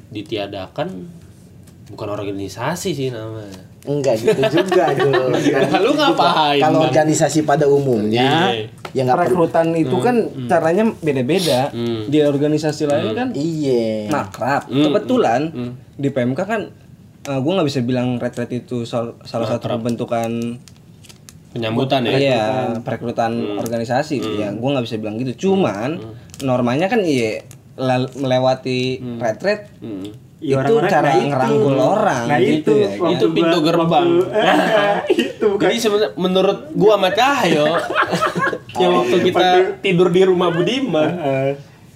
ditiadakan 0.10 0.90
bukan 1.86 2.08
organisasi 2.10 2.90
sih 2.92 3.10
namanya. 3.10 3.70
enggak 3.84 4.16
gitu 4.18 4.40
juga 4.50 4.90
dong 4.98 5.36
Lu 5.78 5.92
ngapain? 5.92 6.58
kalau 6.58 6.80
organisasi 6.84 7.44
pada 7.44 7.68
umumnya 7.68 8.50
Iya. 8.50 8.72
ya 8.90 9.02
nggak 9.04 9.18
perlu 9.20 9.46
Perekrutan 9.46 9.68
itu 9.76 9.98
kan 10.00 10.16
caranya 10.48 10.84
beda-beda. 10.98 11.70
Hmm. 11.70 12.08
Di 12.08 12.24
organisasi 12.24 12.84
lain 12.86 13.12
kan 13.12 13.28
iya 13.34 14.08
makrab. 14.08 14.66
Hmm. 14.66 14.84
Kebetulan 14.84 15.42
di 15.94 16.08
PMK 16.08 16.40
kan 16.40 16.62
eh, 17.24 17.40
gua 17.40 17.52
nggak 17.54 17.68
bisa 17.68 17.80
bilang 17.82 18.16
retret 18.16 18.50
itu 18.56 18.84
sal- 18.84 19.20
salah 19.22 19.46
satu 19.46 19.68
pembentukan 19.70 20.58
Penyambutan 21.54 22.02
ya. 22.04 22.14
iya 22.14 22.44
perekrutan 22.78 23.32
organisasi 23.56 24.18
ya 24.36 24.50
gua 24.52 24.70
nggak 24.74 24.86
bisa 24.86 24.98
bilang 24.98 25.16
gitu 25.16 25.34
cuman 25.46 26.02
normanya 26.42 26.86
kan 26.86 27.00
iya 27.00 27.46
lel- 27.76 28.10
melewati 28.14 28.80
retret 29.18 29.70
Hmm. 29.80 30.10
Ya, 30.44 30.60
itu 30.60 30.76
orang-orang- 30.76 30.92
cara 30.92 31.08
nah 31.08 31.16
itu. 31.16 31.30
ngerangkul 31.30 31.76
orang 31.80 32.24
nah 32.26 32.36
gitu 32.38 32.52
itu 32.52 32.72
ya 32.76 32.90
kan. 32.92 33.10
Itu 33.10 33.26
pintu 33.32 33.58
gua- 33.58 33.66
gerbang. 33.66 34.08
waktu- 34.12 34.28
itu 35.24 35.44
bukan 35.48 35.64
Jadi 35.64 35.78
sebenarnya 35.78 36.10
menurut 36.18 36.60
gua 36.74 36.94
sama 36.94 37.10
Cahyo 37.12 37.66
yang 38.82 38.92
waktu 38.94 39.18
kita 39.24 39.48
tidur 39.80 40.08
di 40.10 40.22
rumah 40.24 40.50
Budiman, 40.50 41.10
Eh, 41.16 41.52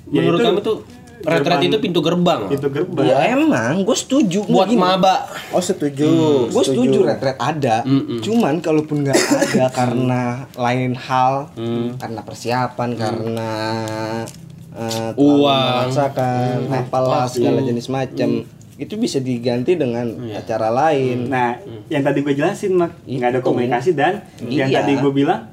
ya 0.08 0.20
menurut 0.22 0.38
itu 0.38 0.48
kami 0.48 0.60
tuh 0.62 0.78
retret 1.19 1.41
gerbang- 1.56 1.65
itu 1.65 1.77
pintu 1.80 1.99
gerbang. 1.99 2.41
pintu 2.45 2.68
gerbang. 2.68 3.06
Ya 3.06 3.18
emang. 3.31 3.81
Gue 3.81 3.94
setuju. 3.94 4.44
Buat 4.44 4.68
Gini, 4.68 4.77
maba. 4.77 5.26
oh 5.49 5.60
setuju. 5.60 6.10
Gue 6.48 6.64
setuju 6.64 7.02
retret 7.03 7.35
ada. 7.35 7.81
Cuman 8.19 8.60
kalaupun 8.60 9.02
nggak 9.02 9.18
ada 9.18 9.65
karena 9.80 10.22
lain 10.53 10.94
hal 10.94 11.49
karena 11.95 12.22
persiapan 12.22 12.89
karena 12.94 13.49
eh, 14.72 15.10
terlalu 15.11 15.41
Uang. 15.41 15.89
memaksakan 15.89 16.57
apalah 16.69 17.26
segala 17.26 17.60
jenis 17.60 17.88
macam 17.88 18.45
itu 18.77 18.94
bisa 18.94 19.18
diganti 19.18 19.73
dengan 19.73 20.06
acara 20.31 20.69
lain. 20.69 21.26
Nah, 21.27 21.57
yang 21.88 22.03
tadi 22.03 22.22
gue 22.22 22.30
jelasin 22.31 22.77
mak 22.77 22.94
nggak 23.03 23.30
ada 23.31 23.41
komunikasi 23.41 23.91
dan 23.91 24.22
yang 24.44 24.69
Iya. 24.69 24.85
tadi 24.85 24.94
gue 24.95 25.10
bilang, 25.11 25.49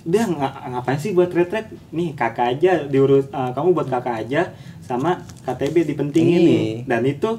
dia 0.00 0.22
nga- 0.24 0.70
ngapain 0.70 0.94
sih 0.94 1.10
buat 1.10 1.28
retret? 1.28 1.66
Nih 1.90 2.14
kakak 2.14 2.54
aja 2.56 2.86
diurus, 2.86 3.26
eh, 3.26 3.50
kamu 3.50 3.74
buat 3.74 3.90
kakak 3.90 4.22
aja 4.22 4.54
sama 4.90 5.10
KTB 5.44 5.86
dipentingin 5.86 6.40
Iya. 6.40 6.48
nih. 6.50 6.64
Dan 6.84 7.02
itu 7.04 7.30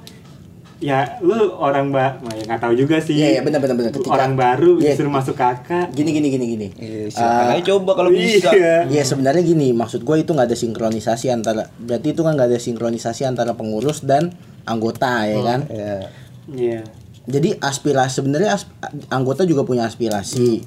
ya 0.79 1.19
lu 1.19 1.37
orang 1.53 1.91
ba, 1.91 2.17
nah, 2.17 2.33
ya 2.33 2.41
nggak 2.41 2.57
tahu 2.59 2.73
juga 2.73 2.97
sih. 2.97 3.13
Iya, 3.13 3.37
iya, 3.37 3.41
benar, 3.41 3.59
benar, 3.59 3.75
benar. 3.75 3.91
Ketika- 3.91 4.09
orang 4.11 4.33
baru 4.33 4.79
Iya. 4.79 4.95
disuruh 4.95 5.11
masuk 5.11 5.35
kakak. 5.35 5.91
gini 5.91 6.09
gini 6.09 6.27
gini 6.27 6.45
gini 6.47 6.67
Iya, 6.73 7.05
silakan 7.07 7.45
aja 7.51 7.63
coba 7.67 7.91
kalau 7.93 8.09
bisa 8.09 8.49
Iya. 8.49 8.75
Iya 8.87 9.03
sebenarnya 9.03 9.43
gini 9.43 9.69
maksud 9.71 10.01
gue 10.01 10.15
itu 10.17 10.31
nggak 10.31 10.47
ada 10.47 10.57
sinkronisasi 10.57 11.27
antara 11.29 11.69
berarti 11.77 12.07
itu 12.09 12.21
kan 12.21 12.33
nggak 12.33 12.47
ada 12.47 12.57
sinkronisasi 12.57 13.21
antara 13.23 13.53
pengurus 13.53 14.01
dan 14.01 14.33
anggota 14.63 15.21
ya 15.23 15.39
kan 15.41 15.59
ya 15.67 15.95
Iya. 16.47 16.81
jadi 17.23 17.59
aspirasi 17.59 18.17
sebenarnya 18.17 18.49
as- 18.51 18.69
anggota 19.07 19.43
juga 19.43 19.61
punya 19.61 19.85
aspirasi 19.85 20.65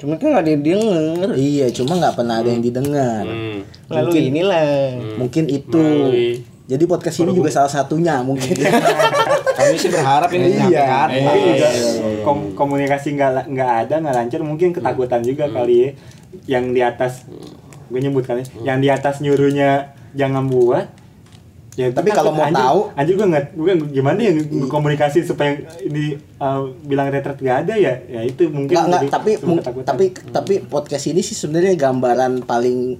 cuman 0.00 0.16
kan 0.16 0.26
nggak 0.30 0.42
ada 0.42 0.50
yang 0.50 0.64
denger. 0.64 1.28
Iya 1.36 1.66
cuma 1.70 1.92
nggak 1.94 2.14
pernah 2.14 2.40
ada 2.40 2.48
yang 2.48 2.60
didengar. 2.60 3.24
Hmm. 3.24 3.60
lalu 3.86 4.10
inilah. 4.26 4.96
Mungkin 5.16 5.44
itu. 5.46 5.76
Melalui- 5.76 6.40
jadi 6.64 6.84
podcast 6.86 7.18
ini 7.18 7.34
juga 7.34 7.50
salah 7.50 7.68
satunya 7.68 8.22
mungkin. 8.22 8.54
Kami 9.58 9.74
sih 9.74 9.90
berharap 9.90 10.30
ini 10.30 10.54
nyampe 10.54 10.70
Iya. 10.70 10.82
ke 10.82 10.94
atas. 10.96 11.18
Mungkin 11.20 11.42
juga 11.50 11.68
kom- 12.22 12.50
komunikasi 12.54 13.08
nggak 13.12 13.30
nggak 13.50 13.70
ada 13.82 13.94
nggak 13.98 14.14
lancar 14.16 14.40
mungkin 14.40 14.68
ketakutan 14.70 15.20
juga 15.20 15.44
kali 15.46 15.74
ya. 15.76 15.90
Yang 16.48 16.64
di 16.70 16.80
atas 16.80 17.12
gue 17.90 17.98
nyebut 17.98 18.22
kali 18.22 18.46
yang 18.62 18.78
di 18.78 18.86
atas 18.86 19.18
nyuruhnya 19.18 19.90
jangan 20.14 20.46
buat 20.46 20.86
ya 21.72 21.86
Tapi 21.88 22.10
kalau 22.10 22.30
mau 22.30 22.44
tahu- 22.46 22.90
anjir 22.92 23.14
gue 23.14 23.26
nggak 23.26 23.44
gue 23.52 23.72
gimana 23.90 24.18
ya 24.18 24.32
komunikasi 24.64 25.22
supaya 25.22 25.54
ini 25.80 26.12
uh, 26.36 26.66
bilang 26.82 27.08
retret 27.08 27.36
nggak 27.36 27.58
ada 27.62 27.74
ya 27.74 27.94
ya 28.04 28.20
itu 28.22 28.46
mungkin 28.48 28.70
nggak 28.70 28.86
nggak 28.86 29.00
jadi 29.00 29.08
tapi 29.08 29.30
mung- 29.40 29.58
ketakutan. 29.60 29.86
tapi 29.86 30.04
tapi 30.28 30.54
podcast 30.62 31.04
ini 31.06 31.20
sih 31.20 31.32
sebenarnya 31.32 31.74
gambaran 31.76 32.42
paling 32.42 32.98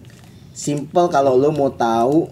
simple 0.53 1.07
kalau 1.07 1.35
lo 1.35 1.51
mau 1.51 1.69
tahu 1.69 2.31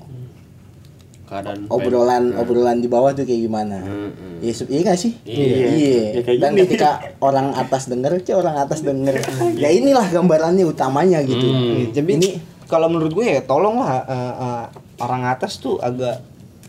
Keadaan 1.25 1.69
obrolan 1.69 2.33
obrolan 2.35 2.79
di 2.79 2.89
bawah 2.89 3.13
tuh 3.13 3.23
kayak 3.23 3.43
gimana 3.43 3.85
Hmm, 3.85 4.41
Iya, 4.41 4.53
se- 4.55 4.65
iya 4.67 4.81
gak 4.83 4.97
sih? 4.97 5.13
Iya. 5.21 6.15
Ya, 6.15 6.23
kayak 6.23 6.39
Dan 6.39 6.51
gini. 6.53 6.63
ketika 6.65 6.91
orang 7.19 7.53
atas 7.53 7.85
denger, 7.85 8.17
cek 8.17 8.33
orang 8.33 8.57
atas 8.57 8.81
denger. 8.81 9.19
ya 9.53 9.67
inilah 9.69 10.07
gambarannya 10.07 10.63
utamanya 10.63 11.19
gitu. 11.21 11.43
Hmm. 11.43 11.91
Jadi 11.91 12.11
Ini 12.15 12.31
kalau 12.65 12.87
menurut 12.87 13.11
gue 13.13 13.27
ya 13.27 13.43
tolonglah 13.43 13.99
eh, 14.01 14.15
eh, 14.39 14.65
orang 14.99 15.23
atas 15.25 15.57
tuh 15.57 15.79
agak 15.79 16.23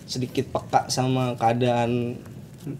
sedikit 0.04 0.50
peka 0.50 0.88
sama 0.88 1.34
keadaan 1.36 2.18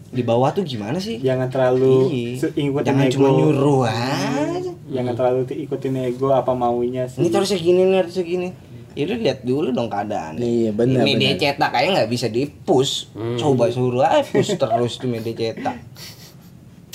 di 0.08 0.22
bawah 0.22 0.50
tuh 0.50 0.62
gimana 0.62 0.98
sih? 0.98 1.18
jangan 1.18 1.48
terlalu 1.48 2.06
Iya. 2.36 2.52
ikutin 2.52 2.84
Jangan 2.84 3.04
ego 3.04 3.14
cuma 3.16 3.28
nyuruh 3.32 3.82
aja. 3.84 4.72
jangan 4.88 5.14
terlalu 5.14 5.40
ti- 5.44 5.60
ikutin 5.60 5.94
ego 6.04 6.30
apa 6.30 6.52
maunya 6.52 7.04
sih 7.04 7.20
Ini 7.20 7.32
harusnya 7.32 7.58
gini, 7.58 7.80
ini 7.80 7.96
harusnya 7.96 8.22
gini. 8.22 8.48
Ya 8.90 9.06
udah 9.06 9.18
lihat 9.20 9.38
dulu 9.40 9.70
dong 9.70 9.86
keadaan. 9.86 10.34
Iya, 10.36 10.70
benar, 10.72 11.00
Ini 11.00 11.12
dia 11.14 11.30
benar. 11.32 11.40
cetak 11.54 11.70
kayak 11.70 11.88
nggak 11.92 12.10
bisa 12.10 12.26
di-push. 12.28 13.06
Coba 13.36 13.70
suruh 13.70 14.02
aja 14.02 14.26
push 14.26 14.50
terus 14.52 14.92
tuh 14.96 15.06
media 15.06 15.30
cetak. 15.32 15.78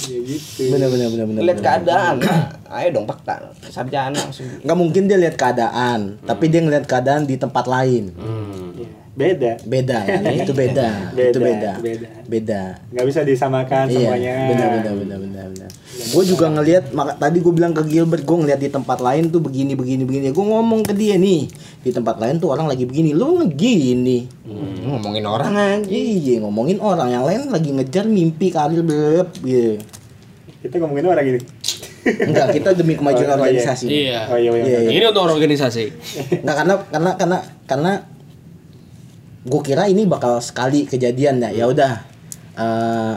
Ya 0.06 0.19
gitu 0.22 0.61
bener 0.69 0.88
bener 0.88 1.07
bener 1.10 1.26
bener. 1.26 1.41
Lihat 1.44 1.60
keadaan. 1.60 2.15
Nah, 2.19 2.41
ayo 2.77 2.88
dong 2.91 3.06
peka. 3.06 3.52
Sarjana 3.65 4.14
langsung. 4.14 4.45
Nggak 4.61 4.77
mungkin 4.77 5.02
dia 5.06 5.18
lihat 5.18 5.36
keadaan, 5.36 6.22
tapi 6.22 6.48
dia 6.48 6.61
ngeliat 6.61 6.86
keadaan 6.86 7.23
di 7.23 7.36
tempat 7.36 7.65
lain. 7.65 8.14
Hmm. 8.14 8.53
Ya, 8.76 8.90
beda 9.15 9.52
Beda 9.64 9.98
kan? 10.11 10.27
itu 10.27 10.52
beda. 10.52 10.88
Beda, 11.15 11.32
Itu 11.32 11.40
beda. 11.40 11.72
beda. 11.80 12.07
Beda. 12.26 12.61
nggak 12.91 13.06
bisa 13.07 13.19
disamakan 13.23 13.88
Iya, 13.88 13.95
semuanya 14.11 14.34
benar 14.45 14.68
benar 14.76 14.94
benar 14.94 15.18
benar 15.19 15.45
benar. 15.49 15.69
Gue 16.06 16.23
juga 16.27 16.52
ngelihat 16.52 16.91
maka 16.91 17.15
tadi 17.15 17.40
gue 17.40 17.49
bilang 17.49 17.72
ke 17.72 17.80
Gilbert, 17.88 18.27
gue 18.27 18.38
ngeliat 18.38 18.60
di 18.60 18.68
tempat 18.68 18.99
lain 18.99 19.32
tuh 19.32 19.40
begini 19.40 19.72
begini 19.73 20.03
begini. 20.03 20.26
Gue 20.30 20.44
ngomong 20.44 20.84
ke 20.84 20.91
dia 20.91 21.15
nih, 21.15 21.48
di 21.80 21.90
tempat 21.90 22.19
lain 22.19 22.38
tuh 22.38 22.52
orang 22.52 22.68
lagi 22.68 22.84
begini, 22.84 23.15
lu 23.15 23.40
ngegini. 23.40 24.27
Hmm, 24.44 24.99
ngomongin 24.99 25.23
orang 25.23 25.53
aja. 25.56 25.88
Iya 25.88 26.44
ngomongin 26.44 26.77
orang 26.77 27.10
yang 27.10 27.23
lain 27.23 27.48
lagi 27.48 27.72
ngejar 27.72 28.03
mimpi 28.06 28.52
karir 28.52 28.84
blep 28.84 29.32
gitu. 29.40 29.80
Kita 30.66 30.82
ngomongin 30.82 31.06
orang 31.06 31.26
gini 31.26 31.40
Enggak, 32.06 32.54
kita 32.54 32.70
demi 32.74 32.94
kemajuan 32.94 33.26
Oh, 33.28 33.34
oh, 33.34 33.38
iya. 33.42 33.58
organisasi. 33.58 33.86
Iya. 33.88 34.20
oh 34.30 34.38
iya 34.38 34.52
iya, 34.52 34.62
Iya, 34.64 34.80
iya. 34.80 34.90
Ini 34.94 35.06
untuk 35.10 35.26
organisasi. 35.26 35.84
Enggak 36.38 36.56
karena 36.56 36.74
karena 36.86 37.12
karena 37.18 37.38
karena 37.66 37.92
gue 39.42 39.62
kira 39.62 39.86
ini 39.86 40.06
bakal 40.06 40.38
sekali 40.38 40.86
kejadian 40.86 41.42
ya. 41.42 41.50
Ya 41.50 41.66
udah 41.66 41.92
eh, 42.54 43.16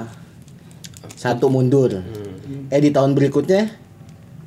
satu 1.14 1.48
mundur. 1.48 2.00
Eh 2.68 2.80
di 2.80 2.88
tahun 2.88 3.12
berikutnya 3.12 3.68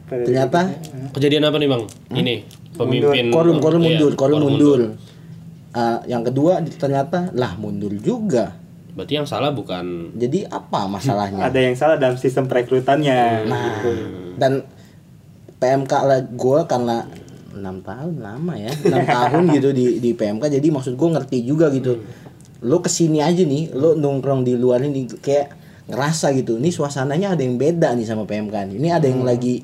ternyata 0.10 0.74
Kejadian 1.14 1.46
apa 1.46 1.56
nih 1.56 1.70
bang? 1.70 1.84
Ini 2.12 2.34
pemimpin. 2.74 3.26
korum 3.30 3.58
korum 3.60 3.78
Iya, 3.80 3.88
mundur, 3.94 4.12
korum 4.16 4.40
mundur. 4.42 4.80
eh, 5.72 6.00
yang 6.08 6.26
kedua 6.26 6.60
ternyata 6.76 7.30
lah 7.32 7.54
mundur 7.56 7.94
juga 7.94 8.58
Berarti 8.92 9.14
yang 9.16 9.28
salah 9.28 9.56
bukan 9.56 10.12
jadi 10.20 10.52
apa 10.52 10.88
masalahnya? 10.88 11.48
Ada 11.48 11.60
yang 11.60 11.76
salah 11.80 11.96
dalam 11.96 12.20
sistem 12.20 12.48
perekrutannya. 12.48 13.48
nah 13.48 13.80
dan 14.36 14.66
PMK 15.62 15.94
lah 15.94 16.20
gue 16.26 16.60
karena 16.66 17.06
enam 17.52 17.84
tahun 17.84 18.16
lama 18.24 18.54
ya 18.58 18.72
enam 18.88 19.06
tahun 19.20 19.44
gitu 19.54 19.70
di 19.76 20.02
di 20.02 20.12
PMK 20.16 20.48
jadi 20.48 20.68
maksud 20.72 20.98
gue 21.00 21.10
ngerti 21.16 21.38
juga 21.48 21.72
gitu. 21.72 22.04
Lo 22.66 22.84
ke 22.84 22.92
sini 22.92 23.24
aja 23.24 23.42
nih 23.42 23.72
lo 23.74 23.96
nongkrong 23.96 24.44
di 24.44 24.60
luar 24.60 24.84
ini 24.84 25.08
kayak 25.08 25.60
ngerasa 25.92 26.32
gitu 26.38 26.56
ini 26.56 26.72
suasananya 26.72 27.36
ada 27.36 27.42
yang 27.44 27.60
beda 27.60 27.96
nih 27.96 28.06
sama 28.06 28.28
PMK 28.28 28.56
nih. 28.72 28.76
Ini 28.80 28.90
ada 28.92 29.08
yang 29.08 29.24
lagi 29.24 29.64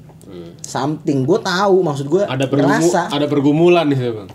something 0.64 1.24
gue 1.24 1.40
tahu 1.40 1.80
maksud 1.84 2.08
gue 2.12 2.24
ada 2.28 2.46
pergumu, 2.52 2.84
ngerasa 2.84 3.02
ada 3.12 3.26
pergumulan 3.32 3.86
nih 3.88 4.00
bang. 4.12 4.30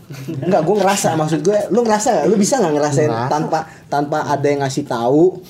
Enggak, 0.48 0.62
gue 0.64 0.76
ngerasa 0.80 1.08
maksud 1.20 1.40
gue, 1.44 1.58
lu 1.68 1.84
ngerasa 1.84 2.08
gak? 2.22 2.26
Lu 2.32 2.36
bisa 2.40 2.58
nggak 2.60 2.74
ngerasain 2.74 3.12
tanpa 3.28 3.68
tanpa 3.92 4.24
ada 4.24 4.46
yang 4.48 4.64
ngasih 4.64 4.88
tahu 4.88 5.40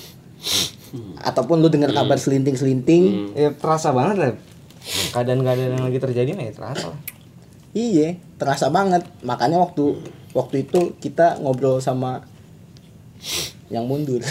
ataupun 1.23 1.63
lu 1.63 1.71
dengar 1.71 1.95
kabar 1.95 2.19
selinting-selinting. 2.19 3.33
ya 3.33 3.49
terasa 3.55 3.95
banget 3.95 4.17
lah 4.19 4.31
keadaan-keadaan 5.15 5.79
yang 5.79 5.85
lagi 5.87 5.99
terjadi 5.99 6.35
mah 6.35 6.43
ya 6.43 6.53
terasa. 6.53 6.91
Iya, 7.73 8.21
terasa 8.37 8.69
banget. 8.69 9.07
Makanya 9.25 9.57
waktu 9.57 9.97
waktu 10.35 10.67
itu 10.67 10.93
kita 10.99 11.39
ngobrol 11.41 11.79
sama 11.81 12.27
yang 13.71 13.87
mundur. 13.87 14.21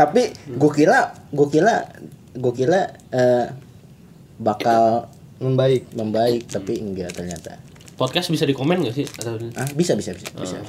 Tapi 0.00 0.22
gue 0.50 0.70
kira, 0.74 1.14
gue 1.30 1.46
kira, 1.48 1.86
gue 2.36 2.52
kira 2.52 2.92
eh, 3.10 3.46
bakal 4.36 5.08
membaik 5.40 5.92
membaik, 5.92 6.48
tapi 6.48 6.80
enggak 6.80 7.12
ternyata. 7.12 7.60
Podcast 7.96 8.28
bisa 8.28 8.44
dikomen 8.44 8.84
gak 8.84 8.92
sih? 8.92 9.08
Atau... 9.08 9.40
Ah, 9.56 9.68
bisa 9.72 9.96
bisa 9.96 10.12
bisa. 10.12 10.28
bisa. 10.36 10.60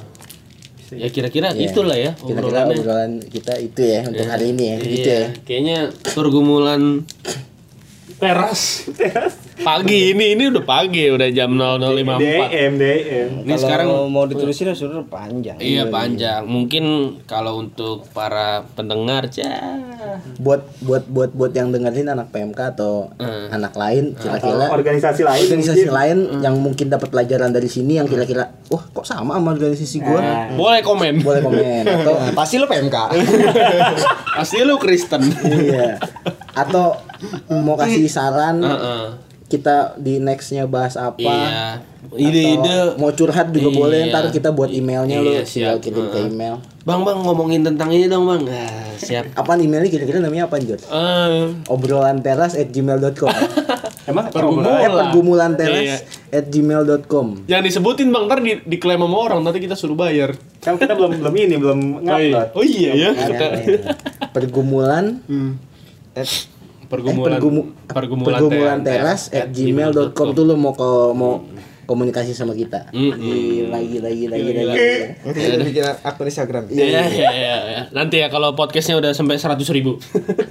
Ya 0.88 1.12
kira-kira 1.12 1.52
Iya. 1.52 1.68
itulah 1.68 1.92
ya 1.92 2.16
Kira-kira 2.16 2.64
obrolan 2.64 3.20
kita 3.20 3.60
itu 3.60 3.84
ya 3.84 4.08
untuk 4.08 4.24
hari 4.24 4.56
ini 4.56 4.64
ya, 4.72 4.76
gitu 4.80 5.04
Iya, 5.04 5.12
ya. 5.12 5.28
kayaknya 5.44 5.78
pergumulan 6.16 7.04
teras. 8.16 8.88
pagi 9.58 10.14
ini 10.14 10.32
ini 10.32 10.48
udah 10.48 10.62
pagi 10.62 11.10
udah 11.10 11.28
jam 11.28 11.50
00.54. 11.50 12.14
DM, 12.14 12.72
DM. 12.74 13.28
Ini 13.42 13.50
Kalau 13.50 13.58
sekarang 13.58 13.86
mau 14.08 14.24
diterusin 14.24 14.70
sudah 14.70 15.04
panjang 15.04 15.58
iya 15.58 15.84
panjang. 15.84 16.46
Mungkin 16.46 16.84
kalau 17.24 17.58
untuk 17.58 18.06
para 18.08 18.64
pendengar 18.72 19.26
ya 19.28 19.82
Buat 20.36 20.62
buat 20.80 21.04
buat 21.04 21.30
buat 21.30 21.52
yang 21.52 21.68
dengerin 21.68 22.08
anak 22.08 22.30
PMK 22.30 22.58
atau 22.72 23.10
Hmm. 23.18 23.50
anak 23.50 23.74
lain 23.74 24.14
kira-kira 24.14 24.70
Organisasi 24.70 25.20
lain 25.20 25.42
organisasi 25.42 25.84
mungkin. 25.84 25.92
lain 25.92 26.18
yang 26.40 26.54
mungkin 26.56 26.86
dapat 26.86 27.10
pelajaran 27.10 27.50
dari 27.50 27.66
sini 27.66 27.98
yang 27.98 28.06
kira-kira 28.06 28.54
wah 28.68 28.84
kok 28.84 29.02
sama 29.02 29.34
sama 29.34 29.52
organisasi 29.52 29.98
gua 30.00 30.48
boleh 30.54 30.80
komen. 30.80 31.14
boleh 31.20 31.42
komen 31.42 31.82
atau 31.84 32.14
pasti 32.32 32.56
lo 32.56 32.64
PMK 32.64 32.94
Pasti 34.38 34.62
lu 34.62 34.78
Kristen. 34.78 35.18
iya 35.42 35.98
atau 36.54 36.94
mau 37.48 37.74
kasih 37.74 38.06
saran 38.06 38.60
Heeh. 38.60 39.04
kita 39.46 39.96
di 39.96 40.18
nextnya 40.18 40.64
bahas 40.64 40.94
apa 40.94 41.18
Iya. 41.18 41.80
Atau 41.98 42.14
Ide-ide 42.16 42.76
mau 42.96 43.10
curhat 43.10 43.50
juga 43.50 43.68
Iya. 43.68 43.76
boleh 43.76 43.98
ntar 44.08 44.24
kita 44.28 44.48
buat 44.48 44.70
emailnya 44.70 45.18
lo 45.18 45.28
Iya, 45.30 45.42
tinggal 45.42 45.76
siap. 45.76 45.84
kirim 45.84 46.06
ke 46.06 46.18
email 46.24 46.56
Bang 46.80 47.02
bang 47.02 47.18
ngomongin 47.18 47.60
tentang 47.62 47.90
ini 47.90 48.06
dong 48.06 48.24
bang. 48.24 48.48
Ah, 48.48 48.96
siap. 48.96 49.28
apa 49.34 49.60
emailnya 49.60 49.88
kira-kira 49.88 50.16
namanya 50.18 50.48
apa 50.48 50.56
Jod? 50.58 50.80
Eh, 50.80 51.44
obrolan 51.66 52.16
teras 52.18 52.54
at 52.54 52.70
gmail.com 52.70 53.28
Emang 54.08 54.32
Pergumulan. 54.32 54.78
eh 54.78 54.88
pergumulan 54.88 55.50
Iya. 55.52 55.58
teras 55.58 55.92
at 56.30 56.44
gmail.com 56.48 57.26
Jangan 57.44 57.60
disebutin 57.62 58.08
bang, 58.08 58.24
ntar 58.24 58.38
di, 58.38 58.52
diklaim 58.64 59.00
sama 59.00 59.16
orang, 59.18 59.40
nanti 59.42 59.58
kita 59.58 59.74
suruh 59.74 59.92
bayar. 59.94 60.32
Kan 60.58 60.76
kita 60.76 60.92
belum 60.92 61.12
belum 61.18 61.34
ini, 61.34 61.54
belum 61.56 61.78
ngupload. 62.00 62.48
Oh 62.52 62.64
iya 62.64 62.90
ya. 62.94 63.10
Ya, 63.12 63.36
ya. 63.60 63.78
pergumulan 64.32 65.20
Eh, 66.14 66.24
Pergumulan, 66.88 67.28
eh, 67.28 67.36
pergumu- 67.36 67.68
pergumulan, 67.84 68.32
pergumulan 68.40 68.78
teras 68.80 69.28
at 69.28 69.48
gmail.com 69.48 70.26
tuh 70.32 70.42
lo 70.42 70.54
mau 70.54 70.72
ko- 70.72 71.12
mau 71.12 71.44
komunikasi 71.84 72.32
sama 72.32 72.52
kita 72.52 72.88
Mm-mm. 72.90 73.16
gila 73.16 73.78
gila 73.78 74.10
gila 74.10 74.36
gila, 74.36 74.60
Gila. 74.60 74.72
gila. 74.72 75.06
nanti 75.22 75.40
kita 75.40 75.64
bikin 75.64 75.84
akun 76.02 76.26
Instagram 76.26 76.62
Iya, 76.68 76.84
iya, 76.84 77.00
iya, 77.08 77.30
iya. 77.32 77.80
Nanti 77.90 78.16
ya 78.18 78.28
kalau 78.28 78.52
podcastnya 78.52 78.96
udah 78.96 79.12
sampai 79.12 79.36
100 79.36 79.56
ribu. 79.70 79.96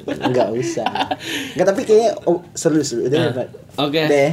nggak 0.07 0.49
usah 0.51 1.14
nggak 1.53 1.65
tapi 1.68 1.81
kayaknya 1.84 2.18
oh, 2.23 2.41
seru 2.51 2.81
seru 2.81 3.05
udah 3.05 3.34
Pak. 3.35 3.47
Oke. 3.80 4.01
deh 4.03 4.31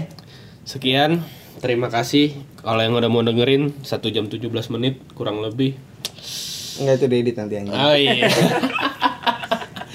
Sekian. 0.62 1.20
Terima 1.56 1.88
kasih 1.88 2.32
kalau 2.58 2.80
yang 2.80 2.92
udah 2.92 3.08
mau 3.08 3.20
dengerin 3.20 3.72
1 3.78 3.84
jam 4.06 4.24
17 4.24 4.48
menit 4.70 5.00
kurang 5.12 5.40
lebih. 5.40 5.76
Enggak 6.74 6.94
itu 6.98 7.06
diedit 7.06 7.34
nanti 7.34 7.54
aja 7.54 7.68
Oh 7.70 7.94
iya. 7.94 8.28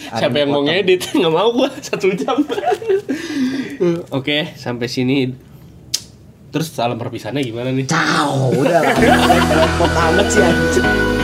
Siapa 0.09 0.35
yang 0.41 0.49
mau 0.49 0.63
ngedit? 0.65 1.01
Nggak 1.19 1.33
mau 1.33 1.49
gua 1.53 1.69
satu 1.77 2.09
jam. 2.17 2.41
Oke, 4.17 4.57
sampai 4.57 4.87
sini. 4.89 5.29
Terus 6.49 6.73
salam 6.73 6.97
perpisahannya 6.97 7.45
gimana 7.45 7.69
nih? 7.69 7.85
ciao 7.85 8.49
udah 8.49 8.81
lah 8.81 9.37
repot 9.53 9.91
amat 9.93 10.27
sih 10.33 10.41
anjing 10.41 11.18